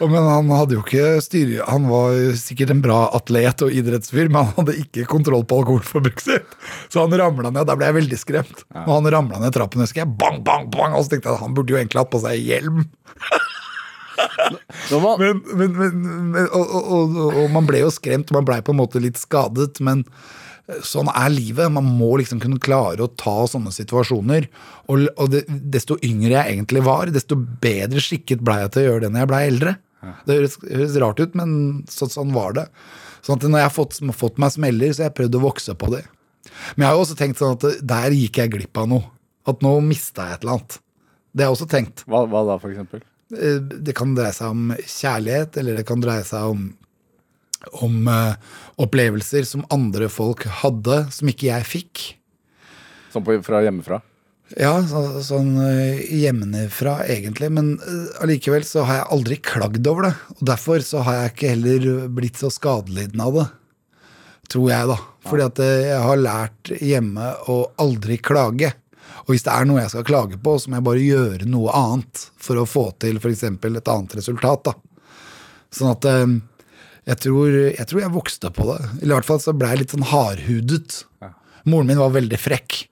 Men 0.01 0.27
han 0.27 0.51
hadde 0.51 0.77
jo 0.77 0.83
ikke 0.83 1.23
styr... 1.23 1.53
Han 1.69 1.87
var 1.91 2.17
sikkert 2.39 2.73
en 2.75 2.83
bra 2.85 2.99
atlet 3.15 3.63
og 3.65 3.75
idrettsfyr, 3.75 4.29
men 4.29 4.49
han 4.49 4.59
hadde 4.59 4.77
ikke 4.83 5.07
kontroll 5.11 5.45
på 5.47 5.61
alkoholforbruket 5.63 6.27
sitt. 6.27 6.57
Så 6.93 7.05
han 7.05 7.15
ramla 7.19 7.53
ned. 7.55 7.69
Da 7.69 7.77
ble 7.79 7.91
jeg 7.91 7.99
veldig 8.01 8.21
skremt. 8.21 8.65
Og 8.85 8.93
han 8.97 9.11
ramla 9.15 9.43
ned 9.43 9.55
trappen, 9.55 9.85
husker 9.85 10.05
jeg. 10.05 10.15
Bang, 10.21 10.43
bang, 10.47 10.67
bang! 10.75 10.97
Og 10.99 11.07
så 11.07 11.15
tenkte 11.15 11.31
jeg 11.31 11.39
at 11.39 11.45
han 11.47 11.57
burde 11.57 11.75
jo 11.75 11.81
egentlig 11.81 12.03
hatt 12.03 12.15
på 12.15 12.23
seg 12.25 12.41
hjelm. 12.43 12.85
Men, 14.91 15.41
men, 15.59 15.75
men, 15.75 16.35
og, 16.45 16.65
og, 16.65 16.89
og, 16.95 17.29
og 17.43 17.53
man 17.55 17.67
ble 17.69 17.85
jo 17.85 17.93
skremt, 17.95 18.33
man 18.35 18.47
ble 18.47 18.61
på 18.65 18.75
en 18.75 18.81
måte 18.83 19.03
litt 19.03 19.19
skadet, 19.21 19.79
men 19.85 20.05
sånn 20.87 21.11
er 21.13 21.29
livet. 21.33 21.73
Man 21.73 21.85
må 21.99 22.15
liksom 22.21 22.41
kunne 22.43 22.61
klare 22.63 23.05
å 23.05 23.11
ta 23.21 23.45
sånne 23.51 23.73
situasjoner. 23.75 24.47
Og, 24.89 25.07
og 25.21 25.33
det, 25.35 25.45
desto 25.49 25.99
yngre 26.05 26.33
jeg 26.39 26.55
egentlig 26.57 26.85
var, 26.87 27.13
desto 27.13 27.37
bedre 27.37 28.01
skikket 28.03 28.45
ble 28.45 28.61
jeg 28.63 28.73
til 28.75 28.83
å 28.85 28.87
gjøre 28.89 29.05
det 29.07 29.13
når 29.15 29.25
jeg 29.25 29.33
ble 29.33 29.43
eldre. 29.51 29.75
Det 30.29 30.37
høres, 30.37 30.59
høres 30.69 30.97
rart 31.01 31.21
ut, 31.25 31.37
men 31.41 31.53
så, 31.89 32.09
sånn 32.13 32.33
var 32.37 32.57
det. 32.57 32.67
Sånn 33.25 33.39
at 33.39 33.47
når 33.49 33.63
jeg 33.63 33.69
har 33.71 33.73
fått, 33.77 33.99
fått 34.21 34.41
meg 34.43 34.53
smeller, 34.53 34.93
så 34.93 35.05
har 35.05 35.09
jeg 35.11 35.17
prøvd 35.21 35.39
å 35.39 35.45
vokse 35.47 35.75
på 35.81 35.89
det. 35.95 36.03
Men 36.77 36.85
jeg 36.85 36.89
har 36.91 36.99
jo 36.99 37.05
også 37.07 37.17
tenkt 37.17 37.41
sånn 37.41 37.55
at 37.57 37.65
der 37.95 38.17
gikk 38.17 38.41
jeg 38.43 38.53
glipp 38.53 38.81
av 38.83 38.89
noe. 38.91 39.07
At 39.49 39.65
nå 39.65 39.73
mista 39.85 40.27
jeg 40.29 40.39
et 40.39 40.45
eller 40.45 40.59
annet. 40.59 40.77
Det 41.35 41.43
har 41.45 41.51
jeg 41.51 41.57
også 41.57 41.69
tenkt. 41.73 42.05
hva, 42.09 42.21
hva 42.29 42.43
da, 42.49 42.59
for 42.61 42.73
eksempel? 42.73 43.01
Eh, 43.35 43.59
Det 43.89 43.95
kan 43.97 44.13
dreie 44.17 44.33
seg 44.37 44.53
om 44.53 44.75
kjærlighet, 44.77 45.57
eller 45.61 45.81
det 45.81 45.87
kan 45.89 46.05
dreie 46.05 46.25
seg 46.29 46.53
om, 46.53 46.67
om 47.73 48.09
uh, 48.11 48.35
opplevelser 48.81 49.47
som 49.49 49.67
andre 49.75 50.11
folk 50.13 50.47
hadde, 50.63 51.05
som 51.15 51.31
ikke 51.31 51.49
jeg 51.51 51.69
fikk. 51.69 52.05
Sånn 53.15 53.25
på, 53.27 53.39
fra 53.47 53.63
hjemmefra? 53.65 54.01
Ja, 54.61 54.77
så, 54.87 55.03
sånn 55.25 55.55
uh, 55.57 56.01
hjemmefra 56.13 57.01
egentlig, 57.11 57.51
men 57.57 57.75
allikevel 58.23 58.65
uh, 58.67 58.69
så 58.69 58.87
har 58.89 59.01
jeg 59.01 59.11
aldri 59.17 59.41
klagd 59.43 59.91
over 59.91 60.11
det. 60.11 60.15
Og 60.39 60.47
derfor 60.53 60.85
så 60.85 61.05
har 61.07 61.21
jeg 61.21 61.35
ikke 61.35 61.53
heller 61.57 62.09
blitt 62.21 62.41
så 62.43 62.53
skadelidende 62.53 63.29
av 63.31 63.39
det. 63.41 63.51
Tror 64.53 64.71
jeg, 64.71 64.89
da. 64.91 64.99
Fordi 65.25 65.45
at 65.47 65.61
eh, 65.65 65.83
jeg 65.89 66.01
har 66.05 66.21
lært 66.21 66.73
hjemme 66.85 67.29
å 67.51 67.59
aldri 67.81 68.19
klage. 68.21 68.73
Og 69.25 69.33
hvis 69.33 69.45
det 69.47 69.55
er 69.55 69.69
noe 69.69 69.81
jeg 69.81 69.93
skal 69.95 70.07
klage 70.07 70.39
på, 70.41 70.57
så 70.61 70.71
må 70.71 70.79
jeg 70.79 70.87
bare 70.89 71.05
gjøre 71.05 71.49
noe 71.49 71.73
annet 71.77 72.27
for 72.41 72.61
å 72.61 72.67
få 72.69 72.91
til 73.01 73.21
f.eks. 73.21 73.47
et 73.49 73.93
annet 73.95 74.17
resultat. 74.19 74.69
da. 74.69 74.75
Sånn 75.75 75.95
at 75.95 76.09
eh, 76.11 76.27
jeg 77.05 77.21
tror, 77.21 77.51
jeg 77.75 77.87
tror 77.91 78.01
jeg 78.01 78.15
vokste 78.15 78.51
på 78.55 78.67
det. 78.71 78.81
Eller 79.03 79.13
i 79.13 79.19
hvert 79.19 79.29
fall 79.29 79.43
så 79.43 79.53
ble 79.57 79.71
jeg 79.73 79.83
litt 79.83 79.95
sånn 79.95 80.07
hardhudet. 80.09 81.03
Moren 81.69 81.89
min 81.91 82.01
var 82.01 82.15
veldig 82.15 82.39
frekk. 82.41 82.85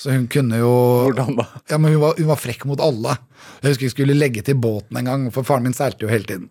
Så 0.00 0.12
hun 0.12 0.26
kunne 0.30 0.60
jo 0.60 0.72
Hvordan 1.08 1.38
da? 1.40 1.46
Ja, 1.72 1.78
men 1.80 1.96
hun 1.96 2.02
var, 2.04 2.18
hun 2.20 2.28
var 2.28 2.40
frekk 2.40 2.66
mot 2.68 2.82
alle. 2.84 3.16
Jeg 3.62 3.72
husker 3.72 3.88
jeg 3.88 3.94
skulle 3.96 4.16
legge 4.18 4.44
til 4.46 4.58
båten 4.60 5.00
en 5.00 5.08
gang, 5.08 5.26
for 5.34 5.46
faren 5.46 5.64
min 5.66 5.76
seilte 5.76 6.04
jo 6.04 6.12
hele 6.12 6.28
tiden. 6.28 6.50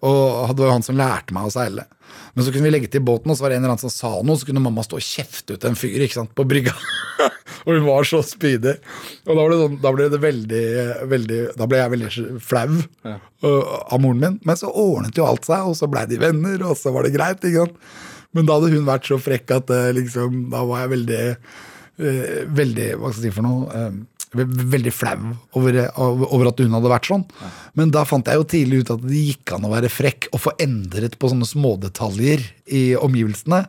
Og 0.00 0.54
det 0.54 0.62
var 0.62 0.70
jo 0.70 0.76
han 0.78 0.86
som 0.86 0.96
lærte 0.96 1.36
meg 1.36 1.48
å 1.48 1.52
seile. 1.52 1.84
Men 2.34 2.46
så 2.46 2.52
kunne 2.54 2.68
vi 2.68 2.72
legge 2.74 2.90
til 2.92 3.02
båten, 3.04 3.32
og 3.32 3.38
så 3.38 3.44
var 3.44 3.52
det 3.52 3.58
en 3.58 3.64
eller 3.64 3.74
annen 3.74 3.82
som 3.82 3.92
sa 3.92 4.10
noe, 4.22 4.38
så 4.38 4.48
kunne 4.48 4.62
mamma 4.62 4.84
stå 4.86 4.98
og 4.98 5.06
kjefte 5.06 5.56
ut 5.56 5.66
en 5.66 5.78
fyr 5.78 6.04
ikke 6.04 6.20
sant, 6.20 6.34
på 6.36 6.46
brygga. 6.48 6.74
og 7.64 7.72
hun 7.72 7.88
var 7.88 8.06
så 8.08 8.22
spydig. 8.26 8.76
Og 9.26 9.32
da, 9.32 9.46
det 9.50 9.58
sånn, 9.62 9.80
da 9.82 9.94
ble 9.96 10.06
det 10.12 10.20
veldig, 10.22 10.66
veldig 11.10 11.40
Da 11.58 11.66
ble 11.70 11.80
jeg 11.82 11.94
veldig 11.96 12.12
flau 12.44 12.68
øh, 12.76 13.18
av 13.42 13.98
moren 14.02 14.22
min. 14.22 14.38
Men 14.46 14.60
så 14.60 14.70
ordnet 14.70 15.18
jo 15.18 15.26
alt 15.26 15.48
seg, 15.48 15.66
og 15.66 15.76
så 15.78 15.90
blei 15.90 16.06
de 16.10 16.20
venner, 16.22 16.62
og 16.68 16.78
så 16.78 16.94
var 16.94 17.06
det 17.06 17.16
greit. 17.16 17.42
ikke 17.42 17.66
sant? 17.66 17.82
Men 18.36 18.46
da 18.46 18.56
hadde 18.56 18.70
hun 18.76 18.86
vært 18.86 19.10
så 19.10 19.18
frekk 19.18 19.56
at 19.56 19.74
eh, 19.74 19.90
liksom, 19.96 20.46
da 20.52 20.62
var 20.68 20.84
jeg 20.84 20.94
veldig 20.94 21.20
eh, 21.26 22.40
Veldig 22.54 22.86
Hva 23.00 23.10
skal 23.10 23.26
jeg 23.26 23.32
si 23.32 23.36
for 23.36 23.46
noe? 23.46 23.88
Ve- 24.36 24.46
veldig 24.76 24.92
flau 24.94 25.32
over, 25.58 25.80
over 25.98 26.50
at 26.52 26.62
hun 26.62 26.76
hadde 26.76 26.92
vært 26.92 27.08
sånn. 27.10 27.24
Men 27.78 27.90
da 27.94 28.04
fant 28.08 28.26
jeg 28.30 28.38
jo 28.40 28.46
tidlig 28.52 28.82
ut 28.84 28.94
at 28.96 29.02
det 29.08 29.24
gikk 29.32 29.56
an 29.56 29.66
å 29.68 29.72
være 29.74 29.90
frekk 29.92 30.28
og 30.32 30.40
få 30.46 30.54
endret 30.62 31.18
på 31.20 31.30
sånne 31.32 31.48
smådetaljer 31.48 32.46
i 32.76 32.84
omgivelsene. 33.00 33.64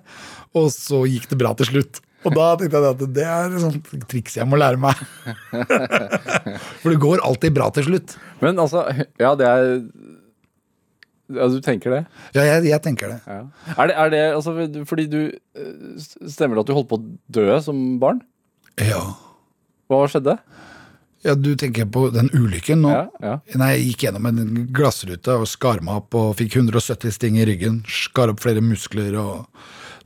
Og 0.60 0.71
så 0.76 1.04
gikk 1.08 1.30
det 1.32 1.39
bra 1.41 1.54
til 1.58 1.69
slutt. 1.71 2.02
Og 2.21 2.36
da 2.38 2.52
tenkte 2.60 2.78
jeg 2.78 2.93
at 2.93 3.04
det 3.15 3.24
er 3.26 3.54
et 3.56 3.62
sånt 3.63 3.93
triks 4.12 4.36
jeg 4.38 4.45
må 4.45 4.60
lære 4.62 4.78
meg. 4.78 5.00
For 6.84 6.91
det 6.93 7.00
går 7.02 7.24
alltid 7.26 7.56
bra 7.56 7.69
til 7.74 7.88
slutt. 7.88 8.13
Men 8.43 8.60
altså, 8.62 8.84
ja, 9.21 9.32
det 9.39 9.47
er 9.50 9.65
Ja, 11.32 11.47
du 11.47 11.62
tenker 11.63 11.93
det? 11.95 12.02
Ja, 12.36 12.43
jeg, 12.43 12.65
jeg 12.67 12.82
tenker 12.84 13.13
det. 13.13 13.19
Ja. 13.26 13.39
Er 13.78 13.88
det, 13.89 13.95
er 14.04 14.10
det 14.13 14.21
altså, 14.36 14.54
fordi 14.89 15.06
du 15.08 15.19
eh, 15.32 16.04
Stemmer 16.28 16.60
det 16.60 16.65
at 16.65 16.69
du 16.69 16.76
holdt 16.76 16.89
på 16.91 17.00
å 17.00 17.06
dø 17.39 17.47
som 17.63 17.80
barn? 18.04 18.19
Ja. 18.84 19.00
Hva 19.91 20.06
skjedde? 20.10 20.38
ja, 21.21 21.36
du 21.38 21.51
tenker 21.60 21.86
på 21.86 22.08
den 22.10 22.32
ulykken 22.34 22.82
nå? 22.82 22.89
Ja, 22.89 23.01
ja. 23.21 23.34
Nei, 23.60 23.67
jeg 23.75 23.91
gikk 23.91 24.06
gjennom 24.08 24.25
en 24.25 24.39
glassrute 24.73 25.36
og 25.38 25.45
skar 25.49 25.84
meg 25.86 25.99
opp 25.99 26.17
og 26.17 26.32
fikk 26.39 26.56
170 26.63 27.13
sting 27.13 27.38
i 27.38 27.45
ryggen. 27.45 27.84
Skar 27.86 28.32
opp 28.34 28.41
flere 28.41 28.63
muskler 28.65 29.13
og 29.21 29.45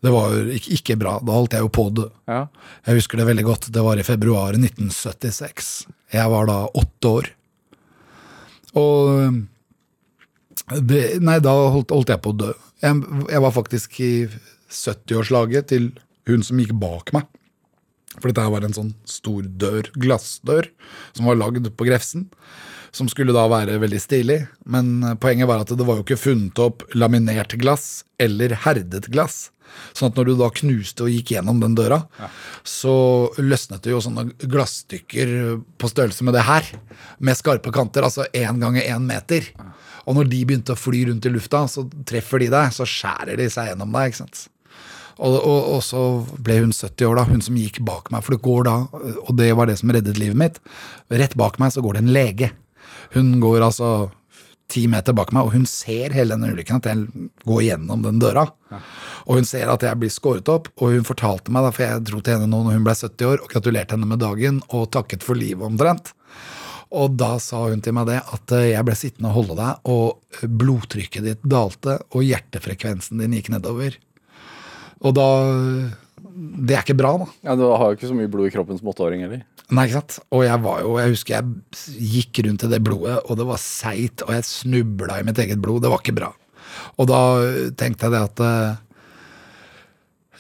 Det 0.03 0.11
var 0.11 0.33
jo 0.35 0.57
ikke 0.75 0.97
bra. 1.01 1.15
Da 1.23 1.33
holdt 1.33 1.55
jeg 1.55 1.63
jo 1.63 1.69
på 1.71 1.85
å 1.87 1.93
dø. 2.01 2.09
ja. 2.29 2.41
Jeg 2.85 2.99
husker 2.99 3.17
det 3.17 3.25
veldig 3.29 3.45
godt. 3.47 3.69
Det 3.73 3.81
var 3.81 3.97
i 3.97 4.03
februar 4.05 4.53
1976. 4.53 5.87
Jeg 6.13 6.29
var 6.29 6.45
da 6.51 6.57
åtte 6.67 7.13
år. 7.21 7.29
Og 8.77 9.39
det, 10.83 11.01
Nei, 11.23 11.39
da 11.39 11.55
holdt, 11.71 11.95
holdt 11.95 12.11
jeg 12.11 12.21
på 12.21 12.35
å 12.35 12.37
dø. 12.43 12.51
Jeg, 12.83 13.01
jeg 13.31 13.41
var 13.47 13.55
faktisk 13.55 13.99
i 14.03 14.11
70-årslaget 14.69 15.71
til 15.71 15.89
hun 16.29 16.43
som 16.45 16.59
gikk 16.59 16.75
bak 16.81 17.13
meg. 17.15 17.25
For 18.19 18.29
dette 18.29 18.45
var 18.51 18.65
en 18.65 18.75
sånn 18.75 18.93
stor 19.09 19.45
dør, 19.45 19.89
glassdør, 19.99 20.69
som 21.17 21.29
var 21.29 21.39
lagd 21.39 21.67
på 21.75 21.87
Grefsen. 21.87 22.29
Som 22.95 23.09
skulle 23.11 23.35
da 23.35 23.43
være 23.51 23.75
veldig 23.81 23.99
stilig. 23.99 24.39
Men 24.71 25.17
poenget 25.19 25.49
var 25.49 25.65
at 25.65 25.73
det 25.75 25.87
var 25.87 25.99
jo 25.99 26.05
ikke 26.05 26.21
funnet 26.21 26.61
opp 26.63 26.85
laminert 26.95 27.57
glass 27.59 28.05
eller 28.21 28.55
herdet 28.63 29.09
glass. 29.11 29.49
Sånn 29.95 30.11
at 30.11 30.19
når 30.19 30.29
du 30.29 30.33
da 30.39 30.47
knuste 30.53 31.03
og 31.03 31.11
gikk 31.11 31.33
gjennom 31.35 31.59
den 31.59 31.75
døra, 31.75 32.03
så 32.63 32.95
løsnet 33.41 33.83
det 33.83 33.91
jo 33.91 34.01
sånne 34.03 34.29
glasstykker 34.39 35.33
på 35.81 35.91
størrelse 35.91 36.23
med 36.27 36.37
det 36.37 36.45
her. 36.47 36.69
Med 37.19 37.39
skarpe 37.39 37.73
kanter, 37.75 38.05
altså 38.07 38.27
én 38.31 38.61
ganger 38.61 38.85
én 38.85 39.07
meter. 39.09 39.49
Og 40.05 40.15
når 40.19 40.29
de 40.31 40.43
begynte 40.45 40.75
å 40.75 40.79
fly 40.79 41.07
rundt 41.09 41.25
i 41.25 41.33
lufta, 41.33 41.65
så 41.71 41.87
treffer 42.07 42.45
de 42.45 42.51
deg, 42.53 42.73
så 42.75 42.87
skjærer 42.87 43.41
de 43.41 43.49
seg 43.51 43.71
gjennom 43.71 43.91
deg. 43.95 44.13
ikke 44.13 44.23
sant? 44.23 44.45
Og, 45.15 45.35
og, 45.39 45.61
og 45.77 45.81
så 45.85 46.01
ble 46.43 46.59
hun 46.63 46.75
70 46.75 47.07
år, 47.07 47.15
da, 47.19 47.25
hun 47.29 47.43
som 47.43 47.57
gikk 47.59 47.79
bak 47.87 48.11
meg. 48.11 48.25
For 48.25 48.35
det 48.35 48.43
går 48.45 48.67
da, 48.67 48.75
og 49.23 49.31
det 49.39 49.49
var 49.55 49.69
det 49.69 49.79
som 49.79 49.93
reddet 49.95 50.19
livet 50.19 50.39
mitt. 50.39 50.61
Rett 51.13 51.37
bak 51.39 51.59
meg 51.61 51.73
så 51.75 51.83
går 51.85 51.97
det 51.97 52.03
en 52.03 52.13
lege. 52.15 52.51
Hun 53.15 53.35
går 53.43 53.63
altså 53.63 53.95
ti 54.71 54.87
meter 54.89 55.13
bak 55.13 55.31
meg, 55.35 55.45
og 55.45 55.53
hun 55.53 55.65
ser 55.69 56.13
hele 56.15 56.33
denne 56.33 56.49
ulykken, 56.51 56.81
at 56.81 56.89
jeg 56.89 57.29
går 57.45 57.61
gjennom 57.67 58.01
den 58.05 58.19
døra. 58.21 58.47
Og 59.25 59.39
hun 59.39 59.47
ser 59.47 59.69
at 59.71 59.85
jeg 59.85 60.01
blir 60.01 60.13
skåret 60.13 60.49
opp, 60.51 60.71
og 60.81 60.95
hun 60.95 61.07
fortalte 61.07 61.53
meg, 61.53 61.67
da, 61.67 61.73
for 61.75 61.85
jeg 61.85 62.05
dro 62.09 62.21
til 62.21 62.37
henne 62.37 62.49
nå 62.51 62.63
når 62.65 62.79
hun 62.79 62.87
ble 62.87 62.95
70 62.97 63.29
år, 63.29 63.43
og 63.43 63.53
gratulerte 63.53 63.97
henne 63.97 64.09
med 64.09 64.23
dagen 64.25 64.61
og 64.71 64.89
takket 64.95 65.25
for 65.25 65.37
livet 65.37 65.65
omtrent. 65.67 66.11
Og 66.95 67.15
da 67.19 67.35
sa 67.41 67.65
hun 67.67 67.81
til 67.83 67.95
meg 67.97 68.09
det, 68.09 68.19
at 68.35 68.55
eh, 68.55 68.71
jeg 68.71 68.87
ble 68.87 68.95
sittende 68.97 69.31
og 69.31 69.37
holde 69.39 69.55
deg, 69.59 69.87
og 69.91 70.49
blodtrykket 70.61 71.25
ditt 71.25 71.47
dalte, 71.55 71.97
og 72.13 72.25
hjertefrekvensen 72.25 73.21
din 73.21 73.35
gikk 73.37 73.51
nedover. 73.53 73.97
Og 75.05 75.13
da 75.17 75.27
Det 76.65 76.75
er 76.75 76.81
ikke 76.83 76.97
bra, 76.97 77.13
da. 77.21 77.27
ja 77.47 77.55
du 77.55 77.65
har 77.69 77.91
jo 77.91 77.97
ikke 77.97 78.09
så 78.09 78.15
mye 78.17 78.31
blod 78.31 78.49
i 78.49 78.53
kroppen 78.55 78.79
som 78.79 78.89
åtteåring 78.91 79.21
heller. 79.23 79.43
Nei, 79.71 79.85
ikke 79.87 79.97
sant? 80.01 80.17
Og 80.35 80.43
jeg 80.45 80.61
var 80.61 80.81
jo, 80.83 80.95
jeg 81.01 81.13
husker 81.13 81.35
jeg 81.37 82.01
gikk 82.11 82.41
rundt 82.45 82.65
i 82.67 82.71
det 82.73 82.81
blodet, 82.85 83.15
og 83.25 83.37
det 83.39 83.47
var 83.49 83.61
seigt, 83.61 84.21
og 84.25 84.33
jeg 84.35 84.45
snubla 84.45 85.21
i 85.21 85.25
mitt 85.25 85.39
eget 85.41 85.61
blod. 85.63 85.81
Det 85.85 85.89
var 85.93 86.03
ikke 86.03 86.17
bra. 86.19 86.31
Og 87.01 87.07
da 87.09 87.21
tenkte 87.79 88.05
jeg 88.05 88.13
det 88.13 88.21
at 88.27 88.43
eh, 88.45 88.83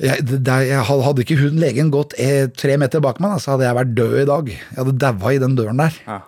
jeg, 0.03 0.25
det, 0.27 0.57
jeg 0.67 0.83
hadde 0.89 1.07
hadde 1.07 1.23
ikke 1.23 1.39
hun 1.39 1.57
legen 1.63 1.89
gått 1.93 2.13
eh, 2.21 2.51
tre 2.51 2.75
meter 2.81 3.01
bak 3.03 3.21
meg, 3.23 3.37
da, 3.37 3.41
så 3.41 3.55
hadde 3.55 3.65
jeg 3.69 3.79
vært 3.79 3.95
død 3.97 4.15
i 4.19 4.27
dag. 4.29 4.51
Jeg 4.51 4.79
hadde 4.81 4.97
daua 5.05 5.31
i 5.33 5.41
den 5.41 5.55
døren 5.57 5.79
der. 5.81 5.99
Ja. 6.05 6.19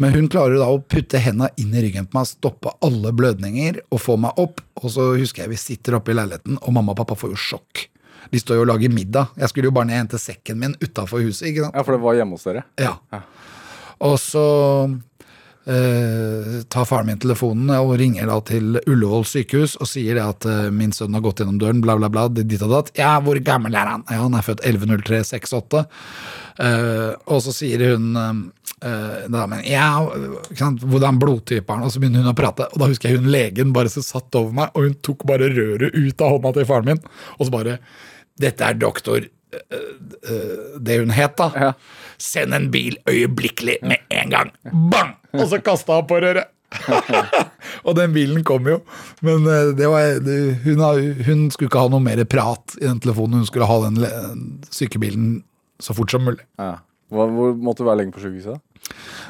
Men 0.00 0.14
hun 0.16 0.28
klarer 0.32 0.56
da 0.56 0.70
å 0.72 0.80
putte 0.80 1.20
henda 1.20 1.50
inn 1.60 1.74
i 1.76 1.82
ryggen 1.84 2.06
på 2.08 2.16
meg, 2.16 2.28
stoppe 2.30 2.72
alle 2.86 3.12
blødninger 3.12 3.82
og 3.92 4.00
få 4.00 4.16
meg 4.20 4.38
opp. 4.40 4.62
Og 4.80 4.92
så 4.94 5.10
husker 5.20 5.44
jeg 5.44 5.52
vi 5.52 5.58
sitter 5.60 5.98
oppe 5.98 6.14
i 6.14 6.16
leiligheten, 6.16 6.56
og 6.56 6.72
mamma 6.72 6.94
og 6.94 7.02
pappa 7.02 7.18
får 7.20 7.34
jo 7.34 7.40
sjokk. 7.50 7.82
De 8.32 8.40
står 8.40 8.60
jo 8.60 8.64
og 8.64 8.70
lager 8.70 8.92
middag. 8.94 9.34
Jeg 9.36 9.52
skulle 9.52 9.68
jo 9.68 9.74
bare 9.76 9.90
ned 9.90 9.98
og 9.98 10.02
hente 10.04 10.20
sekken 10.22 10.60
min 10.62 10.76
utafor 10.80 11.20
huset. 11.24 11.50
ikke 11.50 11.66
sant? 11.66 11.76
ja, 11.76 11.84
for 11.84 11.96
det 11.96 12.02
var 12.06 12.16
hjemme 12.16 12.38
hos 12.38 12.48
dere. 12.48 12.64
Ja. 12.80 12.94
Og 14.08 14.16
så 14.22 14.44
eh, 15.66 16.60
tar 16.68 16.86
faren 16.88 17.10
min 17.10 17.20
telefonen 17.20 17.72
og 17.76 17.96
ringer 18.00 18.30
da 18.30 18.38
til 18.46 18.78
Ullevål 18.80 19.26
sykehus 19.28 19.76
og 19.80 19.88
sier 19.90 20.18
det 20.18 20.24
at 20.24 20.46
eh, 20.48 20.68
min 20.74 20.94
sønn 20.96 21.16
har 21.16 21.24
gått 21.24 21.42
gjennom 21.42 21.58
døren, 21.60 21.82
bla, 21.84 21.96
bla, 22.00 22.10
bla, 22.12 22.28
dit 22.32 22.60
og 22.62 22.72
datt. 22.72 22.92
Ja, 22.98 23.16
hvor 23.24 23.38
gammel 23.44 23.76
er 23.76 23.92
han? 23.94 24.06
Ja, 24.08 24.22
han 24.24 24.36
er 24.38 24.46
født 24.46 24.64
11.03.68. 24.66 25.84
Eh, 26.60 27.10
og 27.26 27.44
så 27.44 27.54
sier 27.56 27.86
hun 27.92 28.14
da, 28.80 29.42
men, 29.44 29.58
ja, 29.68 29.90
hvordan 30.56 31.18
blodtype 31.20 31.68
er 31.68 31.76
han? 31.76 31.84
Og 31.84 31.92
så 31.92 32.00
begynner 32.00 32.24
hun 32.24 32.32
å 32.32 32.38
prate, 32.38 32.64
og 32.72 32.80
da 32.80 32.86
husker 32.88 33.10
jeg 33.10 33.20
hun 33.20 33.28
legen 33.28 33.74
bare 33.76 33.92
så 33.92 34.00
satt 34.00 34.32
over 34.40 34.54
meg, 34.56 34.72
og 34.72 34.86
hun 34.86 34.94
tok 35.04 35.26
bare 35.28 35.50
røret 35.52 35.92
ut 35.92 36.24
av 36.24 36.32
hånda 36.38 36.54
til 36.56 36.68
faren 36.70 36.88
min, 36.88 37.02
og 37.36 37.44
så 37.44 37.52
bare 37.58 37.76
Dette 38.40 38.64
er 38.64 38.78
doktor 38.80 39.20
eh, 39.20 39.88
eh, 40.32 40.76
det 40.80 41.00
hun 41.02 41.12
het, 41.12 41.36
da. 41.36 41.50
Ja. 41.52 41.72
Send 42.20 42.56
en 42.56 42.70
bil 42.72 42.96
øyeblikkelig 43.10 43.80
med 43.84 44.06
en 44.16 44.32
gang. 44.32 44.54
Bang! 44.92 45.19
Og 45.36 45.46
så 45.50 45.60
kasta 45.64 46.00
han 46.00 46.08
på 46.10 46.18
røret. 46.22 46.50
og 47.86 47.96
den 47.98 48.12
bilen 48.14 48.44
kom 48.46 48.68
jo. 48.70 48.78
Men 49.26 49.46
eh, 49.50 49.72
det 49.78 49.88
var, 49.90 50.20
hun, 50.64 50.82
hun 51.26 51.44
skulle 51.50 51.70
ikke 51.70 51.82
ha 51.82 51.90
noe 51.90 52.04
mer 52.04 52.22
prat 52.30 52.76
i 52.78 52.86
den 52.86 53.00
telefonen. 53.02 53.42
Hun 53.42 53.50
skulle 53.50 53.68
ha 53.70 53.78
den 53.88 54.00
sykebilen 54.70 55.40
så 55.82 55.96
fort 55.96 56.12
som 56.12 56.26
mulig. 56.26 56.44
Ja. 56.60 56.76
Hvor, 57.10 57.30
hvor 57.34 57.56
måtte 57.58 57.82
du 57.82 57.88
være 57.88 58.04
lenge 58.04 58.14
på 58.14 58.22
sykehuset? 58.22 58.60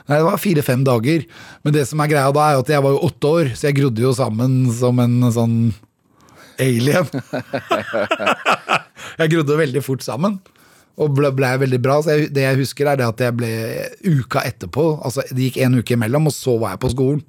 Nei, 0.08 0.18
Det 0.18 0.24
var 0.26 0.40
fire-fem 0.40 0.82
dager. 0.86 1.24
Men 1.64 1.76
det 1.76 1.86
som 1.88 2.02
er 2.02 2.10
greia 2.12 2.32
da, 2.34 2.46
er 2.50 2.60
at 2.60 2.72
jeg 2.72 2.84
var 2.84 2.96
jo 2.96 3.04
åtte 3.08 3.34
år, 3.40 3.52
så 3.56 3.70
jeg 3.70 3.78
grodde 3.80 4.04
jo 4.04 4.12
sammen 4.16 4.62
som 4.76 5.00
en 5.02 5.16
sånn 5.34 5.58
alien. 6.60 7.08
jeg 9.20 9.32
grodde 9.32 9.60
veldig 9.62 9.84
fort 9.84 10.04
sammen. 10.04 10.38
Og 11.00 11.14
ble, 11.16 11.30
ble 11.32 11.50
veldig 11.62 11.80
bra. 11.82 11.98
Så 12.04 12.16
jeg, 12.16 12.30
det 12.36 12.44
jeg 12.44 12.60
husker, 12.60 12.90
er 12.90 13.00
det 13.00 13.08
at 13.08 13.22
jeg 13.24 13.36
ble 13.38 13.50
uka 14.04 14.44
etterpå. 14.44 14.86
Altså, 15.06 15.24
det 15.30 15.48
gikk 15.48 15.60
en 15.64 15.78
uke 15.80 15.96
imellom, 15.96 16.28
og 16.28 16.36
så 16.36 16.56
var 16.60 16.74
jeg 16.74 16.82
på 16.84 16.92
skolen. 16.94 17.22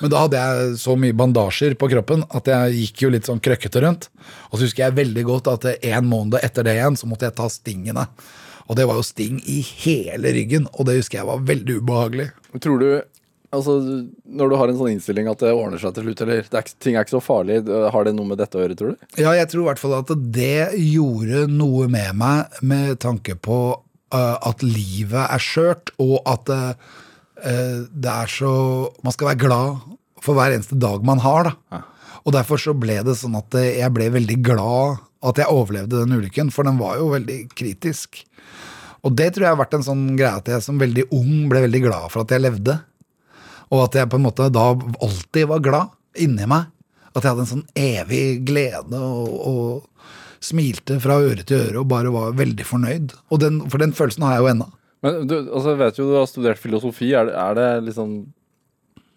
Men 0.00 0.10
da 0.10 0.24
hadde 0.24 0.40
jeg 0.40 0.78
så 0.82 0.96
mye 0.98 1.14
bandasjer 1.16 1.76
på 1.80 1.88
kroppen 1.92 2.24
at 2.34 2.48
jeg 2.50 2.78
gikk 2.80 3.04
jo 3.04 3.10
litt 3.14 3.28
sånn 3.28 3.42
krøkkete 3.44 3.84
rundt. 3.84 4.08
Og 4.50 4.58
så 4.58 4.66
husker 4.66 4.86
jeg 4.86 4.98
veldig 4.98 5.24
godt 5.28 5.52
at 5.52 5.68
en 5.76 6.08
måned 6.10 6.40
etter 6.42 6.66
det 6.66 6.74
igjen, 6.78 6.98
så 6.98 7.08
måtte 7.08 7.28
jeg 7.28 7.36
ta 7.38 7.46
stingene. 7.52 8.08
Og 8.64 8.78
det 8.78 8.86
var 8.88 8.98
jo 8.98 9.06
sting 9.06 9.38
i 9.50 9.60
hele 9.84 10.32
ryggen, 10.34 10.66
og 10.72 10.88
det 10.88 10.98
husker 10.98 11.20
jeg 11.20 11.28
var 11.28 11.44
veldig 11.46 11.78
ubehagelig. 11.82 12.30
Tror 12.64 12.80
du 12.80 12.88
Altså, 13.54 13.76
Når 14.24 14.50
du 14.50 14.56
har 14.58 14.70
en 14.70 14.78
sånn 14.78 14.92
innstilling 14.94 15.30
at 15.30 15.40
det 15.44 15.52
ordner 15.54 15.80
seg 15.80 15.94
til 15.96 16.08
slutt, 16.08 16.24
eller 16.24 16.44
det 16.50 16.60
er, 16.60 16.74
ting 16.82 16.98
er 16.98 17.06
ikke 17.06 17.16
så 17.16 17.22
farlig, 17.24 17.60
har 17.64 18.06
det 18.06 18.14
noe 18.16 18.32
med 18.32 18.40
dette 18.42 18.58
å 18.58 18.64
gjøre, 18.64 18.76
tror 18.78 18.94
du? 18.94 19.06
Ja, 19.20 19.34
jeg 19.38 19.48
tror 19.52 19.64
i 19.64 19.68
hvert 19.70 19.82
fall 19.82 19.96
at 20.00 20.12
det 20.34 20.74
gjorde 20.80 21.46
noe 21.52 21.88
med 21.92 22.20
meg 22.20 22.60
med 22.66 22.98
tanke 23.04 23.38
på 23.38 23.58
uh, 23.78 24.36
at 24.50 24.64
livet 24.66 25.24
er 25.24 25.42
skjørt, 25.42 25.94
og 26.02 26.20
at 26.30 26.50
uh, 26.50 26.92
det 27.44 28.12
er 28.12 28.30
så 28.30 28.52
Man 29.04 29.12
skal 29.12 29.32
være 29.32 29.42
glad 29.42 29.82
for 30.24 30.38
hver 30.38 30.54
eneste 30.54 30.78
dag 30.80 31.02
man 31.04 31.20
har, 31.20 31.50
da. 31.50 31.82
Og 32.24 32.32
derfor 32.32 32.56
så 32.56 32.72
ble 32.72 33.02
det 33.04 33.18
sånn 33.20 33.34
at 33.36 33.52
jeg 33.60 33.90
ble 33.92 34.06
veldig 34.14 34.38
glad 34.46 35.02
at 35.24 35.40
jeg 35.40 35.52
overlevde 35.52 36.04
den 36.04 36.16
ulykken, 36.16 36.52
for 36.52 36.64
den 36.64 36.78
var 36.80 36.96
jo 37.00 37.10
veldig 37.12 37.38
kritisk. 37.56 38.22
Og 39.04 39.12
det 39.16 39.34
tror 39.34 39.46
jeg 39.46 39.52
har 39.52 39.60
vært 39.60 39.76
en 39.76 39.84
sånn 39.84 40.04
greie 40.16 40.40
at 40.40 40.48
jeg 40.48 40.64
som 40.64 40.80
veldig 40.80 41.06
ung 41.12 41.46
ble 41.50 41.66
veldig 41.66 41.82
glad 41.84 42.12
for 42.12 42.24
at 42.24 42.32
jeg 42.32 42.44
levde. 42.44 42.78
Og 43.74 43.80
at 43.88 43.98
jeg 43.98 44.10
på 44.12 44.20
en 44.20 44.26
måte 44.28 44.46
da 44.54 44.68
alltid 45.02 45.48
var 45.50 45.62
glad 45.64 45.90
inni 46.22 46.46
meg. 46.50 46.70
At 47.14 47.22
jeg 47.24 47.30
hadde 47.32 47.44
en 47.44 47.50
sånn 47.50 47.66
evig 47.78 48.44
glede 48.46 48.98
og, 48.98 49.34
og 49.50 50.06
smilte 50.44 50.98
fra 51.02 51.16
øre 51.24 51.42
til 51.46 51.62
øre 51.70 51.80
og 51.82 51.88
bare 51.90 52.10
var 52.14 52.34
veldig 52.38 52.66
fornøyd. 52.68 53.14
Og 53.32 53.40
den, 53.42 53.60
for 53.72 53.80
den 53.82 53.94
følelsen 53.96 54.26
har 54.26 54.36
jeg 54.36 54.44
jo 54.44 54.50
ennå. 54.52 54.66
Men 55.04 55.26
du 55.28 55.34
altså, 55.40 55.72
jeg 55.74 55.80
vet 55.82 55.98
jo 56.00 56.08
du 56.10 56.14
har 56.18 56.28
studert 56.30 56.60
filosofi. 56.60 57.10
Er 57.16 57.28
det, 57.28 57.34
er 57.40 57.56
det 57.58 57.68
liksom 57.90 58.14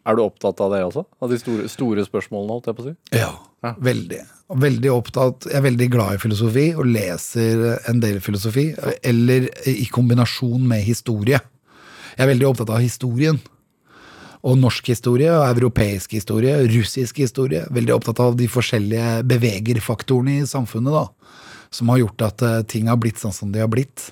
Er 0.07 0.15
du 0.15 0.21
opptatt 0.23 0.61
av 0.63 0.71
det 0.71 0.81
også? 0.87 1.03
Av 1.19 1.31
de 1.31 1.37
store, 1.41 1.67
store 1.71 2.05
spørsmålene, 2.07 2.53
holdt 2.55 2.69
jeg 2.71 2.77
på 2.77 2.85
å 2.85 2.89
si? 2.89 2.95
Ja, 3.17 3.33
Ja. 3.65 3.73
veldig. 3.81 4.21
Veldig 4.55 4.91
opptatt, 4.93 5.47
Jeg 5.49 5.57
er 5.59 5.65
veldig 5.65 5.87
glad 5.91 6.13
i 6.15 6.21
filosofi 6.21 6.67
og 6.77 6.85
leser 6.87 7.63
en 7.89 7.99
del 7.99 8.21
filosofi. 8.23 8.69
Eller 9.03 9.49
i 9.67 9.87
kombinasjon 9.91 10.63
med 10.69 10.85
historie. 10.87 11.41
Jeg 12.15 12.23
er 12.23 12.31
veldig 12.31 12.47
opptatt 12.53 12.69
av 12.69 12.79
historien. 12.79 13.41
Og 14.45 14.57
norsk 14.59 14.91
historie, 14.91 15.31
og 15.33 15.47
europeisk 15.49 16.13
historie, 16.17 16.53
russisk 16.69 17.23
historie. 17.23 17.63
Veldig 17.73 17.95
opptatt 17.95 18.21
av 18.21 18.37
de 18.37 18.49
forskjellige 18.51 19.23
bevegerfaktorene 19.27 20.37
i 20.41 20.49
samfunnet 20.49 20.93
da, 20.93 21.07
som 21.73 21.89
har 21.91 22.03
gjort 22.03 22.27
at 22.29 22.45
eh, 22.45 22.61
ting 22.69 22.91
har 22.91 22.99
blitt 23.01 23.21
sånn 23.21 23.35
som 23.35 23.51
de 23.53 23.63
har 23.63 23.71
blitt. 23.71 24.11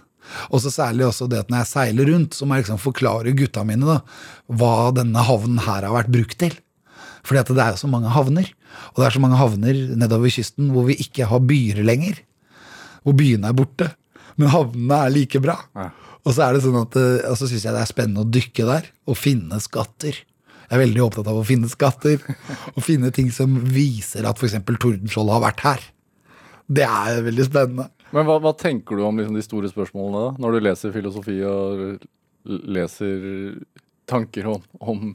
Og 0.49 0.61
så 0.63 0.71
særlig 0.73 1.05
også 1.07 1.27
det 1.29 1.43
at 1.43 1.51
når 1.53 1.61
jeg 1.61 1.71
seiler 1.71 2.09
rundt, 2.09 2.35
så 2.35 2.47
må 2.47 2.57
jeg 2.57 2.65
liksom 2.65 2.81
forklare 2.81 3.35
gutta 3.37 3.65
mine 3.67 3.85
da, 3.85 3.99
hva 4.49 4.91
denne 4.95 5.25
havnen 5.27 5.61
her 5.65 5.85
har 5.85 5.93
vært 5.93 6.13
brukt 6.13 6.39
til. 6.41 6.55
Fordi 7.25 7.41
at 7.41 7.51
det 7.57 7.61
er 7.61 7.73
jo 7.73 7.81
så 7.81 7.89
mange 7.89 8.13
havner. 8.13 8.49
Og 8.93 9.01
det 9.01 9.07
er 9.07 9.15
så 9.15 9.21
mange 9.23 9.39
havner 9.39 9.77
nedover 9.97 10.33
kysten 10.33 10.71
hvor 10.73 10.87
vi 10.89 10.97
ikke 11.01 11.29
har 11.29 11.41
byer 11.45 11.81
lenger. 11.85 12.19
Hvor 13.05 13.17
byene 13.17 13.49
er 13.49 13.57
borte. 13.57 13.89
Men 14.37 14.51
havnene 14.53 14.99
er 15.05 15.13
like 15.13 15.41
bra. 15.41 15.57
Ja. 15.77 15.89
Og 16.25 16.33
så 16.33 16.45
er 16.45 16.55
det 16.55 16.63
sånn 16.65 16.77
at 16.79 16.95
eh, 16.99 17.25
og 17.29 17.37
så 17.39 17.49
syns 17.49 17.67
jeg 17.67 17.75
det 17.75 17.83
er 17.83 17.91
spennende 17.91 18.23
å 18.25 18.29
dykke 18.37 18.67
der 18.67 18.87
og 19.09 19.19
finne 19.19 19.59
skatter. 19.63 20.17
Jeg 20.65 20.73
er 20.73 20.81
veldig 20.81 21.03
opptatt 21.05 21.29
av 21.29 21.37
å 21.37 21.45
finne 21.45 21.69
skatter. 21.69 22.23
Og 22.73 22.81
finne 22.85 23.11
ting 23.13 23.29
som 23.33 23.53
viser 23.69 24.25
at 24.25 24.41
f.eks. 24.41 24.57
Tordenskjold 24.65 25.29
har 25.35 25.43
vært 25.43 25.61
her. 25.65 25.83
Det 26.65 26.87
er 26.87 27.21
veldig 27.27 27.45
spennende. 27.45 27.89
Men 28.15 28.25
hva, 28.25 28.39
hva 28.41 28.53
tenker 28.57 28.97
du 28.97 29.05
om 29.05 29.19
liksom, 29.21 29.37
de 29.37 29.45
store 29.45 29.69
spørsmålene 29.69 30.23
da? 30.23 30.31
Når 30.41 30.55
du 30.55 30.65
leser 30.65 30.95
filosofi 30.95 31.37
og 31.45 32.05
leser 32.45 33.25
tanker 34.09 34.49
om, 34.49 34.65
om 34.79 35.05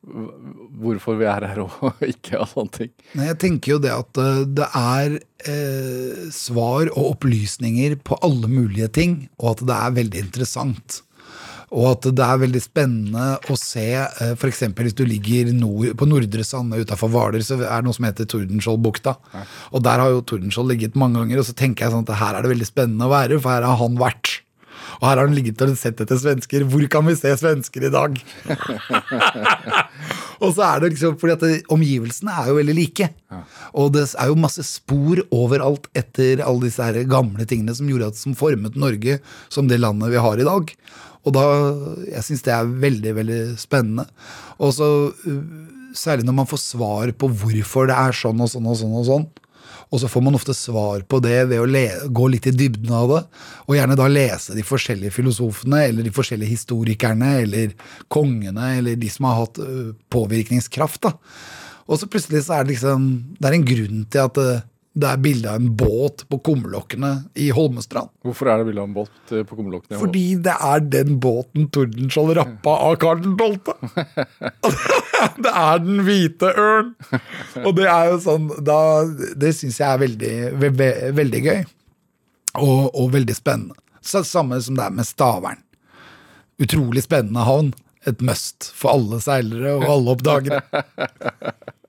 hvorfor 0.00 1.18
vi 1.20 1.28
er 1.28 1.44
her 1.50 1.60
og 1.66 2.00
ikke 2.12 2.40
og 2.40 2.48
sånne 2.54 2.76
ting? 2.76 2.94
Nei, 3.18 3.28
Jeg 3.30 3.40
tenker 3.42 3.74
jo 3.76 3.82
det 3.84 3.92
at 3.92 4.22
eh, 4.22 4.40
det 4.48 4.70
er 4.80 5.18
eh, 5.20 6.24
svar 6.34 6.90
og 6.94 7.12
opplysninger 7.16 7.98
på 8.06 8.18
alle 8.24 8.50
mulige 8.50 8.88
ting, 8.96 9.22
og 9.40 9.54
at 9.54 9.64
det 9.68 9.76
er 9.76 9.96
veldig 10.00 10.24
interessant. 10.24 11.02
Og 11.70 11.84
at 11.92 12.08
det 12.18 12.24
er 12.26 12.40
veldig 12.42 12.60
spennende 12.64 13.26
å 13.46 13.56
se 13.60 13.86
eh, 14.00 14.32
f.eks. 14.32 14.64
hvis 14.80 14.96
du 14.98 15.04
ligger 15.06 15.52
nord, 15.54 15.92
på 16.00 16.08
Nordre 16.08 16.46
Sande 16.48 16.80
utafor 16.80 17.12
Hvaler, 17.12 17.44
så 17.46 17.60
er 17.60 17.68
det 17.68 17.86
noe 17.86 17.94
som 17.94 18.08
heter 18.08 18.26
Tordenskjoldbukta. 18.30 19.14
Og 19.70 19.84
der 19.84 20.02
har 20.02 20.16
jo 20.16 20.24
Tordenskjold 20.26 20.72
ligget 20.72 20.98
mange 20.98 21.20
ganger, 21.20 21.42
og 21.42 21.50
så 21.50 21.54
tenker 21.54 21.86
jeg 21.86 21.94
sånn 21.94 22.08
at 22.08 22.18
her 22.24 22.38
er 22.38 22.46
det 22.46 22.54
veldig 22.56 22.70
spennende 22.72 23.06
å 23.06 23.12
være, 23.12 23.38
for 23.38 23.54
her 23.54 23.68
har 23.68 23.78
han 23.84 24.00
vært. 24.00 24.40
Og 25.00 25.08
her 25.08 25.16
har 25.16 25.24
han 25.24 25.36
ligget 25.36 25.62
og 25.64 25.72
sett 25.80 26.00
etter 26.02 26.18
svensker. 26.20 26.66
Hvor 26.68 26.84
kan 26.92 27.06
vi 27.08 27.16
se 27.16 27.32
svensker 27.40 27.88
i 27.88 27.92
dag? 27.92 28.18
Og 30.40 30.54
så 30.56 30.64
er 30.64 30.82
det 30.82 30.90
liksom, 30.94 31.16
fordi 31.20 31.34
at 31.34 31.42
det, 31.44 31.56
Omgivelsene 31.72 32.32
er 32.32 32.50
jo 32.50 32.58
veldig 32.58 32.76
like. 32.76 33.08
Og 33.80 33.92
det 33.96 34.04
er 34.12 34.30
jo 34.30 34.40
masse 34.40 34.64
spor 34.66 35.22
overalt 35.36 35.88
etter 35.96 36.42
alle 36.44 36.68
disse 36.68 36.84
her 36.84 37.00
gamle 37.08 37.46
tingene 37.48 37.74
som 37.76 37.88
gjorde 37.88 38.12
at 38.12 38.20
som 38.20 38.36
formet 38.38 38.76
Norge 38.80 39.18
som 39.52 39.68
det 39.68 39.80
landet 39.80 40.12
vi 40.12 40.20
har 40.20 40.40
i 40.40 40.48
dag. 40.48 40.72
Og 41.24 41.36
da, 41.36 41.44
Jeg 42.08 42.26
syns 42.26 42.44
det 42.46 42.54
er 42.56 42.72
veldig 42.84 43.12
veldig 43.20 43.42
spennende. 43.60 44.08
Og 44.60 44.72
så 44.76 44.88
uh, 45.12 45.42
Særlig 45.90 46.22
når 46.22 46.34
man 46.38 46.46
får 46.46 46.60
svar 46.62 47.10
på 47.18 47.26
hvorfor 47.34 47.88
det 47.90 47.96
er 47.98 48.14
sånn 48.14 48.38
og 48.44 48.46
sånn 48.52 48.68
og 48.70 48.76
sånn. 48.78 48.92
Og 48.94 49.06
sånn. 49.08 49.24
Og 49.90 50.02
så 50.02 50.10
får 50.10 50.24
man 50.26 50.38
ofte 50.38 50.54
svar 50.56 51.04
på 51.08 51.20
det 51.24 51.38
ved 51.50 51.62
å 51.62 52.10
gå 52.14 52.28
litt 52.32 52.48
i 52.50 52.54
dybden 52.54 52.92
av 52.94 53.08
det. 53.12 53.22
Og 53.68 53.78
gjerne 53.78 53.98
da 53.98 54.08
lese 54.10 54.56
de 54.56 54.66
forskjellige 54.66 55.14
filosofene 55.14 55.84
eller 55.88 56.06
de 56.06 56.14
forskjellige 56.14 56.54
historikerne 56.54 57.32
eller 57.44 57.74
kongene 58.12 58.76
eller 58.80 59.00
de 59.00 59.10
som 59.12 59.28
har 59.28 59.42
hatt 59.42 59.62
påvirkningskraft. 60.12 61.02
da. 61.08 61.16
Og 61.90 61.98
så 61.98 62.06
plutselig 62.06 62.44
så 62.46 62.58
er 62.58 62.64
det 62.64 62.76
liksom 62.76 63.06
Det 63.38 63.48
er 63.48 63.56
en 63.56 63.66
grunn 63.66 64.04
til 64.10 64.28
at 64.28 64.38
det, 64.90 65.06
er 65.06 65.20
bilde 65.22 65.50
av 65.50 65.60
en 65.60 65.68
båt 65.78 66.24
på 66.30 66.38
kumlokkene 66.50 67.10
i 67.38 67.50
Holmestrand. 67.54 68.10
Hvorfor 68.26 68.50
er 68.50 68.60
det 68.60 68.66
bilde 68.70 68.82
av 68.82 68.88
en 68.88 68.96
båt 68.96 69.32
eh, 69.34 69.44
på 69.46 69.58
kumlokkene? 69.58 69.98
Fordi 70.00 70.24
det 70.42 70.54
er 70.66 70.82
den 70.82 71.20
båten 71.22 71.68
Tordenskjold 71.70 72.34
rappa 72.38 72.74
av 72.88 72.96
Karl 73.02 73.22
12. 73.38 73.70
det 75.46 75.54
er 75.62 75.84
den 75.84 76.02
hvite 76.06 76.50
ørn! 76.50 76.94
Og 77.62 77.74
det 77.78 77.86
er 77.90 78.10
jo 78.10 78.18
sånn 78.24 78.50
da, 78.66 78.80
Det 79.38 79.52
syns 79.56 79.78
jeg 79.78 79.88
er 79.88 80.02
veldig, 80.02 80.34
ve 80.58 80.72
ve 80.74 80.90
veldig 81.20 81.44
gøy. 81.46 81.62
Og, 82.58 82.90
og 82.90 83.12
veldig 83.14 83.36
spennende. 83.38 83.78
Så, 84.02 84.24
samme 84.26 84.58
som 84.64 84.74
det 84.78 84.88
er 84.88 84.96
med 84.96 85.06
Stavern. 85.06 85.60
Utrolig 86.60 87.04
spennende 87.06 87.46
havn. 87.46 87.70
Et 88.08 88.22
must 88.24 88.70
for 88.74 88.96
alle 88.96 89.20
seilere 89.22 89.76
og 89.76 89.84
alle 89.92 90.16
oppdagere. 90.16 90.62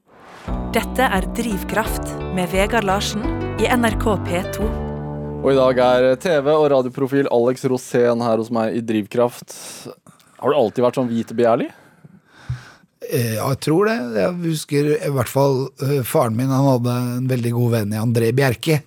Dette 0.50 1.06
er 1.06 1.26
Drivkraft 1.38 2.08
med 2.36 2.50
Vegard 2.54 2.86
Larsen 2.88 3.22
i 3.62 3.68
NRK 3.70 4.06
P2. 4.26 4.70
Og 5.42 5.50
i 5.52 5.58
dag 5.58 5.80
er 5.84 6.08
TV- 6.22 6.54
og 6.54 6.68
radioprofil 6.74 7.30
Alex 7.34 7.66
Rosén 7.70 8.22
her 8.26 8.42
hos 8.42 8.50
meg 8.54 8.78
i 8.78 8.82
Drivkraft. 8.86 9.54
Har 10.42 10.50
du 10.54 10.58
alltid 10.58 10.86
vært 10.86 10.98
sånn 11.00 11.10
hvit 11.12 11.34
og 11.34 11.40
begjærlig? 11.42 11.70
Eh, 13.12 13.36
Ja, 13.38 13.50
jeg 13.52 13.60
tror 13.66 13.90
det. 13.90 13.98
Jeg 14.18 14.36
husker 14.48 14.92
i 14.98 15.14
hvert 15.14 15.30
fall 15.30 15.68
eh, 15.82 16.02
faren 16.08 16.38
min 16.38 16.50
han 16.54 16.68
hadde 16.70 16.98
en 17.20 17.30
veldig 17.30 17.54
god 17.58 17.72
venn 17.78 17.94
i 17.94 18.02
André 18.02 18.32
Bjerke. 18.38 18.82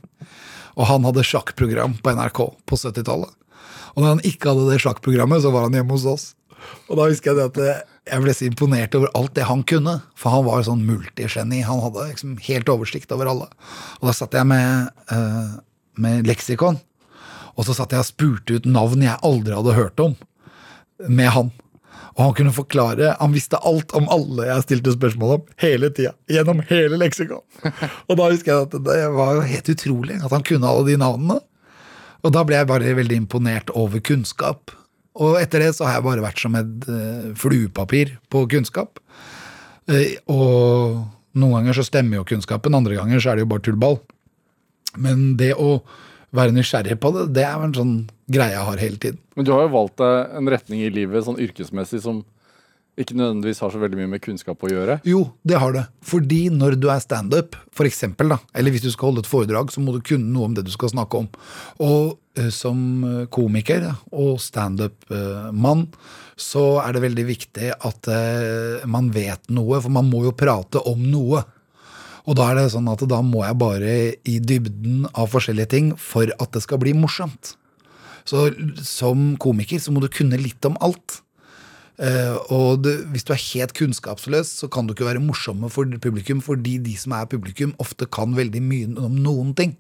Og 0.75 0.89
han 0.91 1.07
hadde 1.07 1.23
sjakkprogram 1.27 1.99
på 2.03 2.15
NRK 2.17 2.41
på 2.67 2.79
70-tallet. 2.81 3.31
Og 3.95 4.03
når 4.03 4.09
han 4.17 4.25
ikke 4.27 4.51
hadde 4.51 4.71
det 4.73 4.81
sjakkprogrammet, 4.83 5.43
så 5.45 5.53
var 5.55 5.69
han 5.69 5.77
hjemme 5.77 5.95
hos 5.95 6.07
oss. 6.11 6.25
Og 6.89 6.97
da 6.99 7.07
husker 7.11 7.31
jeg 7.31 7.39
det 7.39 7.51
at 7.53 7.61
eh, 7.63 7.91
jeg 8.05 8.21
ble 8.21 8.35
så 8.37 8.47
imponert 8.49 8.95
over 8.99 9.13
alt 9.17 9.35
det 9.37 9.47
han 9.49 9.63
kunne. 9.69 9.99
For 10.19 10.35
han 10.35 10.45
var 10.47 10.67
sånn 10.67 10.85
multigeni. 10.87 11.63
Han 11.65 11.83
hadde 11.85 12.09
liksom 12.11 12.37
helt 12.45 12.71
oversikt 12.73 13.13
over 13.17 13.31
alle. 13.31 13.49
Og 14.01 14.11
da 14.11 14.17
satt 14.17 14.37
jeg 14.37 14.49
med, 14.49 14.93
uh, 15.13 15.57
med 16.01 16.29
leksikon. 16.29 16.81
Og 17.55 17.69
så 17.69 17.77
satt 17.77 17.95
jeg 17.95 18.03
og 18.03 18.09
spurte 18.09 18.59
ut 18.59 18.69
navn 18.69 19.05
jeg 19.05 19.21
aldri 19.25 19.55
hadde 19.55 19.77
hørt 19.77 20.03
om, 20.03 20.17
med 21.07 21.31
han. 21.37 21.53
Og 22.15 22.21
han 22.23 22.35
kunne 22.39 22.55
forklare, 22.55 23.15
han 23.19 23.35
visste 23.35 23.59
alt 23.67 23.95
om 23.99 24.07
alle 24.13 24.47
jeg 24.47 24.67
stilte 24.69 24.95
spørsmål 24.95 25.33
om, 25.39 25.49
hele 25.63 25.91
tida. 25.95 26.13
Gjennom 26.31 26.63
hele 26.69 26.99
leksikon. 27.01 27.43
Og 28.09 28.19
da 28.21 28.29
husker 28.31 28.53
jeg 28.53 28.69
at 28.69 28.77
det 28.87 29.01
var 29.17 29.43
helt 29.49 29.71
utrolig 29.73 30.21
at 30.21 30.35
han 30.35 30.47
kunne 30.47 30.71
alle 30.71 30.87
de 30.93 30.99
navnene. 31.01 31.41
Og 32.25 32.33
da 32.35 32.45
ble 32.47 32.61
jeg 32.61 32.71
bare 32.71 32.95
veldig 32.97 33.19
imponert 33.25 33.73
over 33.77 34.03
kunnskap. 34.03 34.73
Og 35.15 35.37
etter 35.39 35.63
det 35.63 35.75
så 35.77 35.87
har 35.87 35.99
jeg 35.99 36.07
bare 36.09 36.25
vært 36.25 36.41
som 36.43 36.57
et 36.59 36.89
eh, 36.91 37.29
fluepapir 37.39 38.17
på 38.33 38.45
kunnskap. 38.51 38.99
Eh, 39.87 40.17
og 40.31 41.05
noen 41.39 41.55
ganger 41.59 41.79
så 41.79 41.87
stemmer 41.87 42.19
jo 42.19 42.27
kunnskapen, 42.33 42.75
andre 42.75 42.99
ganger 42.99 43.23
så 43.23 43.31
er 43.31 43.39
det 43.39 43.47
jo 43.47 43.53
bare 43.53 43.65
tullball. 43.67 44.01
Men 44.99 45.35
det 45.39 45.53
å 45.59 45.79
være 46.35 46.55
nysgjerrig 46.57 46.99
på 47.03 47.13
det, 47.15 47.29
det 47.37 47.45
er 47.47 47.59
vel 47.61 47.71
en 47.71 47.77
sånn 47.79 47.97
greie 48.35 48.57
jeg 48.57 48.67
har 48.69 48.83
hele 48.83 49.01
tiden. 49.03 49.21
Men 49.39 49.47
du 49.47 49.53
har 49.55 49.67
jo 49.67 49.75
valgt 49.75 50.01
deg 50.03 50.39
en 50.41 50.51
retning 50.51 50.83
i 50.83 50.91
livet 50.91 51.27
sånn 51.27 51.39
yrkesmessig 51.43 52.03
som 52.03 52.25
ikke 53.01 53.17
nødvendigvis 53.19 53.59
har 53.65 53.73
så 53.75 53.81
veldig 53.83 53.99
mye 53.99 54.11
med 54.13 54.23
kunnskap 54.23 54.61
å 54.63 54.71
gjøre. 54.71 54.99
Jo, 55.09 55.25
det 55.43 55.59
har 55.59 55.73
det. 55.75 55.85
Fordi 56.07 56.45
når 56.55 56.77
du 56.79 56.87
er 56.93 57.01
standup, 57.03 57.57
da, 57.75 58.39
eller 58.55 58.75
hvis 58.75 58.85
du 58.85 58.91
skal 58.93 59.11
holde 59.11 59.25
et 59.25 59.31
foredrag, 59.31 59.73
så 59.75 59.83
må 59.83 59.97
du 59.97 60.05
kunne 60.05 60.31
noe 60.31 60.51
om 60.51 60.55
det 60.55 60.67
du 60.67 60.71
skal 60.75 60.93
snakke 60.93 61.25
om. 61.25 61.27
Og 61.83 62.15
uh, 62.39 62.51
som 62.55 62.79
eh, 63.09 63.25
komiker 63.35 63.89
og 64.13 64.39
standup-mann, 64.43 65.89
så 66.39 66.65
er 66.85 66.95
det 66.95 67.03
veldig 67.09 67.27
viktig 67.27 67.73
at 67.75 68.11
uh, 68.11 68.87
man 68.91 69.11
vet 69.15 69.51
noe, 69.51 69.83
for 69.83 69.95
man 69.95 70.07
må 70.11 70.23
jo 70.29 70.37
prate 70.39 70.83
om 70.87 71.03
noe. 71.03 71.43
Og 72.25 72.39
da 72.39 72.49
er 72.51 72.63
det 72.63 72.71
sånn 72.73 72.89
at 72.89 73.03
da 73.11 73.19
må 73.27 73.43
jeg 73.43 73.59
bare 73.61 73.99
i 74.23 74.39
dybden 74.39 75.05
av 75.13 75.35
forskjellige 75.35 75.73
ting 75.75 75.93
for 76.01 76.31
at 76.39 76.55
det 76.55 76.63
skal 76.65 76.81
bli 76.81 76.95
morsomt. 76.97 77.57
Så 78.25 78.49
som 78.81 79.35
komiker 79.41 79.83
så 79.83 79.93
må 79.93 80.01
du 80.01 80.09
kunne 80.09 80.41
litt 80.41 80.65
om 80.65 80.79
alt. 80.85 81.24
Eh, 82.03 82.37
og 82.51 82.83
det, 82.83 82.97
hvis 83.13 83.27
du 83.27 83.33
er 83.35 83.43
helt 83.53 83.75
kunnskapsløs, 83.79 84.51
så 84.61 84.69
kan 84.73 84.87
du 84.87 84.95
ikke 84.95 85.07
være 85.07 85.23
morsomme 85.23 85.71
for 85.71 85.87
publikum, 86.03 86.43
fordi 86.43 86.79
de 86.83 86.97
som 86.99 87.15
er 87.15 87.31
publikum, 87.31 87.75
ofte 87.83 88.09
kan 88.11 88.35
veldig 88.37 88.63
mye 88.63 88.95
om 88.99 89.19
noen 89.23 89.55
ting. 89.55 89.77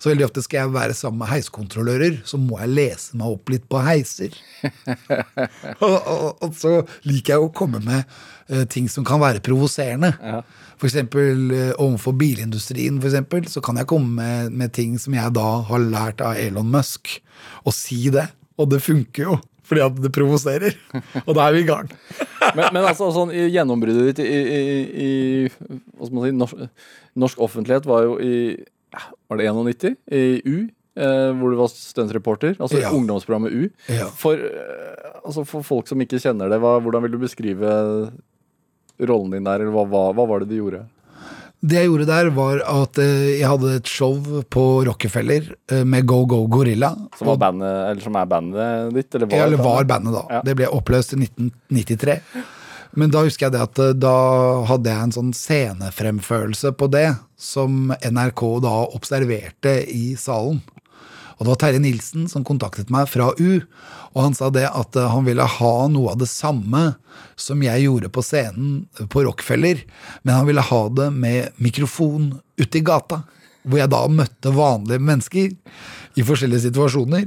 Så 0.00 0.08
veldig 0.08 0.24
ofte 0.30 0.40
skal 0.40 0.62
jeg 0.62 0.72
være 0.72 0.94
sammen 0.96 1.20
med 1.20 1.28
heiskontrollører, 1.28 2.22
så 2.24 2.38
må 2.40 2.56
jeg 2.62 2.72
lese 2.72 3.18
meg 3.20 3.34
opp 3.34 3.50
litt 3.52 3.66
på 3.68 3.82
heiser. 3.84 4.32
og, 5.84 5.96
og, 5.98 6.40
og 6.40 6.54
så 6.56 6.72
liker 7.04 7.34
jeg 7.34 7.44
å 7.44 7.50
komme 7.52 7.82
med 7.84 8.08
uh, 8.48 8.64
ting 8.72 8.88
som 8.88 9.04
kan 9.04 9.20
være 9.20 9.44
provoserende. 9.44 10.14
For 10.80 10.88
eksempel 10.88 11.50
Uh, 11.50 11.72
overfor 11.82 12.14
bilindustrien, 12.16 12.96
for 13.02 13.10
eksempel, 13.10 13.44
så 13.52 13.60
kan 13.64 13.76
jeg 13.76 13.90
komme 13.90 14.14
med, 14.16 14.56
med 14.56 14.72
ting 14.72 14.96
som 15.00 15.12
jeg 15.18 15.36
da 15.36 15.48
har 15.68 15.84
lært 15.84 16.24
av 16.24 16.40
Elon 16.40 16.72
Musk, 16.72 17.12
og 17.68 17.76
si 17.76 18.06
det. 18.14 18.30
Og 18.60 18.70
det 18.72 18.80
funker 18.84 19.26
jo, 19.26 19.36
fordi 19.70 19.82
at 19.86 20.00
det 20.02 20.10
provoserer. 20.14 20.74
Og 21.22 21.30
da 21.38 21.46
er 21.46 21.54
vi 21.54 21.62
i 21.62 21.68
gang. 21.68 21.86
Men, 22.56 22.66
men 22.74 22.82
altså, 22.88 23.06
sånn, 23.14 23.30
i 23.36 23.44
gjennombruddet 23.52 24.08
ditt 24.16 24.20
i, 24.24 24.38
i, 24.42 24.60
i 24.90 25.08
si, 25.52 26.30
norsk, 26.34 26.62
norsk 27.20 27.42
offentlighet 27.46 27.86
var 27.86 28.08
jo 28.08 28.16
i 28.18 28.32
Var 29.30 29.38
det 29.38 29.46
91? 29.54 29.94
I 30.10 30.22
U? 30.50 30.56
Eh, 30.98 31.28
hvor 31.38 31.52
du 31.52 31.58
var 31.60 31.70
stuntreporter. 31.70 32.56
Altså 32.58 32.80
Ja. 32.80 32.90
ungdomsprogrammet 32.96 33.54
U. 33.54 33.68
Ja. 33.92 34.08
For, 34.18 34.34
eh, 34.34 35.12
altså, 35.22 35.44
for 35.46 35.62
folk 35.62 35.86
som 35.86 36.00
ikke 36.02 36.18
kjenner 36.18 36.50
det, 36.50 36.58
hva, 36.64 36.74
hvordan 36.82 37.06
vil 37.06 37.14
du 37.14 37.20
beskrive 37.22 37.70
rollen 38.98 39.30
din 39.36 39.46
der, 39.46 39.62
eller 39.62 39.72
hva, 39.76 39.86
hva, 39.88 40.02
hva 40.16 40.26
var 40.28 40.42
det 40.42 40.50
du 40.50 40.58
gjorde? 40.58 40.82
Det 41.60 41.76
jeg 41.76 41.90
gjorde 41.90 42.06
der, 42.08 42.30
var 42.32 42.62
at 42.64 42.98
eh, 43.02 43.34
jeg 43.36 43.48
hadde 43.50 43.74
et 43.76 43.90
show 43.90 44.14
på 44.48 44.62
Rockefeller 44.88 45.50
eh, 45.72 45.82
med 45.84 46.06
Go 46.08 46.22
Go 46.28 46.46
Gorilla. 46.48 46.94
Som, 47.18 47.28
var 47.34 47.42
bandet, 47.42 47.74
eller 47.90 48.06
som 48.06 48.16
er 48.16 48.30
bandet 48.30 48.94
ditt? 48.96 49.12
Eller 49.18 49.28
var, 49.28 49.44
eller 49.44 49.60
var 49.60 49.90
bandet? 49.90 50.16
da. 50.16 50.24
Ja. 50.38 50.40
Det 50.46 50.56
ble 50.56 50.70
oppløst 50.72 51.12
i 51.12 51.20
1993. 51.20 52.16
Men 52.96 53.12
da 53.12 53.22
husker 53.26 53.46
jeg 53.46 53.54
det 53.54 53.62
at 53.66 53.82
eh, 53.84 53.96
da 53.98 54.16
hadde 54.70 54.94
jeg 54.94 55.06
en 55.06 55.16
sånn 55.18 55.34
scenefremførelse 55.36 56.72
på 56.80 56.88
det, 56.96 57.10
som 57.36 57.92
NRK 57.92 58.44
da 58.64 58.74
observerte 58.96 59.76
i 59.92 60.14
salen. 60.20 60.62
Og 61.40 61.46
det 61.46 61.52
var 61.54 61.60
Terje 61.62 61.80
Nilsen 61.80 62.26
som 62.28 62.44
kontaktet 62.44 62.90
meg 62.92 63.08
fra 63.08 63.30
U, 63.32 63.62
og 64.12 64.18
han 64.20 64.34
sa 64.36 64.50
det 64.52 64.66
at 64.68 64.96
eh, 65.00 65.08
han 65.08 65.24
ville 65.24 65.46
ha 65.56 65.74
noe 65.88 66.12
av 66.12 66.20
det 66.20 66.28
samme 66.28 66.90
som 67.40 67.62
jeg 67.64 67.86
gjorde 67.86 68.10
på 68.12 68.24
scenen 68.24 68.82
på 69.08 69.24
Rockefeller, 69.24 69.80
men 70.20 70.36
han 70.36 70.44
ville 70.50 70.64
ha 70.68 70.82
det 70.92 71.08
med 71.16 71.56
mikrofon 71.56 72.34
ute 72.60 72.82
i 72.82 72.84
gata. 72.84 73.22
Hvor 73.60 73.76
jeg 73.76 73.92
da 73.92 74.04
møtte 74.08 74.52
vanlige 74.56 75.04
mennesker 75.04 75.50
i 76.16 76.24
forskjellige 76.24 76.64
situasjoner. 76.68 77.26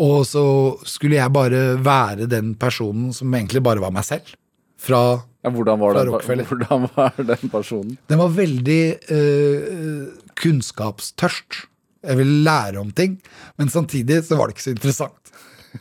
Og 0.00 0.26
så 0.28 0.42
skulle 0.84 1.16
jeg 1.16 1.32
bare 1.32 1.62
være 1.80 2.28
den 2.28 2.52
personen 2.60 3.14
som 3.16 3.32
egentlig 3.32 3.62
bare 3.64 3.80
var 3.80 3.94
meg 3.94 4.04
selv. 4.08 4.34
Fra 4.80 5.00
Ja, 5.40 5.48
hvordan, 5.48 5.80
var 5.80 5.96
Fra 5.96 6.36
den, 6.36 6.44
hvordan 6.44 6.88
var 6.92 7.16
den 7.16 7.48
personen? 7.52 7.96
Den 8.12 8.20
var 8.20 8.28
veldig 8.28 8.82
øh, 9.08 10.06
kunnskapstørst. 10.36 11.64
Jeg 12.06 12.16
ville 12.20 12.42
lære 12.46 12.80
om 12.80 12.90
ting, 12.96 13.18
men 13.60 13.72
samtidig 13.72 14.22
så 14.24 14.38
var 14.38 14.48
det 14.48 14.56
ikke 14.56 14.68
så 14.68 14.74
interessant. 14.76 15.32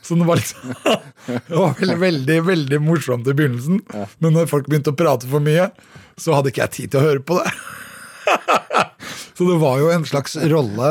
Så 0.05 0.15
det 0.19 0.25
var 0.27 0.37
liksom 0.37 0.73
Det 1.47 1.55
var 1.55 1.79
veldig, 1.79 1.99
veldig, 2.01 2.39
veldig 2.45 2.79
morsomt 2.85 3.27
i 3.27 3.33
begynnelsen, 3.33 3.81
men 4.19 4.35
når 4.35 4.49
folk 4.51 4.69
begynte 4.69 4.93
å 4.93 4.99
prate 4.99 5.29
for 5.29 5.43
mye, 5.43 5.69
så 6.19 6.35
hadde 6.35 6.51
ikke 6.51 6.65
jeg 6.67 6.75
tid 6.75 6.93
til 6.93 7.01
å 7.01 7.07
høre 7.07 7.23
på 7.25 7.39
det. 7.39 7.53
Så 9.39 9.45
det 9.47 9.55
var 9.55 9.77
jo 9.79 9.87
en 9.87 10.03
slags 10.03 10.33
rolle 10.51 10.87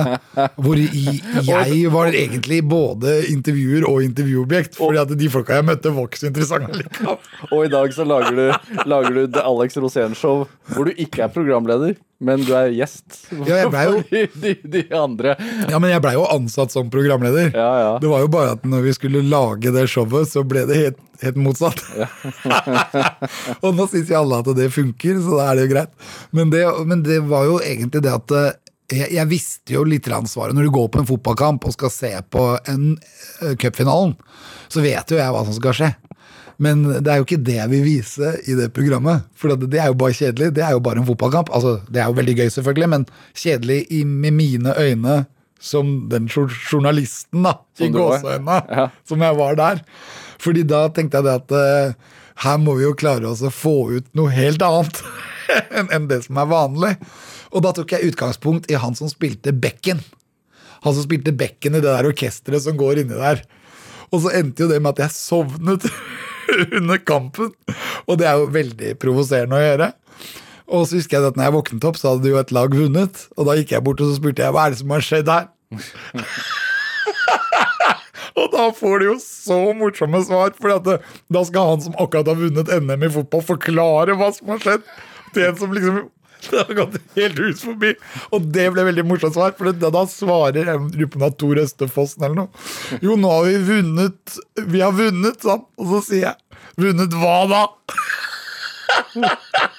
hvor 0.56 0.78
jeg 0.80 1.90
var 1.92 2.14
egentlig 2.16 2.62
både 2.64 3.18
intervjuer 3.28 3.84
og 3.84 4.00
intervjuobjekt. 4.06 4.78
Fordi 4.78 5.02
at 5.02 5.12
de 5.20 5.28
folka 5.28 5.58
jeg 5.58 5.66
møtte, 5.68 5.92
var 5.92 6.08
ikke 6.08 6.20
så 6.22 6.30
interessante 6.30 6.78
likevel. 6.78 7.18
Og 7.52 7.66
i 7.66 7.70
dag 7.74 7.92
så 7.92 8.06
lager 8.08 8.38
du, 8.38 8.46
lager 8.88 9.18
du 9.18 9.20
The 9.36 9.44
Alex 9.44 9.76
Rosén-show, 9.76 10.46
hvor 10.72 10.88
du 10.88 10.96
ikke 10.96 11.26
er 11.26 11.34
programleder, 11.34 11.98
men 12.18 12.42
du 12.42 12.50
er 12.58 12.72
gjest. 12.74 13.20
Ja, 13.46 13.60
jeg 13.62 13.70
ble 13.72 13.82
jo- 13.86 13.98
For 14.08 14.40
de, 14.42 14.54
de, 14.74 14.82
andre. 14.98 15.34
Ja, 15.70 15.78
men 15.78 15.92
jeg 15.92 16.02
blei 16.02 16.14
jo 16.16 16.24
ansatt 16.26 16.74
som 16.74 16.90
programleder. 16.90 17.52
Ja, 17.54 17.68
ja. 17.82 17.92
Det 18.02 18.10
var 18.10 18.24
jo 18.24 18.30
bare 18.32 18.56
at 18.56 18.64
når 18.66 18.88
vi 18.88 18.94
skulle 18.96 19.22
lage 19.26 19.72
det 19.74 19.86
showet, 19.90 20.30
så 20.30 20.42
ble 20.46 20.64
det 20.68 20.78
helt, 20.80 21.02
helt 21.22 21.38
motsatt. 21.38 21.82
og 23.62 23.70
nå 23.74 23.86
syns 23.90 24.10
jo 24.10 24.18
alle 24.18 24.40
at 24.42 24.50
det 24.58 24.70
funker, 24.74 25.20
så 25.22 25.38
da 25.38 25.50
er 25.50 25.60
det 25.60 25.68
jo 25.68 25.74
greit. 25.76 25.94
Men 26.34 26.50
det, 26.54 26.64
men 26.90 27.06
det 27.06 27.20
var 27.30 27.46
jo 27.46 27.60
egentlig 27.62 28.02
det 28.06 28.14
at 28.14 28.34
eh, 28.34 28.50
jeg, 28.88 29.12
jeg 29.14 29.28
visste 29.30 29.76
jo 29.76 29.84
litt 29.86 30.08
ansvaret. 30.10 30.56
Når 30.56 30.68
du 30.68 30.74
går 30.74 30.90
på 30.90 31.02
en 31.02 31.08
fotballkamp 31.08 31.66
og 31.68 31.74
skal 31.76 31.92
se 31.92 32.12
på 32.32 32.44
en 32.72 32.94
uh, 32.96 33.54
cupfinalen, 33.60 34.16
så 34.72 34.82
vet 34.84 35.12
jo 35.12 35.20
jeg 35.20 35.34
hva 35.34 35.44
som 35.46 35.56
skal 35.56 35.76
skje. 35.76 35.90
Men 36.58 36.82
det 36.90 37.06
er 37.12 37.20
jo 37.20 37.26
ikke 37.28 37.38
det 37.46 37.54
jeg 37.54 37.70
vil 37.70 37.84
vise 37.86 38.32
i 38.50 38.54
det 38.58 38.72
programmet. 38.74 39.26
For 39.38 39.54
det, 39.54 39.68
det 39.70 39.78
er 39.78 39.92
jo 39.92 39.98
bare 40.00 40.16
kjedelig. 40.18 40.48
Det 40.56 40.64
er 40.66 40.72
jo 40.74 40.80
bare 40.82 40.98
en 40.98 41.06
fotballkamp. 41.06 41.52
Altså, 41.54 41.76
det 41.86 42.00
er 42.02 42.08
jo 42.10 42.16
veldig 42.18 42.34
gøy, 42.40 42.48
selvfølgelig, 42.50 42.88
men 42.96 43.04
kjedelig 43.38 43.76
i, 43.94 44.00
med 44.04 44.34
mine 44.34 44.74
øyne 44.74 45.18
som 45.62 45.92
den 46.10 46.26
journalisten, 46.30 47.42
da, 47.46 47.56
i 47.78 47.86
Som 47.88 47.94
gåseøynene, 47.94 48.58
Ja. 48.74 48.88
som 49.06 49.22
jeg 49.22 49.36
var 49.38 49.54
der. 49.58 49.80
Fordi 50.38 50.62
da 50.70 50.84
tenkte 50.94 51.18
jeg 51.18 51.26
det 51.26 51.32
at 51.34 51.54
eh, 51.58 51.94
her 52.44 52.58
må 52.62 52.74
vi 52.78 52.84
jo 52.86 52.92
klare 52.94 53.26
oss 53.26 53.42
å 53.42 53.50
få 53.50 53.76
ut 53.96 54.06
noe 54.14 54.30
helt 54.30 54.62
annet 54.62 55.00
enn 55.94 56.06
det 56.10 56.20
som 56.26 56.38
er 56.38 56.50
vanlig. 56.50 56.92
Og 57.50 57.62
da 57.64 57.72
tok 57.74 57.94
jeg 57.96 58.10
utgangspunkt 58.12 58.70
i 58.70 58.78
han 58.78 58.94
som 58.98 59.10
spilte 59.10 59.50
Bekken. 59.54 60.02
Han 60.86 60.94
som 60.94 61.02
spilte 61.06 61.34
Bekken 61.34 61.74
i 61.78 61.82
det 61.82 61.90
der 61.90 62.06
orkesteret 62.06 62.62
som 62.66 62.78
går 62.78 63.02
inni 63.02 63.18
der. 63.18 63.42
Og 64.14 64.22
så 64.24 64.30
endte 64.38 64.62
jo 64.66 64.70
det 64.70 64.78
med 64.82 64.94
at 64.94 65.06
jeg 65.08 65.16
sovnet 65.18 65.86
under 66.78 67.00
kampen. 67.00 67.52
Og 68.06 68.20
det 68.20 68.28
er 68.28 68.38
jo 68.40 68.52
veldig 68.54 68.94
provoserende 69.02 69.58
å 69.58 69.64
gjøre. 69.64 69.90
Og 70.68 70.84
så 70.84 70.98
husker 70.98 71.16
jeg 71.16 71.30
at 71.30 71.38
når 71.38 71.48
jeg 71.48 71.56
våknet 71.56 71.86
opp, 71.88 71.98
så 72.00 72.12
hadde 72.12 72.32
jo 72.32 72.40
et 72.40 72.54
lag 72.54 72.74
vunnet. 72.76 73.22
Og 73.36 73.48
da 73.48 73.56
gikk 73.56 73.72
jeg 73.74 73.84
bort 73.86 74.02
og 74.04 74.10
så 74.10 74.18
spurte 74.18 74.44
jeg, 74.44 74.54
hva 74.54 74.66
er 74.66 74.74
det 74.74 74.80
som 74.82 74.92
har 74.92 75.04
skjedd 75.04 75.30
her? 75.32 75.48
og 78.38 78.52
da 78.52 78.68
får 78.76 79.00
de 79.00 79.08
jo 79.08 79.16
så 79.22 79.58
morsomme 79.76 80.20
svar, 80.28 80.52
for 80.60 80.68
da 80.84 81.44
skal 81.48 81.72
han 81.72 81.84
som 81.86 81.96
akkurat 81.96 82.28
har 82.30 82.38
vunnet 82.40 82.72
NM 82.84 83.08
i 83.08 83.12
fotball, 83.16 83.44
forklare 83.54 84.16
hva 84.18 84.30
som 84.36 84.52
har 84.52 84.62
skjedd. 84.64 84.86
til 85.34 85.48
en 85.48 85.58
som 85.60 85.72
liksom 85.76 86.06
det 86.50 86.64
har 86.64 86.74
gått 86.78 86.98
helt 87.16 87.40
hus 87.42 87.64
forbi. 87.66 87.94
Og 88.34 88.50
det 88.54 88.68
ble 88.74 88.86
veldig 88.90 89.06
morsomt 89.08 89.36
svar, 89.36 89.54
for 89.58 89.72
da, 89.72 89.90
da 89.94 90.04
svarer 90.10 90.72
jeg 90.72 90.84
lurer 90.94 91.10
på 91.14 91.32
Tor 91.40 91.62
Østefossen 91.64 92.26
eller 92.26 92.44
noe. 92.44 92.68
Jo, 93.04 93.16
nå 93.18 93.32
har 93.32 93.48
vi 93.48 93.58
vunnet 93.68 94.38
Vi 94.68 94.80
har 94.82 94.94
vunnet, 94.96 95.42
sant? 95.42 95.68
Og 95.78 95.92
så 95.92 96.04
sier 96.10 96.24
jeg 96.30 96.36
Vunnet 96.78 97.14
hva 97.18 97.38
da? 97.50 97.62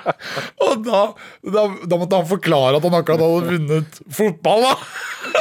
Og 0.66 0.84
da, 0.86 1.02
da, 1.44 1.64
da 1.88 1.98
måtte 2.00 2.18
han 2.18 2.28
forklare 2.28 2.78
at 2.78 2.86
han 2.86 2.98
akkurat 2.98 3.22
hadde 3.22 3.56
vunnet 3.56 4.00
fotball, 4.12 4.66
da. 4.68 4.74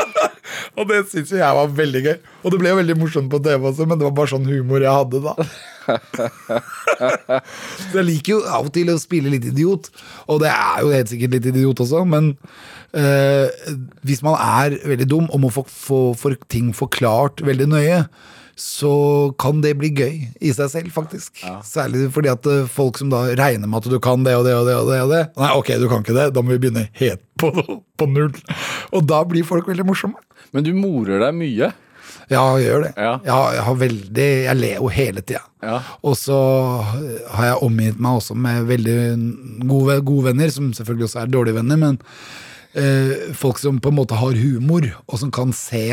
Og 0.80 0.88
det 0.90 1.04
syns 1.12 1.32
jeg 1.36 1.58
var 1.58 1.76
veldig 1.76 2.02
gøy. 2.06 2.18
Og 2.44 2.54
det 2.54 2.60
ble 2.62 2.72
jo 2.72 2.80
veldig 2.80 2.98
morsomt 3.00 3.32
på 3.32 3.40
TV 3.44 3.68
også, 3.70 3.88
men 3.90 4.00
det 4.00 4.08
var 4.08 4.16
bare 4.18 4.32
sånn 4.34 4.50
humor 4.50 4.84
jeg 4.84 4.98
hadde 4.98 5.22
da. 5.26 5.34
Så 7.90 7.98
jeg 7.98 8.08
liker 8.08 8.36
jo 8.36 8.42
av 8.46 8.68
og 8.70 8.74
til 8.76 8.92
å 8.94 9.00
spille 9.02 9.32
litt 9.34 9.48
idiot, 9.50 9.90
og 10.32 10.44
det 10.44 10.52
er 10.52 10.84
jo 10.84 10.94
helt 10.94 11.12
sikkert 11.12 11.38
litt 11.38 11.50
idiot 11.52 11.82
også, 11.84 12.04
men 12.08 12.34
eh, 12.98 13.48
hvis 14.08 14.22
man 14.26 14.38
er 14.38 14.78
veldig 14.94 15.08
dum 15.10 15.30
og 15.30 15.42
må 15.46 15.52
få, 15.54 15.66
få, 15.66 16.02
få 16.18 16.36
ting 16.52 16.72
forklart 16.78 17.44
veldig 17.48 17.68
nøye, 17.74 18.04
så 18.62 18.94
kan 19.42 19.62
det 19.64 19.72
bli 19.80 19.90
gøy 19.90 20.18
i 20.38 20.52
seg 20.54 20.70
selv, 20.70 20.90
faktisk. 20.94 21.40
Særlig 21.66 22.12
fordi 22.14 22.30
at 22.30 22.46
eh, 22.46 22.68
folk 22.70 23.00
som 23.02 23.10
da 23.10 23.24
regner 23.40 23.66
med 23.66 23.82
at 23.82 23.90
du 23.90 23.98
kan 24.04 24.22
det 24.28 24.36
og 24.38 24.46
det 24.46 24.54
og 24.54 24.68
det 24.70 24.76
og 24.78 24.92
det. 24.92 25.00
og 25.02 25.10
det 25.10 25.22
Nei, 25.42 25.50
ok, 25.58 25.72
du 25.82 25.88
kan 25.90 26.04
ikke 26.06 26.18
det. 26.18 26.28
Da 26.36 26.44
må 26.46 26.54
vi 26.54 26.60
begynne 26.62 26.86
helt 27.00 27.24
på, 27.42 27.50
på 27.98 28.10
null. 28.12 28.36
Og 28.94 29.08
da 29.10 29.24
blir 29.26 29.48
folk 29.48 29.72
veldig 29.72 29.88
morsomme. 29.88 30.22
Men 30.54 30.68
du 30.68 30.76
morer 30.78 31.24
deg 31.26 31.34
mye. 31.40 31.72
Ja, 32.30 32.44
jeg 32.60 32.68
gjør 32.68 32.86
det. 32.86 32.94
Ja. 32.96 33.16
Jeg, 33.26 33.34
har, 33.34 33.50
jeg 33.56 33.66
har 33.66 33.78
veldig 33.82 34.30
Jeg 34.30 34.60
ler 34.60 34.78
jo 34.78 34.94
hele 34.94 35.26
tida. 35.26 35.44
Ja. 35.66 35.82
Og 36.06 36.16
så 36.20 36.40
har 37.34 37.50
jeg 37.50 37.62
omgitt 37.66 38.02
meg 38.02 38.22
også 38.22 38.38
med 38.38 38.70
veldig 38.70 38.98
gode, 39.70 40.00
gode 40.06 40.30
venner, 40.30 40.54
som 40.54 40.70
selvfølgelig 40.76 41.10
også 41.10 41.24
er 41.24 41.34
dårlige 41.34 41.58
venner, 41.58 41.82
men 41.82 42.02
øh, 42.78 43.32
folk 43.38 43.62
som 43.62 43.82
på 43.82 43.90
en 43.90 44.00
måte 44.04 44.22
har 44.22 44.38
humor, 44.38 44.86
og 45.08 45.22
som 45.22 45.34
kan 45.34 45.54
se 45.56 45.88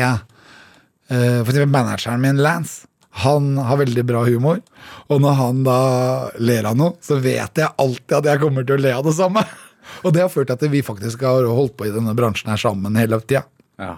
For 1.09 1.49
eksempel 1.49 1.71
manageren 1.73 2.21
min, 2.21 2.37
Lance. 2.45 2.85
Han 3.23 3.57
har 3.57 3.79
veldig 3.81 4.03
bra 4.05 4.21
humor, 4.27 4.59
og 5.09 5.21
når 5.23 5.37
han 5.39 5.63
da 5.65 5.79
ler 6.37 6.67
av 6.69 6.77
noe, 6.77 6.93
så 7.01 7.17
vet 7.19 7.57
jeg 7.57 7.73
alltid 7.81 8.15
at 8.19 8.29
jeg 8.29 8.41
kommer 8.43 8.67
til 8.67 8.77
å 8.77 8.83
le 8.83 8.93
av 8.95 9.07
det 9.07 9.15
samme. 9.17 9.43
Og 10.05 10.13
det 10.13 10.21
har 10.21 10.29
ført 10.29 10.51
til 10.51 10.55
at 10.59 10.71
vi 10.71 10.83
faktisk 10.85 11.23
har 11.25 11.47
holdt 11.49 11.73
på 11.79 11.87
i 11.87 11.93
denne 11.93 12.13
bransjen 12.15 12.51
her 12.51 12.61
sammen 12.61 12.99
hele 12.99 13.17
tida. 13.23 13.41
Ja. 13.81 13.95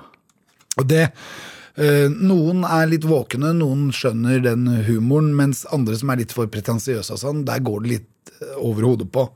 Og 0.80 0.88
det 0.88 1.02
eh, 1.04 2.08
Noen 2.08 2.64
er 2.64 2.88
litt 2.88 3.04
våkne, 3.06 3.52
noen 3.58 3.90
skjønner 3.96 4.40
den 4.46 4.70
humoren, 4.88 5.34
mens 5.36 5.66
andre 5.76 5.98
som 6.00 6.14
er 6.14 6.22
litt 6.24 6.36
for 6.36 6.48
pretensiøse 6.52 7.18
og 7.18 7.20
sånn, 7.20 7.44
der 7.50 7.60
går 7.68 7.84
det 7.84 7.92
litt 7.92 8.34
eh, 8.38 8.56
over 8.64 8.88
hodet 8.88 9.10
på. 9.12 9.28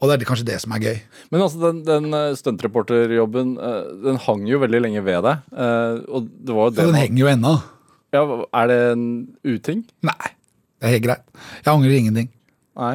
Og 0.00 0.08
det 0.08 0.14
er 0.16 0.24
kanskje 0.30 0.46
det 0.48 0.56
som 0.62 0.72
er 0.72 0.80
gøy. 0.80 0.98
Men 1.30 1.42
altså, 1.44 1.58
den, 1.60 1.82
den 1.84 2.14
eh, 2.16 2.30
stuntreporterjobben, 2.38 3.50
eh, 3.60 3.90
den 4.06 4.16
hang 4.24 4.46
jo 4.48 4.58
veldig 4.62 4.80
lenge 4.86 5.02
ved 5.04 5.20
deg. 5.26 5.42
eh, 5.52 5.98
Og 6.08 6.30
det 6.40 6.56
var 6.56 6.70
jo 6.70 6.74
det 6.76 6.86
ja, 6.86 6.88
den 6.88 7.00
henger 7.02 7.20
jo 7.20 7.28
ennå. 7.34 7.52
ja, 8.16 8.22
Er 8.62 8.66
det 8.72 8.78
en 8.94 9.04
uting? 9.44 9.82
Nei, 10.08 10.30
det 10.80 10.88
er 10.88 10.94
helt 10.96 11.04
greit. 11.04 11.24
Jeg 11.60 11.72
angrer 11.74 11.98
ingenting. 11.98 12.30
Nei. 12.80 12.94